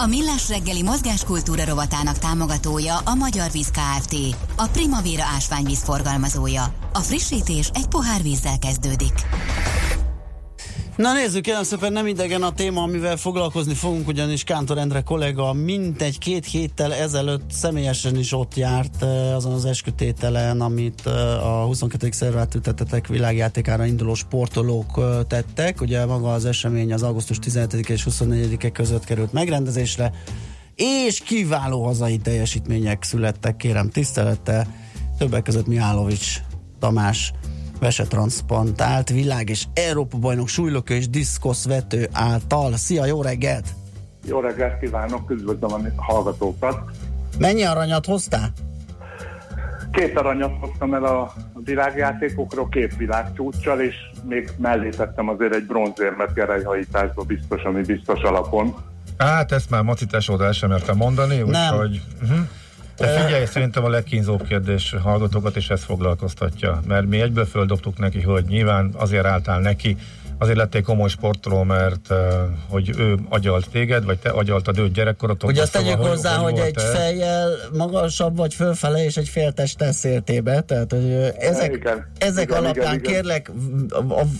A 0.00 0.06
Millás 0.06 0.48
reggeli 0.48 0.82
mozgáskultúra 0.82 1.64
rovatának 1.64 2.18
támogatója 2.18 2.96
a 2.96 3.14
Magyar 3.14 3.50
Víz 3.50 3.70
Kft. 3.70 4.14
A 4.56 4.66
Primavera 4.66 5.22
ásványvíz 5.36 5.82
forgalmazója. 5.82 6.74
A 6.92 6.98
frissítés 6.98 7.70
egy 7.74 7.86
pohár 7.86 8.22
vízzel 8.22 8.58
kezdődik. 8.58 9.12
Na 10.98 11.12
nézzük, 11.12 11.42
kérem 11.42 11.62
szépen 11.62 11.92
nem 11.92 12.06
idegen 12.06 12.42
a 12.42 12.52
téma, 12.52 12.82
amivel 12.82 13.16
foglalkozni 13.16 13.74
fogunk, 13.74 14.08
ugyanis 14.08 14.44
Kántor 14.44 14.78
Endre 14.78 15.00
kollega 15.00 15.52
mintegy 15.52 16.18
két 16.18 16.46
héttel 16.46 16.94
ezelőtt 16.94 17.50
személyesen 17.50 18.16
is 18.16 18.32
ott 18.32 18.54
járt 18.54 19.02
azon 19.34 19.52
az 19.52 19.64
eskütételen, 19.64 20.60
amit 20.60 21.06
a 21.42 21.62
22. 21.64 22.08
szervát 22.10 22.54
ütetetek 22.54 23.06
világjátékára 23.06 23.84
induló 23.86 24.14
sportolók 24.14 25.24
tettek. 25.26 25.80
Ugye 25.80 26.06
maga 26.06 26.32
az 26.32 26.44
esemény 26.44 26.92
az 26.92 27.02
augusztus 27.02 27.38
17 27.38 27.88
és 27.88 28.06
24-e 28.10 28.70
között 28.70 29.04
került 29.04 29.32
megrendezésre, 29.32 30.12
és 30.74 31.20
kiváló 31.20 31.84
hazai 31.84 32.18
teljesítmények 32.18 33.02
születtek, 33.02 33.56
kérem 33.56 33.90
tisztelete, 33.90 34.66
többek 35.18 35.42
között 35.42 35.66
Mihálovics 35.66 36.40
Tamás 36.78 37.32
vesetranszplantált 37.78 39.08
világ 39.08 39.48
és 39.48 39.64
Európa 39.74 40.18
bajnok 40.18 40.48
súlylökő 40.48 40.94
és 40.94 41.08
diszkoszvető 41.08 42.08
által. 42.12 42.76
Szia, 42.76 43.04
jó 43.04 43.22
reggelt! 43.22 43.66
Jó 44.26 44.40
reggelt 44.40 44.80
kívánok, 44.80 45.30
üdvözlöm 45.30 45.92
a 45.96 46.02
hallgatókat! 46.02 46.80
Mennyi 47.38 47.64
aranyat 47.64 48.06
hoztál? 48.06 48.52
Két 49.92 50.18
aranyat 50.18 50.52
hoztam 50.60 50.94
el 50.94 51.04
a 51.04 51.32
világjátékokról, 51.64 52.68
két 52.68 52.96
világcsúccsal, 52.96 53.80
és 53.80 53.94
még 54.28 54.50
mellé 54.56 54.88
tettem 54.88 55.28
azért 55.28 55.54
egy 55.54 55.66
bronzérmet 55.66 56.34
gerejhajításba 56.34 57.22
biztos, 57.22 57.62
ami 57.62 57.82
biztos 57.82 58.20
alapon. 58.22 58.74
Hát 59.18 59.52
ezt 59.52 59.70
már 59.70 59.82
Maci 59.82 60.06
tesód 60.06 60.40
el 60.40 60.52
sem 60.52 60.68
mertem 60.68 60.96
mondani, 60.96 61.42
úgyhogy... 61.42 62.02
Uh-huh. 62.22 62.38
De 62.98 63.24
figyelj, 63.24 63.44
szerintem 63.44 63.84
a 63.84 63.88
legkínzóbb 63.88 64.46
kérdés 64.46 64.94
hallgatókat, 65.02 65.56
és 65.56 65.70
ezt 65.70 65.84
foglalkoztatja. 65.84 66.80
Mert 66.86 67.06
mi 67.06 67.20
egyből 67.20 67.46
földobtuk 67.46 67.98
neki, 67.98 68.20
hogy 68.20 68.44
nyilván 68.44 68.90
azért 68.96 69.24
álltál 69.24 69.60
neki, 69.60 69.96
azért 70.38 70.56
lettél 70.56 70.82
komoly 70.82 71.08
sportoló, 71.08 71.62
mert 71.62 72.14
hogy 72.68 72.98
ő 72.98 73.18
agyalt 73.28 73.70
téged, 73.70 74.04
vagy 74.04 74.18
te 74.18 74.30
agyaltad 74.30 74.78
őt 74.78 74.92
gyerekkorotok. 74.92 75.50
Ugye 75.50 75.62
azt 75.62 75.72
tegyük 75.72 75.90
szóval, 75.90 76.08
hozzá, 76.08 76.36
hogy, 76.36 76.52
hogy 76.52 76.60
egy 76.60 76.74
te? 76.74 76.80
fejjel 76.80 77.50
magasabb 77.72 78.36
vagy 78.36 78.54
fölfele, 78.54 79.04
és 79.04 79.16
egy 79.16 79.28
féltest 79.28 79.84
széltébe, 79.92 80.60
tehát 80.60 80.92
hogy 80.92 81.12
ezek, 81.38 81.74
igen, 81.74 82.06
ezek 82.18 82.48
igen, 82.48 82.58
alapján 82.58 82.94
igen, 82.94 83.12
kérlek 83.12 83.50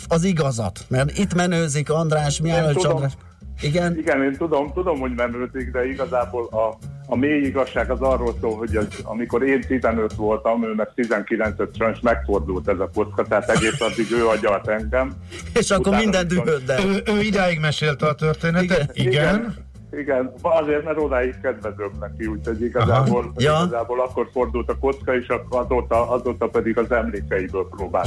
az 0.09 0.24
igazat, 0.24 0.84
mert 0.88 1.18
itt 1.18 1.34
menőzik 1.34 1.90
András, 1.90 2.40
Mihály 2.40 2.72
András. 2.74 3.12
Igen? 3.61 3.98
Igen, 3.98 4.22
én 4.22 4.36
tudom, 4.36 4.72
tudom, 4.72 4.98
hogy 4.98 5.14
menőzik, 5.16 5.70
de 5.72 5.86
igazából 5.86 6.46
a, 6.46 6.78
a 7.11 7.16
mély 7.16 7.40
igazság 7.44 7.90
az 7.90 8.00
arról 8.00 8.34
szól, 8.40 8.56
hogy 8.56 8.76
az, 8.76 8.86
amikor 9.02 9.42
én 9.42 9.61
15 9.61 10.14
voltam, 10.14 10.64
ő 10.64 10.74
meg 10.74 10.88
19-öt 10.96 11.76
sajnos 11.76 12.00
megfordult 12.00 12.68
ez 12.68 12.78
a 12.78 12.90
kocka, 12.94 13.22
tehát 13.22 13.50
egész 13.50 13.80
addig 13.80 14.12
ő 14.12 14.26
agyalt 14.26 14.68
engem. 14.68 15.12
És 15.54 15.70
akkor 15.70 15.96
minden 15.96 16.28
dühöd, 16.28 16.62
Ő, 16.86 17.02
ő 17.12 17.20
idáig 17.20 17.61
mesélte 17.61 18.06
a 18.06 18.14
történetet? 18.14 18.90
Igen. 18.96 19.11
Igen. 19.12 19.34
Igen. 19.34 19.66
Igen, 19.93 20.32
azért, 20.43 20.84
mert 20.84 20.99
odáig 20.99 21.41
kedvezőbb 21.43 21.99
neki, 22.01 22.26
úgyhogy 22.26 22.62
igazából, 22.62 23.32
ja. 23.36 23.62
igazából 23.66 24.01
akkor 24.01 24.28
fordult 24.32 24.68
a 24.68 24.78
kocka, 24.78 25.14
és 25.14 25.26
azóta, 25.49 26.11
azóta 26.11 26.47
pedig 26.47 26.78
az 26.78 26.93
emlékeiből 26.93 27.68
próbál 27.68 28.05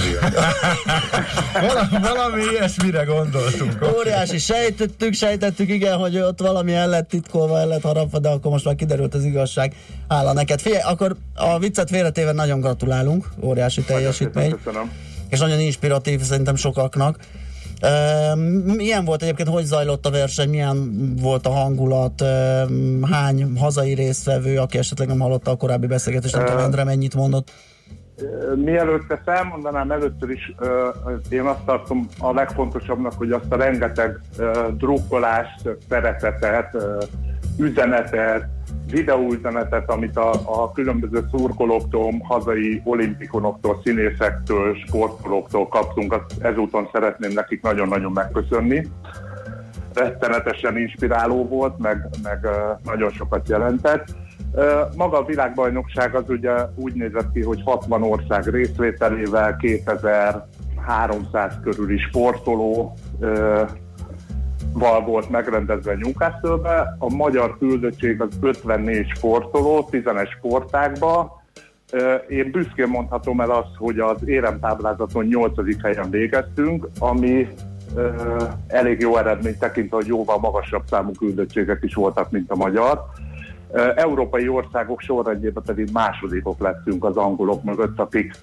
valami, 1.67 1.97
valami 2.01 2.41
ilyesmire 2.51 3.03
gondoltunk. 3.03 3.97
Óriási, 3.97 4.37
sejtettük, 4.37 5.13
sejtettük, 5.13 5.69
igen, 5.69 5.97
hogy 5.97 6.17
ott 6.17 6.39
valami 6.39 6.73
el 6.73 6.89
lett 6.89 7.07
titkolva, 7.07 7.59
el 7.59 7.67
lett 7.67 7.81
harapva, 7.81 8.19
de 8.19 8.29
akkor 8.29 8.51
most 8.51 8.65
már 8.65 8.75
kiderült 8.75 9.13
az 9.13 9.23
igazság. 9.23 9.75
Hála 10.07 10.33
neked. 10.33 10.61
Figyelj, 10.61 10.81
akkor 10.81 11.15
a 11.35 11.59
viccet 11.59 11.89
félretéve 11.89 12.31
nagyon 12.31 12.59
gratulálunk, 12.59 13.27
óriási 13.43 13.83
teljesítmény. 13.83 14.55
Köszönöm. 14.63 14.91
És 15.29 15.39
nagyon 15.39 15.59
inspiratív 15.59 16.21
szerintem 16.21 16.55
sokaknak. 16.55 17.17
Milyen 18.63 19.05
volt 19.05 19.21
egyébként, 19.21 19.47
hogy 19.47 19.65
zajlott 19.65 20.05
a 20.05 20.11
verseny, 20.11 20.49
milyen 20.49 20.91
volt 21.15 21.45
a 21.45 21.49
hangulat, 21.49 22.23
hány 23.01 23.57
hazai 23.57 23.93
résztvevő, 23.93 24.57
aki 24.57 24.77
esetleg 24.77 25.07
nem 25.07 25.19
hallotta 25.19 25.51
a 25.51 25.55
korábbi 25.55 25.87
beszélgetést, 25.87 26.35
nem 26.35 26.45
tudom, 26.45 26.59
Endre 26.59 26.83
mennyit 26.83 27.15
mondott? 27.15 27.51
Mielőtt 28.55 29.11
ezt 29.11 29.27
elmondanám, 29.27 29.91
először 29.91 30.29
is 30.29 30.55
én 31.29 31.41
azt 31.41 31.65
tartom 31.65 32.07
a 32.19 32.33
legfontosabbnak, 32.33 33.13
hogy 33.13 33.31
azt 33.31 33.51
a 33.51 33.55
rengeteg 33.55 34.19
drukkolást, 34.77 35.77
szeretetet, 35.89 36.77
üzenetet, 37.59 38.45
videóüzenetet, 38.91 39.89
amit 39.89 40.17
a, 40.17 40.31
a 40.31 40.71
különböző 40.71 41.27
szurkolóktól, 41.31 42.13
hazai 42.23 42.81
olimpikonoktól, 42.85 43.81
színészektől, 43.83 44.75
sportolóktól 44.75 45.67
kaptunk, 45.67 46.13
azt 46.13 46.43
ezúton 46.43 46.89
szeretném 46.91 47.31
nekik 47.31 47.61
nagyon-nagyon 47.61 48.11
megköszönni. 48.11 48.87
Rettenetesen 49.93 50.77
inspiráló 50.77 51.47
volt, 51.47 51.77
meg, 51.77 52.09
meg 52.23 52.47
nagyon 52.83 53.11
sokat 53.11 53.49
jelentett. 53.49 54.05
Maga 54.97 55.17
a 55.17 55.25
világbajnokság 55.25 56.15
az 56.15 56.23
ugye 56.27 56.51
úgy 56.75 56.93
nézett 56.93 57.31
ki, 57.31 57.41
hogy 57.41 57.61
60 57.65 58.03
ország 58.03 58.47
részvételével, 58.47 59.55
2300 59.55 61.53
körüli 61.63 61.97
sportoló 61.97 62.93
val 64.73 65.01
volt 65.05 65.29
megrendezve 65.29 65.95
Newcastle-be. 65.95 66.95
A 66.99 67.13
magyar 67.13 67.57
küldöttség 67.57 68.21
az 68.21 68.29
54 68.41 69.07
sportoló, 69.15 69.87
10-es 69.91 70.29
sportákba. 70.37 71.41
Én 72.27 72.51
büszkén 72.51 72.87
mondhatom 72.87 73.41
el 73.41 73.51
azt, 73.51 73.75
hogy 73.77 73.99
az 73.99 74.17
éremtáblázaton 74.27 75.25
8. 75.25 75.81
helyen 75.83 76.09
végeztünk, 76.09 76.87
ami 76.99 77.47
elég 78.67 78.99
jó 78.99 79.17
eredmény 79.17 79.57
tekintve, 79.57 79.95
hogy 79.95 80.07
jóval 80.07 80.37
magasabb 80.37 80.83
számú 80.89 81.11
küldöttségek 81.11 81.79
is 81.83 81.93
voltak, 81.93 82.31
mint 82.31 82.51
a 82.51 82.55
magyar. 82.55 83.03
Európai 83.95 84.47
országok 84.47 85.01
sorrendjében 85.01 85.63
pedig 85.63 85.89
másodikok 85.93 86.59
lettünk 86.59 87.03
az 87.03 87.17
angolok 87.17 87.63
mögött, 87.63 87.99
akik 87.99 88.35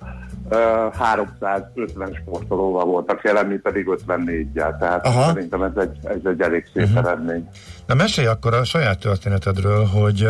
350 0.93 2.15
sportolóval 2.15 2.85
voltak 2.85 3.23
jelen, 3.23 3.47
mi 3.47 3.57
pedig 3.57 3.87
54-jel, 4.07 4.79
tehát 4.79 5.07
Aha. 5.07 5.25
szerintem 5.25 5.63
ez 5.63 5.77
egy, 5.77 5.99
ez 6.03 6.25
egy 6.25 6.41
elég 6.41 6.67
szép 6.75 6.85
uh-huh. 6.85 7.07
eredmény. 7.07 7.49
Na 7.87 7.95
mesélj 7.95 8.27
akkor 8.27 8.55
a 8.55 8.65
saját 8.65 8.99
történetedről, 8.99 9.85
hogy 9.85 10.29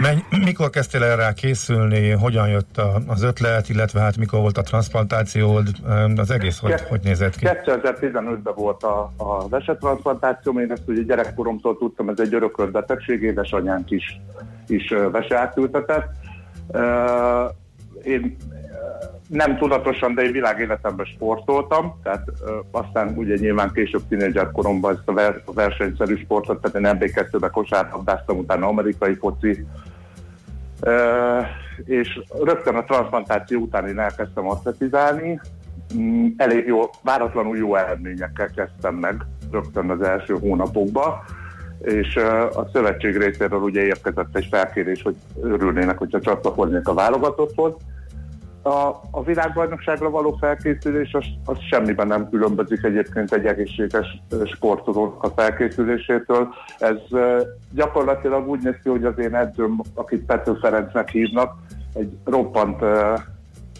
menny, 0.00 0.18
mikor 0.44 0.70
kezdtél 0.70 1.02
erre 1.02 1.32
készülni, 1.32 2.10
hogyan 2.10 2.48
jött 2.48 2.78
a, 2.78 3.00
az 3.06 3.22
ötlet, 3.22 3.68
illetve 3.68 4.00
hát 4.00 4.16
mikor 4.16 4.40
volt 4.40 4.58
a 4.58 4.62
transplantációd, 4.62 5.68
az 6.16 6.30
egész 6.30 6.58
hogy, 6.58 6.70
Ke- 6.70 6.88
hogy 6.88 7.00
nézett 7.04 7.36
ki? 7.36 7.46
2015-ben 7.48 8.54
volt 8.54 8.82
a, 8.82 9.12
a 9.16 9.48
vesetransplantáció, 9.48 10.60
én 10.60 10.72
ezt 10.72 10.82
ugye 10.86 11.02
gyerekkoromtól 11.02 11.78
tudtam, 11.78 12.08
ez 12.08 12.18
egy 12.18 12.34
örökölt 12.34 12.70
betegség, 12.70 13.22
édesanyánk 13.22 13.90
is, 13.90 14.20
is 14.66 14.94
vese 15.12 15.38
átültetett. 15.38 16.10
Én 18.02 18.36
nem 19.32 19.56
tudatosan, 19.56 20.14
de 20.14 20.22
én 20.22 20.32
világéletemben 20.32 21.06
sportoltam, 21.06 22.00
tehát 22.02 22.22
ö, 22.46 22.58
aztán 22.70 23.12
ugye 23.16 23.34
nyilván 23.34 23.72
később 23.72 24.02
tínédzser 24.08 24.50
koromban 24.50 24.94
ezt 24.94 25.08
a, 25.08 25.12
ver, 25.12 25.42
a 25.44 25.52
versenyszerű 25.52 26.16
sportot, 26.16 26.60
tehát 26.60 27.00
én 27.00 27.08
MB2-be 27.08 27.48
kosárlabdáztam, 27.48 28.38
utána 28.38 28.66
amerikai 28.66 29.14
foci, 29.14 29.66
ö, 30.80 31.38
és 31.84 32.20
rögtön 32.42 32.74
a 32.74 32.84
transplantáció 32.84 33.60
után 33.60 33.88
én 33.88 33.98
elkezdtem 33.98 34.48
atletizálni, 34.48 35.40
mm, 35.96 36.26
elég 36.36 36.66
jó, 36.66 36.90
váratlanul 37.02 37.56
jó 37.56 37.74
eredményekkel 37.74 38.50
kezdtem 38.56 38.94
meg 38.94 39.26
rögtön 39.50 39.90
az 39.90 40.02
első 40.02 40.34
hónapokban, 40.34 41.14
és 41.78 42.16
a 42.54 42.68
szövetség 42.72 43.16
részéről 43.16 43.60
ugye 43.60 43.82
érkezett 43.82 44.36
egy 44.36 44.48
felkérés, 44.50 45.02
hogy 45.02 45.16
örülnének, 45.42 45.98
hogyha 45.98 46.20
csatlakoznék 46.20 46.88
a 46.88 46.94
válogatotthoz, 46.94 47.74
a, 48.62 49.00
a 49.10 49.22
világbajnokságra 49.24 50.10
való 50.10 50.36
felkészülés 50.40 51.12
az, 51.12 51.24
az 51.44 51.56
semmiben 51.70 52.06
nem 52.06 52.28
különbözik 52.30 52.82
egyébként 52.82 53.32
egy 53.32 53.46
egészséges 53.46 54.22
sportolónak 54.44 55.22
a 55.22 55.28
felkészülésétől. 55.28 56.48
Ez 56.78 56.98
gyakorlatilag 57.70 58.48
úgy 58.48 58.62
néz 58.62 58.76
ki, 58.82 58.88
hogy 58.88 59.04
az 59.04 59.18
én 59.18 59.34
edzőm, 59.34 59.80
akit 59.94 60.24
Pető 60.24 60.54
Ferencnek 60.54 61.08
hívnak, 61.08 61.54
egy 61.94 62.16
roppant 62.24 62.84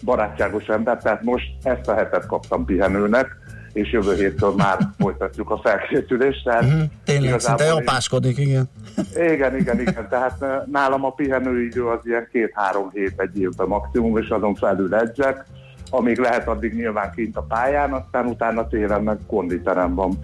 barátságos 0.03 0.67
ember, 0.67 0.97
tehát 0.97 1.23
most 1.23 1.47
ezt 1.63 1.87
a 1.87 1.93
hetet 1.93 2.25
kaptam 2.25 2.65
pihenőnek, 2.65 3.37
és 3.73 3.91
jövő 3.91 4.15
héttől 4.15 4.53
már 4.57 4.77
folytatjuk 4.99 5.49
a 5.49 5.59
felkészülést. 5.63 6.43
Tehát 6.43 6.63
uh-huh. 6.63 6.81
Tényleg, 7.05 7.39
szinte 7.39 7.71
apáskodik, 7.71 8.37
igen. 8.37 8.69
Igen, 9.33 9.57
igen, 9.57 9.79
igen. 9.79 10.07
Tehát 10.09 10.65
nálam 10.71 11.05
a 11.05 11.09
pihenőidő 11.09 11.85
az 11.85 11.99
ilyen 12.03 12.27
két-három 12.31 12.89
hét 12.93 13.13
egy 13.17 13.39
évben 13.39 13.67
maximum, 13.67 14.17
és 14.17 14.29
azon 14.29 14.55
felül 14.55 14.95
edzek, 14.95 15.45
amíg 15.89 16.17
lehet, 16.17 16.47
addig 16.47 16.73
nyilván 16.73 17.11
kint 17.15 17.37
a 17.37 17.41
pályán, 17.41 17.93
aztán 17.93 18.25
utána 18.25 18.67
télen 18.67 19.03
meg 19.03 19.17
konditeremben 19.27 20.19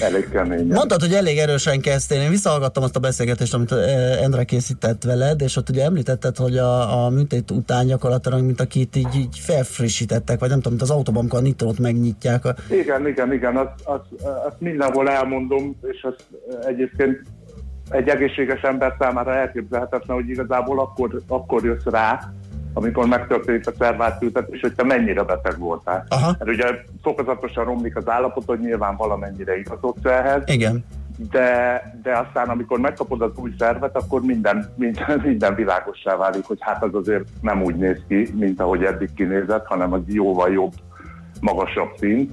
elég 0.00 0.28
kemény. 0.28 0.66
Mondtad, 0.66 1.00
hogy 1.00 1.12
elég 1.12 1.38
erősen 1.38 1.80
kezdtél. 1.80 2.20
Én 2.20 2.30
visszahallgattam 2.30 2.82
azt 2.82 2.96
a 2.96 3.00
beszélgetést, 3.00 3.54
amit 3.54 3.72
Endre 4.22 4.44
készített 4.44 5.02
veled, 5.02 5.40
és 5.40 5.56
ott 5.56 5.68
ugye 5.68 5.84
említetted, 5.84 6.36
hogy 6.36 6.56
a, 6.56 7.04
a 7.04 7.10
műtét 7.10 7.50
után 7.50 7.86
gyakorlatilag, 7.86 8.42
mint 8.42 8.60
akit 8.60 8.96
így, 8.96 9.14
így 9.16 9.38
felfrissítettek, 9.38 10.38
vagy 10.38 10.48
nem 10.48 10.58
tudom, 10.58 10.72
mint 10.72 10.90
az 10.90 10.96
autóban, 10.96 11.20
amikor 11.20 11.38
a 11.38 11.42
nitrót 11.42 11.78
megnyitják. 11.78 12.44
A... 12.44 12.54
Igen, 12.70 13.06
igen, 13.06 13.32
igen, 13.32 13.56
azt, 13.56 13.72
azt, 13.84 14.22
azt 14.22 14.60
mindenhol 14.60 15.10
elmondom, 15.10 15.76
és 15.82 16.02
azt 16.02 16.24
egyébként 16.66 17.22
egy 17.90 18.08
egészséges 18.08 18.60
ember 18.60 18.94
számára 18.98 19.34
elképzelhetetlen, 19.34 20.16
hogy 20.16 20.28
igazából 20.28 20.80
akkor, 20.80 21.22
akkor 21.28 21.64
jössz 21.64 21.84
rá, 21.84 22.32
amikor 22.74 23.06
megtörténik 23.06 23.66
a 23.66 23.72
szervátültetés, 23.78 24.60
hogy 24.60 24.74
te 24.74 24.84
mennyire 24.84 25.22
beteg 25.22 25.58
voltál. 25.58 26.04
Aha. 26.08 26.36
Mert 26.38 26.50
ugye 26.50 26.64
fokozatosan 27.02 27.64
romlik 27.64 27.96
az 27.96 28.08
állapot, 28.08 28.44
hogy 28.46 28.60
nyilván 28.60 28.96
valamennyire 28.96 29.58
igazodsz 29.58 30.04
ehhez. 30.04 30.42
Igen. 30.46 30.84
De, 31.30 31.82
de 32.02 32.18
aztán, 32.18 32.48
amikor 32.48 32.78
megkapod 32.78 33.22
az 33.22 33.30
új 33.36 33.54
szervet, 33.58 33.96
akkor 33.96 34.20
minden, 34.20 34.72
minden, 34.76 35.20
minden 35.24 35.54
világossá 35.54 36.16
válik, 36.16 36.44
hogy 36.44 36.58
hát 36.60 36.82
az 36.82 36.94
azért 36.94 37.24
nem 37.40 37.62
úgy 37.62 37.74
néz 37.74 38.00
ki, 38.08 38.28
mint 38.34 38.60
ahogy 38.60 38.84
eddig 38.84 39.14
kinézett, 39.14 39.66
hanem 39.66 39.92
az 39.92 40.00
jóval 40.06 40.52
jobb, 40.52 40.72
magasabb 41.40 41.90
szint. 41.98 42.32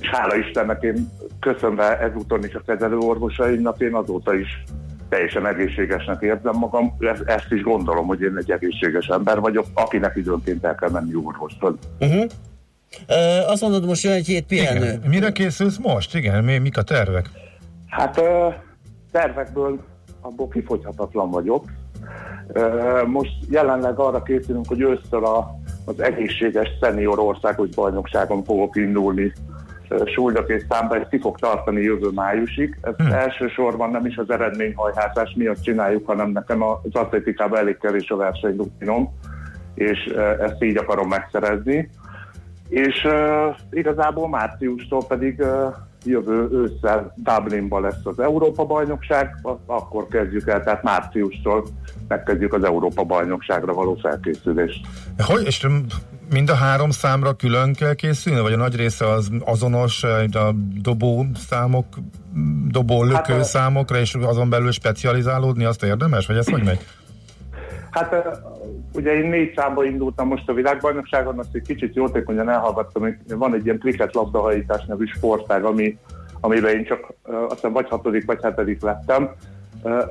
És 0.00 0.08
hála 0.08 0.36
Istennek 0.36 0.82
én 0.82 1.08
köszönve 1.40 1.98
ezúton 1.98 2.44
is 2.44 2.54
a 2.54 2.62
kezelőorvosaimnak, 2.66 3.80
én 3.80 3.94
azóta 3.94 4.34
is 4.34 4.62
teljesen 5.08 5.46
egészségesnek 5.46 6.22
érzem 6.22 6.56
magam, 6.56 6.96
ezt 7.24 7.52
is 7.52 7.62
gondolom, 7.62 8.06
hogy 8.06 8.20
én 8.20 8.36
egy 8.36 8.50
egészséges 8.50 9.06
ember 9.06 9.40
vagyok, 9.40 9.66
akinek 9.74 10.16
időnként 10.16 10.64
el 10.64 10.74
kell 10.74 10.90
menni 10.90 11.14
orvoshoz. 11.14 11.74
Uh-huh. 12.00 12.24
Uh, 13.08 13.50
azt 13.50 13.62
mondod, 13.62 13.86
most 13.86 14.02
jön 14.02 14.12
egy 14.12 14.26
hét 14.26 14.46
pihenő. 14.46 14.84
Igen. 14.84 15.00
Mire 15.08 15.32
készülsz 15.32 15.78
most? 15.78 16.14
Igen, 16.14 16.44
mi, 16.44 16.58
mik 16.58 16.76
a 16.76 16.82
tervek? 16.82 17.30
Hát 17.86 18.20
uh, 18.20 18.54
tervekből 19.12 19.84
abból 20.20 20.48
kifogyhatatlan 20.48 21.30
vagyok. 21.30 21.64
Uh, 22.54 23.06
most 23.06 23.32
jelenleg 23.50 23.98
arra 23.98 24.22
készülünk, 24.22 24.68
hogy 24.68 24.80
ősztől 24.80 25.24
a, 25.24 25.58
az 25.84 26.00
egészséges 26.00 26.68
szenior 26.80 27.18
országos 27.18 27.68
bajnokságon 27.68 28.44
fogok 28.44 28.76
indulni 28.76 29.32
súlyok 30.14 30.48
és 30.48 30.64
számba, 30.68 30.96
ez 30.96 31.06
ki 31.10 31.18
fog 31.18 31.38
tartani 31.38 31.80
jövő 31.80 32.08
májusig. 32.14 32.78
Ez 32.82 32.94
hmm. 32.96 33.12
elsősorban 33.12 33.90
nem 33.90 34.06
is 34.06 34.16
az 34.16 34.30
eredményhajházás 34.30 35.34
miatt 35.36 35.60
csináljuk, 35.62 36.06
hanem 36.06 36.30
nekem 36.30 36.62
az 36.62 36.76
atlétikában 36.92 37.58
elég 37.58 37.78
kevés 37.78 38.10
a 38.10 38.16
versenyrutinom, 38.16 39.08
és 39.74 40.04
ezt 40.40 40.62
így 40.62 40.76
akarom 40.76 41.08
megszerezni. 41.08 41.90
És 42.68 43.04
uh, 43.04 43.56
igazából 43.70 44.28
márciustól 44.28 45.06
pedig 45.06 45.38
uh, 45.38 45.74
jövő 46.04 46.48
ősszel 46.52 47.14
Dublinban 47.16 47.82
lesz 47.82 48.04
az 48.04 48.18
Európa-bajnokság, 48.18 49.34
akkor 49.66 50.08
kezdjük 50.08 50.48
el, 50.48 50.62
tehát 50.62 50.82
márciustól 50.82 51.64
megkezdjük 52.08 52.52
az 52.52 52.64
Európa-bajnokságra 52.64 53.74
való 53.74 53.94
felkészülést. 53.94 54.86
Hogy, 55.18 55.46
és 55.46 55.66
mind 56.30 56.50
a 56.50 56.54
három 56.54 56.90
számra 56.90 57.32
külön 57.32 57.74
kell 57.74 57.94
készülni, 57.94 58.40
vagy 58.40 58.52
a 58.52 58.56
nagy 58.56 58.76
része 58.76 59.08
az 59.08 59.30
azonos, 59.44 60.04
a 60.32 60.52
dobó 60.82 61.26
számok, 61.34 61.86
dobó 62.68 63.04
lökő 63.04 63.32
hát, 63.32 63.44
számokra, 63.44 63.98
és 63.98 64.14
azon 64.14 64.50
belül 64.50 64.72
specializálódni, 64.72 65.64
azt 65.64 65.84
érdemes, 65.84 66.26
vagy 66.26 66.36
ez 66.36 66.48
hogy 66.50 66.64
megy? 66.64 66.86
Hát 67.90 68.40
ugye 68.92 69.14
én 69.14 69.28
négy 69.28 69.52
számba 69.56 69.84
indultam 69.84 70.28
most 70.28 70.48
a 70.48 70.52
világbajnokságon, 70.52 71.38
azt 71.38 71.54
egy 71.54 71.62
kicsit 71.66 71.94
jótékonyan 71.94 72.48
elhallgattam, 72.48 73.02
hogy 73.02 73.16
van 73.28 73.54
egy 73.54 73.64
ilyen 73.64 73.78
kriket 73.78 74.14
labdahajítás 74.14 74.84
nevű 74.84 75.04
sportág, 75.04 75.64
ami, 75.64 75.98
amiben 76.40 76.74
én 76.74 76.84
csak 76.84 77.12
azt 77.22 77.54
hiszem 77.54 77.72
vagy 77.72 77.88
hatodik, 77.88 78.24
vagy 78.26 78.42
hetedik 78.42 78.82
lettem, 78.82 79.30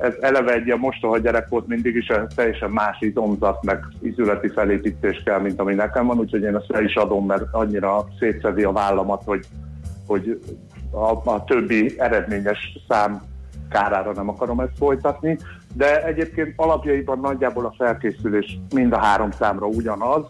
ez 0.00 0.14
eleve 0.20 0.52
egy 0.52 0.66
ilyen 0.66 0.78
mostoha 0.78 1.18
gyerek 1.18 1.48
volt 1.48 1.66
mindig 1.66 1.94
is, 1.96 2.06
teljesen 2.34 2.70
más 2.70 2.96
izomzat, 3.00 3.64
meg 3.64 3.84
izületi 4.00 4.48
felépítés 4.48 5.22
kell, 5.24 5.40
mint 5.40 5.60
ami 5.60 5.74
nekem 5.74 6.06
van, 6.06 6.18
úgyhogy 6.18 6.42
én 6.42 6.56
ezt 6.56 6.70
el 6.70 6.84
is 6.84 6.94
adom, 6.94 7.26
mert 7.26 7.44
annyira 7.50 8.06
szétszedi 8.18 8.62
a 8.62 8.72
vállamat, 8.72 9.22
hogy, 9.24 9.46
hogy 10.06 10.40
a, 10.90 11.30
a 11.30 11.44
többi 11.44 11.94
eredményes 11.98 12.78
szám 12.88 13.22
kárára 13.70 14.12
nem 14.12 14.28
akarom 14.28 14.60
ezt 14.60 14.76
folytatni, 14.78 15.38
de 15.74 16.04
egyébként 16.04 16.52
alapjaiban 16.56 17.18
nagyjából 17.20 17.64
a 17.64 17.74
felkészülés 17.76 18.58
mind 18.74 18.92
a 18.92 18.98
három 18.98 19.30
számra 19.30 19.66
ugyanaz. 19.66 20.24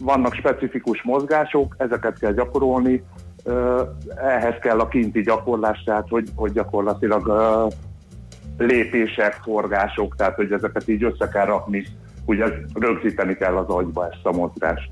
Vannak 0.00 0.34
specifikus 0.34 1.02
mozgások, 1.02 1.74
ezeket 1.78 2.18
kell 2.18 2.32
gyakorolni, 2.32 3.04
ehhez 4.16 4.54
kell 4.60 4.78
a 4.78 4.88
kinti 4.88 5.20
gyakorlás, 5.20 5.82
tehát 5.84 6.08
hogy, 6.08 6.28
hogy 6.34 6.52
gyakorlatilag 6.52 7.28
lépések, 8.66 9.40
forgások, 9.42 10.16
tehát 10.16 10.34
hogy 10.34 10.52
ezeket 10.52 10.88
így 10.88 11.04
össze 11.04 11.28
kell 11.28 11.44
rakni, 11.44 11.86
ugye 12.24 12.44
rögzíteni 12.74 13.34
kell 13.34 13.56
az 13.56 13.68
agyba 13.68 14.08
ezt 14.10 14.26
a 14.26 14.32
mozgást. 14.32 14.90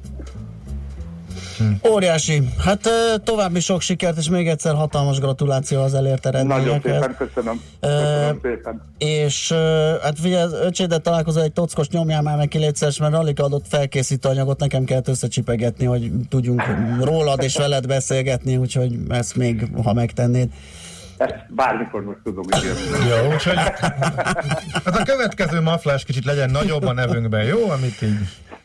Hm. 1.60 1.92
Óriási. 1.92 2.42
Hát 2.64 2.88
további 3.24 3.60
sok 3.60 3.80
sikert, 3.80 4.16
és 4.16 4.28
még 4.28 4.48
egyszer 4.48 4.74
hatalmas 4.74 5.18
gratuláció 5.18 5.80
az 5.80 5.94
elért 5.94 6.26
eredményekhez. 6.26 6.66
Nagyon 6.66 6.80
szépen 6.80 7.16
köszönöm. 7.16 7.60
köszönöm 7.80 8.38
szépen. 8.42 8.82
És 8.98 9.52
hát 10.02 10.18
figyelj, 10.18 10.52
öcsédet 10.62 11.02
találkozol 11.02 11.42
egy 11.42 11.52
tockos 11.52 11.88
nyomjál 11.88 12.22
már 12.22 12.36
neki 12.36 12.58
létszeres, 12.58 12.98
mert 12.98 13.12
Rallika 13.12 13.44
adott 13.44 13.64
felkészítő 13.68 14.28
anyagot, 14.28 14.58
nekem 14.60 14.84
kellett 14.84 15.08
összecsipegetni, 15.08 15.84
hogy 15.84 16.10
tudjunk 16.28 16.62
rólad 17.02 17.42
és 17.42 17.56
veled 17.56 17.86
beszélgetni, 17.86 18.56
úgyhogy 18.56 18.98
ezt 19.08 19.36
még, 19.36 19.68
ha 19.84 19.92
megtennéd. 19.92 20.48
Ezt 21.20 21.54
bármikor 21.54 22.04
most 22.04 22.18
tudom 22.24 22.44
ígérni. 22.56 23.08
Jó, 23.08 23.32
úgyhogy 23.32 23.56
hát 24.84 24.96
a 24.98 25.02
következő 25.02 25.60
maflás 25.60 26.04
kicsit 26.04 26.24
legyen 26.24 26.50
nagyobb 26.50 26.82
a 26.82 26.92
nevünkben, 26.92 27.44
jó? 27.44 27.70
Amit 27.70 28.02
így... 28.02 28.18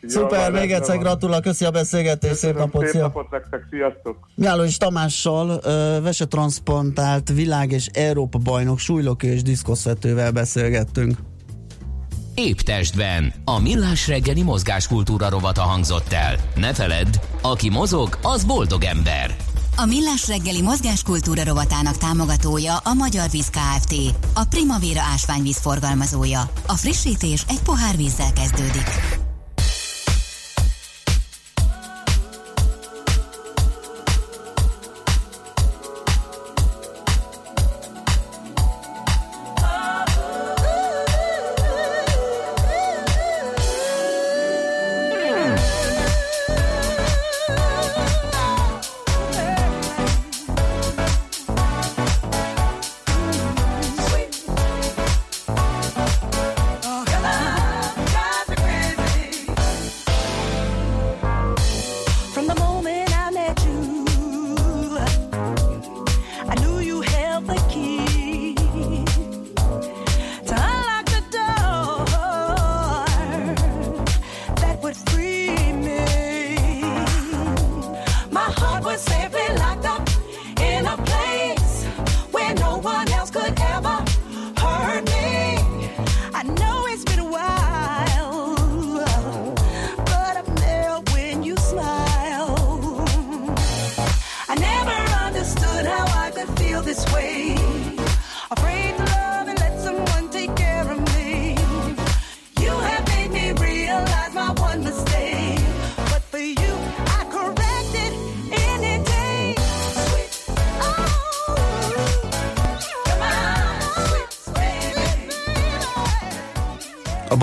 Szuper, 0.06 0.52
még 0.52 0.72
egyszer 0.72 0.98
gratulál, 0.98 1.40
köszi 1.40 1.64
a 1.64 1.70
beszélgetést, 1.70 2.34
szép 2.34 2.56
napot, 2.56 2.86
szép 2.86 3.00
napot 3.00 3.30
nektek, 3.30 3.66
sziasztok! 3.70 4.28
Miállós 4.34 4.76
Tamással 4.76 5.48
uh, 5.48 6.02
vesetranszplantált 6.02 7.28
világ 7.28 7.72
és 7.72 7.86
Európa 7.92 8.38
bajnok 8.38 8.78
súlylökő 8.78 9.28
és 9.28 9.42
diszkoszvetővel 9.42 10.30
beszélgettünk. 10.30 11.16
Épp 12.34 12.58
testben. 12.58 13.32
A 13.44 13.60
millás 13.60 14.08
reggeli 14.08 14.42
mozgáskultúra 14.42 15.28
rovata 15.28 15.62
hangzott 15.62 16.12
el. 16.12 16.34
Ne 16.54 16.74
feledd, 16.74 17.16
aki 17.42 17.70
mozog, 17.70 18.08
az 18.22 18.44
boldog 18.44 18.84
ember. 18.84 19.45
A 19.78 19.84
Millás 19.84 20.28
reggeli 20.28 20.62
mozgáskultúra 20.62 21.44
rovatának 21.44 21.96
támogatója 21.96 22.76
a 22.76 22.94
Magyar 22.94 23.30
Víz 23.30 23.50
Kft. 23.50 23.94
A 24.34 24.44
Primavera 24.44 25.00
ásványvíz 25.00 25.58
forgalmazója. 25.58 26.50
A 26.66 26.72
frissítés 26.72 27.44
egy 27.48 27.60
pohár 27.60 27.96
vízzel 27.96 28.32
kezdődik. 28.32 29.25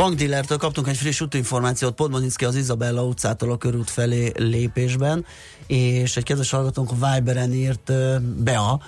Bankdillertől 0.04 0.58
kaptunk 0.58 0.88
egy 0.88 0.98
friss 0.98 1.22
útinformációt. 1.22 1.94
Podmanicki 1.94 2.46
az 2.46 2.56
Izabella 2.56 3.04
utcától 3.04 3.52
a 3.52 3.58
körút 3.58 3.90
felé 3.90 4.32
lépésben, 4.36 5.26
és 5.68 6.18
egy 6.18 6.24
kedves 6.24 6.50
hallgatónk 6.50 6.92
Viberen 6.92 7.54
írt 7.54 7.92
Bea, 8.44 8.82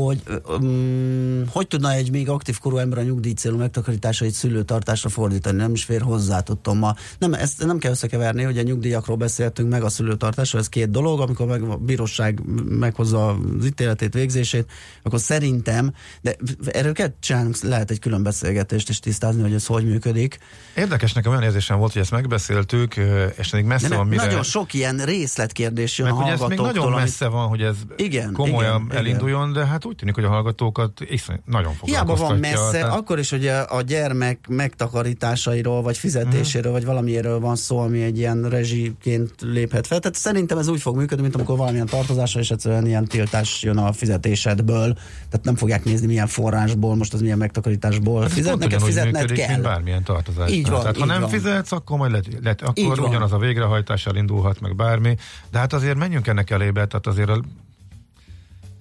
hogy 0.00 0.22
um, 0.60 1.44
hogy 1.48 1.66
tudna 1.66 1.92
egy 1.92 2.10
még 2.10 2.28
aktív 2.28 2.58
korú 2.58 2.76
ember 2.76 2.98
a 2.98 3.02
nyugdíj 3.02 3.32
célú 3.32 3.56
megtakarításait 3.56 4.32
szülőtartásra 4.32 5.08
fordítani, 5.08 5.56
nem 5.56 5.72
is 5.72 5.84
fér 5.84 6.00
hozzá, 6.00 6.40
tudtam 6.40 6.78
ma. 6.78 6.94
Nem, 7.18 7.34
ezt 7.34 7.66
nem 7.66 7.78
kell 7.78 7.90
összekeverni, 7.90 8.42
hogy 8.42 8.58
a 8.58 8.62
nyugdíjakról 8.62 9.16
beszéltünk 9.16 9.70
meg 9.70 9.82
a 9.82 9.88
szülőtartásról, 9.88 10.60
ez 10.60 10.68
két 10.68 10.90
dolog, 10.90 11.20
amikor 11.20 11.46
meg 11.46 11.62
a 11.62 11.76
bíróság 11.76 12.40
meghozza 12.68 13.28
az 13.28 13.66
ítéletét, 13.66 14.14
végzését, 14.14 14.70
akkor 15.02 15.20
szerintem, 15.20 15.94
de 16.20 16.36
erről 16.66 16.92
kell 16.92 17.12
csinálnunk, 17.20 17.56
lehet 17.62 17.90
egy 17.90 17.98
külön 17.98 18.22
beszélgetést 18.22 18.88
és 18.88 19.00
tisztázni, 19.00 19.42
hogy 19.42 19.54
ez 19.54 19.66
hogy 19.66 19.84
működik. 19.84 20.38
Érdekes 20.76 21.12
nekem 21.12 21.30
olyan 21.30 21.42
érzésem 21.42 21.78
volt, 21.78 21.92
hogy 21.92 22.02
ezt 22.02 22.10
megbeszéltük, 22.10 22.96
és 23.38 23.50
még 23.50 23.64
messze 23.64 23.88
de 23.88 23.96
van 23.96 24.06
mire... 24.06 24.24
Nagyon 24.24 24.42
sok 24.42 24.74
ilyen 24.74 24.96
részletkérdés 25.04 25.98
jön 25.98 26.08
meg, 26.08 26.16
a 26.16 26.22
hogy 26.22 26.32
ez 26.32 26.40
még 26.40 26.58
nagyon 26.58 26.92
messze 26.92 27.26
van, 27.26 27.48
hogy 27.48 27.62
ez 27.62 27.76
igen, 27.96 28.32
komolyan 28.32 28.82
igen, 28.84 28.96
elinduljon, 28.96 29.50
igen. 29.50 29.62
de 29.62 29.66
hát 29.66 29.81
úgy 29.84 29.96
tűnik, 29.96 30.14
hogy 30.14 30.24
a 30.24 30.28
hallgatókat 30.28 31.00
iszony, 31.00 31.40
nagyon 31.44 31.72
Hiába 31.82 32.14
van 32.14 32.38
messze, 32.38 32.70
tehát... 32.70 32.96
akkor 32.96 33.18
is, 33.18 33.30
hogy 33.30 33.46
a, 33.46 33.74
a 33.76 33.82
gyermek 33.82 34.48
megtakarításairól, 34.48 35.82
vagy 35.82 35.98
fizetéséről, 35.98 36.70
mm. 36.70 36.74
vagy 36.74 36.84
valamiről 36.84 37.40
van 37.40 37.56
szó, 37.56 37.78
ami 37.78 38.02
egy 38.02 38.18
ilyen 38.18 38.48
rezsiként 38.48 39.32
léphet 39.40 39.86
fel. 39.86 39.98
Tehát 39.98 40.16
szerintem 40.16 40.58
ez 40.58 40.68
úgy 40.68 40.80
fog 40.80 40.96
működni, 40.96 41.22
mint 41.22 41.34
amikor 41.34 41.56
valamilyen 41.56 41.86
tartozásra, 41.86 42.40
és 42.40 42.50
egyszerűen 42.50 42.86
ilyen 42.86 43.04
tiltás 43.04 43.62
jön 43.62 43.76
a 43.76 43.92
fizetésedből. 43.92 44.94
Tehát 45.28 45.44
nem 45.44 45.56
fogják 45.56 45.84
nézni, 45.84 46.06
milyen 46.06 46.26
forrásból, 46.26 46.96
most 46.96 47.14
az 47.14 47.20
milyen 47.20 47.38
megtakarításból 47.38 48.20
hát 48.20 48.32
fizetnek, 48.32 48.72
ezt 48.72 48.84
fizetned 48.84 49.12
működik, 49.12 49.36
kell. 49.36 49.48
Mint 49.48 49.62
bármilyen 49.62 50.02
tartozás. 50.02 50.50
Így 50.50 50.68
van, 50.68 50.80
Tehát 50.80 50.96
ha 50.96 51.04
nem 51.04 51.20
van. 51.20 51.30
fizetsz, 51.30 51.72
akkor 51.72 51.98
majd 51.98 52.10
lehet, 52.10 52.26
lehet 52.42 52.62
akkor 52.62 53.00
ugyanaz 53.00 53.32
a 53.32 53.38
végrehajtás 53.38 54.06
elindulhat, 54.06 54.60
meg 54.60 54.76
bármi. 54.76 55.16
De 55.50 55.58
hát 55.58 55.72
azért 55.72 55.96
menjünk 55.96 56.26
ennek 56.26 56.50
elébe, 56.50 56.86
tehát 56.86 57.06
azért 57.06 57.28
a 57.28 57.42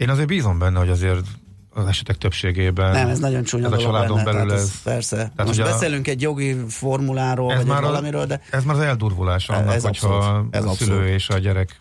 én 0.02 0.10
azért 0.10 0.28
bízom 0.28 0.60
benne, 0.60 0.80
hogy 0.80 0.90
azért 0.90 1.26
az 1.70 1.86
esetek 1.86 2.18
többségében. 2.18 2.92
Nem, 2.92 3.08
ez 3.08 3.20
nagyon 3.20 3.44
csúnya 3.44 3.66
ez 3.66 3.72
a 3.72 3.78
családon 3.78 4.24
benne, 4.24 4.38
belül 4.38 4.54
ez, 4.54 4.62
ez, 4.62 4.82
persze. 4.82 5.16
Tehát 5.16 5.46
Most 5.46 5.62
beszélünk 5.62 6.08
a, 6.08 6.10
egy 6.10 6.22
jogi 6.22 6.58
formuláról, 6.68 7.52
ez 7.52 7.58
vagy 7.58 7.68
már 7.68 7.82
valamiről, 7.82 8.26
de... 8.26 8.42
Ez 8.52 8.64
már 8.64 8.76
az 8.76 8.82
eldurvulás 8.82 9.50
annak, 9.50 9.74
ez 9.74 9.84
hogyha 9.84 10.16
abszolút, 10.16 10.56
ez 10.56 10.66
a 10.66 10.74
szülő 10.74 10.92
abszolút. 10.92 11.14
és 11.14 11.30
a 11.30 11.38
gyerek 11.38 11.80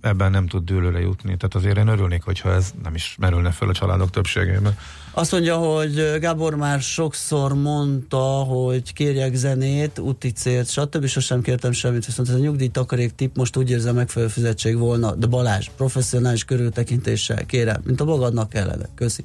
ebben 0.00 0.30
nem 0.30 0.46
tud 0.46 0.64
dőlőre 0.64 1.00
jutni. 1.00 1.36
Tehát 1.36 1.54
azért 1.54 1.76
én 1.76 1.88
örülnék, 1.88 2.22
hogyha 2.22 2.52
ez 2.52 2.72
nem 2.82 2.94
is 2.94 3.16
merülne 3.18 3.50
föl 3.50 3.68
a 3.68 3.72
családok 3.72 4.10
többségében. 4.10 4.76
Azt 5.10 5.32
mondja, 5.32 5.56
hogy 5.56 6.18
Gábor 6.20 6.54
már 6.54 6.80
sokszor 6.80 7.54
mondta, 7.54 8.26
hogy 8.26 8.92
kérjek 8.92 9.34
zenét, 9.34 9.98
úti 9.98 10.30
célt, 10.30 10.70
stb. 10.70 11.06
Sosem 11.06 11.42
kértem 11.42 11.72
semmit, 11.72 12.06
viszont 12.06 12.28
ez 12.28 12.34
a 12.34 12.38
nyugdíj 12.38 12.68
takarék 12.68 13.14
tip 13.14 13.36
most 13.36 13.56
úgy 13.56 13.70
érzem 13.70 13.94
megfelelő 13.94 14.30
fizetség 14.30 14.78
volna. 14.78 15.14
De 15.14 15.26
Balázs, 15.26 15.68
professzionális 15.76 16.44
körültekintéssel, 16.44 17.46
kérem, 17.46 17.80
mint 17.84 18.00
a 18.00 18.04
magadnak 18.04 18.48
kellene. 18.48 18.88
Köszi. 18.94 19.24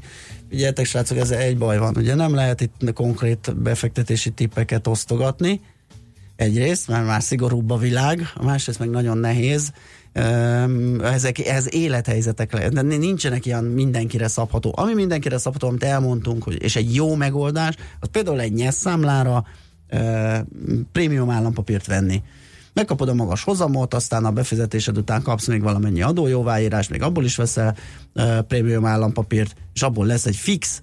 Figyeljetek, 0.49 0.85
srácok, 0.85 1.17
ez 1.17 1.31
egy 1.31 1.57
baj 1.57 1.77
van. 1.77 1.97
Ugye 1.97 2.15
nem 2.15 2.33
lehet 2.33 2.61
itt 2.61 2.93
konkrét 2.93 3.55
befektetési 3.55 4.29
tippeket 4.29 4.87
osztogatni, 4.87 5.61
egyrészt, 6.35 6.87
mert 6.87 7.05
már 7.05 7.21
szigorúbb 7.21 7.69
a 7.69 7.77
világ, 7.77 8.31
a 8.35 8.43
másrészt 8.43 8.79
meg 8.79 8.89
nagyon 8.89 9.17
nehéz, 9.17 9.71
ezek, 11.03 11.39
ez 11.39 11.73
élethelyzetek, 11.73 12.69
de 12.69 12.81
nincsenek 12.81 13.45
ilyen 13.45 13.63
mindenkire 13.63 14.27
szabható. 14.27 14.73
Ami 14.75 14.93
mindenkire 14.93 15.37
szabható, 15.37 15.67
amit 15.67 15.83
elmondtunk, 15.83 16.43
hogy, 16.43 16.63
és 16.63 16.75
egy 16.75 16.95
jó 16.95 17.15
megoldás, 17.15 17.75
az 17.99 18.07
például 18.11 18.39
egy 18.39 18.53
nyesszámlára 18.53 19.45
prémium 20.91 21.29
állampapírt 21.29 21.87
venni. 21.87 22.21
Megkapod 22.73 23.09
a 23.09 23.13
magas 23.13 23.43
hozamot, 23.43 23.93
aztán 23.93 24.25
a 24.25 24.31
befizetésed 24.31 24.97
után 24.97 25.21
kapsz 25.21 25.47
még 25.47 25.61
valamennyi 25.61 26.01
adójóváírás, 26.01 26.87
még 26.87 27.01
abból 27.01 27.23
is 27.23 27.35
veszel 27.35 27.75
prémium 28.47 28.85
állampapírt, 28.85 29.55
és 29.73 29.81
abból 29.81 30.05
lesz 30.05 30.25
egy 30.25 30.35
fix 30.35 30.81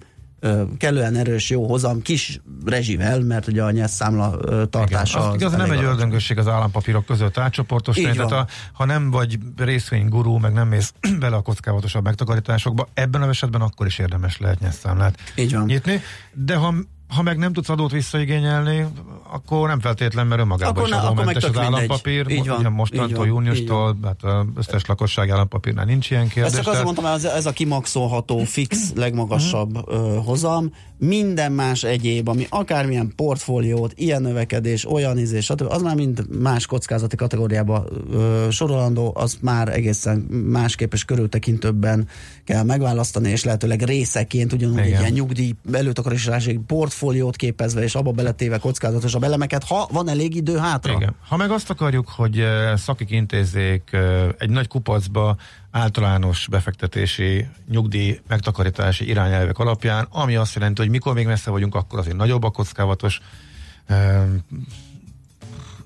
kellően 0.77 1.15
erős 1.15 1.49
jó 1.49 1.67
hozam, 1.67 2.01
kis 2.01 2.41
rezsivel, 2.65 3.19
mert 3.19 3.47
ugye 3.47 3.63
a 3.63 3.71
nyelvszámla 3.71 4.37
tartása... 4.69 5.17
Igen, 5.19 5.29
az, 5.29 5.35
igaz, 5.35 5.51
nem 5.51 5.71
egy 5.71 5.83
ördöngösség 5.83 6.37
az 6.37 6.47
állampapírok 6.47 7.05
között 7.05 7.37
átcsoportosítani, 7.37 8.15
tehát 8.15 8.31
a, 8.31 8.47
ha 8.73 8.85
nem 8.85 9.11
vagy 9.11 9.37
részvénygurú, 9.57 10.37
meg 10.37 10.53
nem 10.53 10.67
mész 10.67 10.93
bele 11.19 11.35
a 11.35 11.41
kockávatosabb 11.41 12.03
megtakarításokba, 12.03 12.87
ebben 12.93 13.21
a 13.21 13.29
esetben 13.29 13.61
akkor 13.61 13.85
is 13.85 13.99
érdemes 13.99 14.37
lehet 14.37 14.59
nyelvszámlát 14.59 15.17
nyitni, 15.65 16.01
de 16.33 16.55
ha 16.55 16.73
ha 17.15 17.21
meg 17.21 17.37
nem 17.37 17.53
tudsz 17.53 17.69
adót 17.69 17.91
visszaigényelni, 17.91 18.85
akkor 19.31 19.67
nem 19.67 19.79
feltétlen, 19.79 20.27
mert 20.27 20.41
önmagában 20.41 20.75
akkor 20.75 20.89
is 20.89 20.95
adómentes 20.95 21.43
az 21.43 21.57
állampapír. 21.57 22.29
Így 22.29 22.47
van, 22.47 22.59
Ugye 22.59 22.69
mostantól, 22.69 23.27
júniustól, 23.27 23.97
hát 24.03 24.45
összes 24.55 24.85
lakosság 24.85 25.29
állampapírnál 25.29 25.85
nincs 25.85 26.09
ilyen 26.11 26.27
kérdés. 26.27 26.43
Ezt 26.43 26.55
csak 26.55 26.67
azért 26.67 26.83
mondtam, 26.83 27.05
ez, 27.05 27.23
ez 27.23 27.45
a 27.45 27.51
kimaxolható, 27.51 28.39
fix, 28.43 28.91
legmagasabb 28.95 29.89
uh, 29.89 30.25
hozam, 30.25 30.71
minden 31.07 31.51
más 31.51 31.83
egyéb, 31.83 32.27
ami 32.27 32.45
akármilyen 32.49 33.13
portfóliót, 33.15 33.93
ilyen 33.95 34.21
növekedés, 34.21 34.89
olyan 34.89 35.17
izés, 35.17 35.45
stb., 35.45 35.71
az 35.71 35.81
már 35.81 35.95
mind 35.95 36.25
más 36.39 36.65
kockázati 36.65 37.15
kategóriába 37.15 37.85
ö, 38.11 38.47
sorolandó, 38.51 39.11
az 39.15 39.37
már 39.41 39.69
egészen 39.69 40.17
másképp 40.45 40.93
és 40.93 41.05
körültekintőbben 41.05 42.07
kell 42.43 42.63
megválasztani, 42.63 43.29
és 43.29 43.43
lehetőleg 43.43 43.81
részeként 43.81 44.53
ugyanúgy 44.53 44.85
Igen. 44.85 44.99
ilyen 44.99 45.11
nyugdíj 45.11 45.51
előtakarítási 45.71 46.59
portfóliót 47.01 47.35
képezve, 47.35 47.81
és 47.81 47.95
abba 47.95 48.11
beletéve 48.11 48.57
kockázatosabb 48.57 49.23
elemeket, 49.23 49.63
ha 49.63 49.87
van 49.91 50.09
elég 50.09 50.35
idő 50.35 50.57
hátra. 50.57 50.93
Igen. 50.93 51.15
Ha 51.27 51.37
meg 51.37 51.51
azt 51.51 51.69
akarjuk, 51.69 52.09
hogy 52.09 52.45
szakik 52.75 53.11
intézzék 53.11 53.97
egy 54.37 54.49
nagy 54.49 54.67
kupacba 54.67 55.35
általános 55.71 56.47
befektetési, 56.49 57.47
nyugdíj, 57.69 58.19
megtakarítási 58.27 59.07
irányelvek 59.07 59.57
alapján, 59.57 60.07
ami 60.09 60.35
azt 60.35 60.55
jelenti, 60.55 60.81
hogy 60.81 60.89
mikor 60.89 61.13
még 61.13 61.25
messze 61.25 61.51
vagyunk, 61.51 61.75
akkor 61.75 61.99
azért 61.99 62.17
nagyobb 62.17 62.43
a 62.43 62.49
kockávatos 62.49 63.19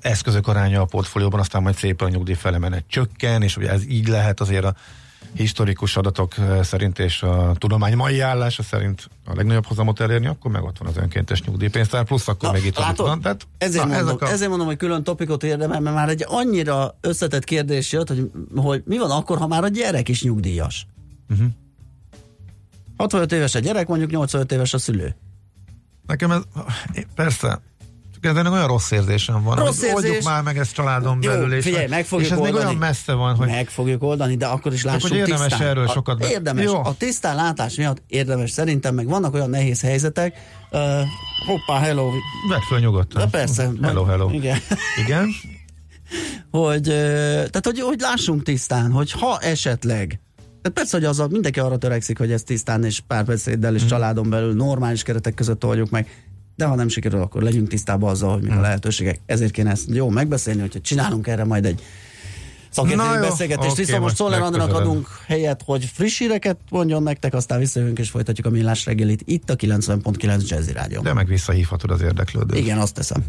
eszközök 0.01 0.47
aránya 0.47 0.81
a 0.81 0.85
portfólióban, 0.85 1.39
aztán 1.39 1.61
majd 1.61 1.75
szépen 1.75 2.07
a 2.07 2.11
nyugdíj 2.11 2.35
felemenet 2.35 2.83
csökken, 2.87 3.41
és 3.41 3.57
ugye 3.57 3.69
ez 3.69 3.87
így 3.87 4.07
lehet 4.07 4.41
azért 4.41 4.65
a 4.65 4.75
historikus 5.35 5.97
adatok 5.97 6.37
eh, 6.37 6.63
szerint 6.63 6.99
és 6.99 7.21
a 7.21 7.53
tudomány 7.57 7.95
mai 7.95 8.19
állása 8.19 8.63
szerint 8.63 9.09
a 9.25 9.35
legnagyobb 9.35 9.65
hozamot 9.65 9.99
elérni, 9.99 10.27
akkor 10.27 10.51
meg 10.51 10.63
ott 10.63 10.77
van 10.77 10.87
az 10.87 10.97
önkéntes 10.97 11.43
nyugdíjpénztár, 11.43 12.03
plusz 12.03 12.27
akkor 12.27 12.49
na, 12.49 12.55
még 12.55 12.65
itt 12.65 12.77
látod, 12.77 13.07
van. 13.07 13.21
Tehát, 13.21 13.47
ezért, 13.57 13.85
na, 13.85 13.95
mondom, 13.95 14.17
a... 14.19 14.29
ezért 14.29 14.49
mondom, 14.49 14.67
hogy 14.67 14.77
külön 14.77 15.03
topikot 15.03 15.43
érdemel, 15.43 15.79
mert 15.79 15.95
már 15.95 16.09
egy 16.09 16.25
annyira 16.27 16.97
összetett 17.01 17.43
kérdés 17.43 17.91
jött, 17.91 18.07
hogy, 18.07 18.31
hogy 18.55 18.83
mi 18.85 18.97
van 18.97 19.11
akkor, 19.11 19.37
ha 19.37 19.47
már 19.47 19.63
a 19.63 19.67
gyerek 19.67 20.09
is 20.09 20.23
nyugdíjas? 20.23 20.87
Uh-huh. 21.29 21.47
65 22.97 23.31
éves 23.31 23.55
a 23.55 23.59
gyerek, 23.59 23.87
mondjuk 23.87 24.11
85 24.11 24.51
éves 24.51 24.73
a 24.73 24.77
szülő. 24.77 25.15
Nekem 26.07 26.31
ez, 26.31 26.41
persze, 27.15 27.61
ennek 28.25 28.51
olyan 28.51 28.67
rossz 28.67 28.91
érzésem 28.91 29.43
van. 29.43 29.55
Rossz 29.55 29.81
érzés. 29.81 29.93
Oldjuk 29.93 30.23
már 30.23 30.43
meg 30.43 30.57
ezt 30.57 30.73
családon 30.73 31.17
Jó, 31.21 31.31
belül. 31.31 31.53
És, 31.53 31.63
figyelj, 31.63 31.87
meg 31.87 32.05
fogjuk 32.05 32.27
és 32.27 32.33
ez 32.33 32.39
oldani. 32.39 32.57
még 32.57 32.65
olyan 32.65 32.77
messze 32.77 33.13
van, 33.13 33.35
hogy... 33.35 33.47
Meg 33.47 33.69
fogjuk 33.69 34.03
oldani, 34.03 34.35
de 34.35 34.45
akkor 34.45 34.73
is 34.73 34.83
lássuk 34.83 35.09
hogy 35.09 35.17
érdemes 35.17 35.47
tisztán. 35.47 35.67
erről 35.67 35.87
sokat... 35.87 36.19
Be... 36.19 36.29
Érdemes. 36.29 36.63
Jó. 36.63 36.83
A 36.83 36.93
tisztán 36.97 37.35
látás 37.35 37.75
miatt 37.75 38.01
érdemes 38.07 38.51
szerintem, 38.51 38.95
meg 38.95 39.07
vannak 39.07 39.33
olyan 39.33 39.49
nehéz 39.49 39.81
helyzetek. 39.81 40.35
Uh, 40.71 40.79
hoppá, 41.45 41.79
hello. 41.79 42.09
Vedd 42.49 42.61
föl 42.67 42.79
nyugodtan. 42.79 43.21
De 43.21 43.37
persze. 43.37 43.71
Hello, 43.81 44.03
hello. 44.03 44.29
Igen. 44.29 44.57
Igen. 45.05 45.29
hogy, 46.61 46.83
tehát, 46.83 47.65
hogy, 47.65 47.79
hogy 47.79 47.99
lássunk 47.99 48.43
tisztán, 48.43 48.91
hogy 48.91 49.11
ha 49.11 49.39
esetleg 49.39 50.19
tehát 50.65 50.79
persze, 50.79 50.97
hogy 50.97 51.05
az 51.05 51.19
a, 51.19 51.27
mindenki 51.27 51.59
arra 51.59 51.77
törekszik, 51.77 52.17
hogy 52.17 52.31
ezt 52.31 52.45
tisztán 52.45 52.83
és 52.83 52.99
párbeszéddel 52.99 53.73
és 53.73 53.79
hmm. 53.79 53.89
családon 53.89 54.29
belül 54.29 54.53
normális 54.53 55.03
keretek 55.03 55.33
között 55.33 55.65
oldjuk 55.65 55.89
meg 55.89 56.24
de 56.55 56.65
ha 56.65 56.75
nem 56.75 56.87
sikerül, 56.87 57.21
akkor 57.21 57.41
legyünk 57.41 57.67
tisztában 57.67 58.09
azzal, 58.09 58.33
hogy 58.33 58.41
mi 58.41 58.49
a 58.49 58.51
hmm. 58.51 58.61
lehetőségek. 58.61 59.19
Ezért 59.25 59.51
kéne 59.51 59.71
ezt 59.71 59.89
jó 59.89 60.09
megbeszélni, 60.09 60.61
hogyha 60.61 60.79
csinálunk 60.79 61.27
erre 61.27 61.43
majd 61.43 61.65
egy 61.65 61.81
szakértői 62.69 63.19
beszélgetést. 63.19 63.71
Okay, 63.71 63.85
Viszont 63.85 64.01
most 64.01 64.15
Szoller 64.15 64.41
Andrának 64.41 64.75
adunk 64.75 65.07
helyet, 65.27 65.61
hogy 65.65 65.85
friss 65.85 66.19
híreket 66.19 66.57
mondjon 66.69 67.03
nektek, 67.03 67.33
aztán 67.33 67.59
visszajövünk 67.59 67.99
és 67.99 68.09
folytatjuk 68.09 68.47
a 68.47 68.49
millás 68.49 68.85
reggelit 68.85 69.21
itt 69.25 69.49
a 69.49 69.55
90.9 69.55 70.47
Jazzy 70.47 70.71
Rádió. 70.71 71.01
De 71.01 71.13
meg 71.13 71.27
visszahívhatod 71.27 71.91
az 71.91 72.01
érdeklődőt. 72.01 72.57
Igen, 72.57 72.77
azt 72.79 72.93
teszem. 72.93 73.23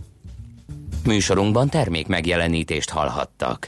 Műsorunkban 1.05 1.69
termék 1.69 2.07
megjelenítést 2.07 2.91
hallhattak. 2.91 3.65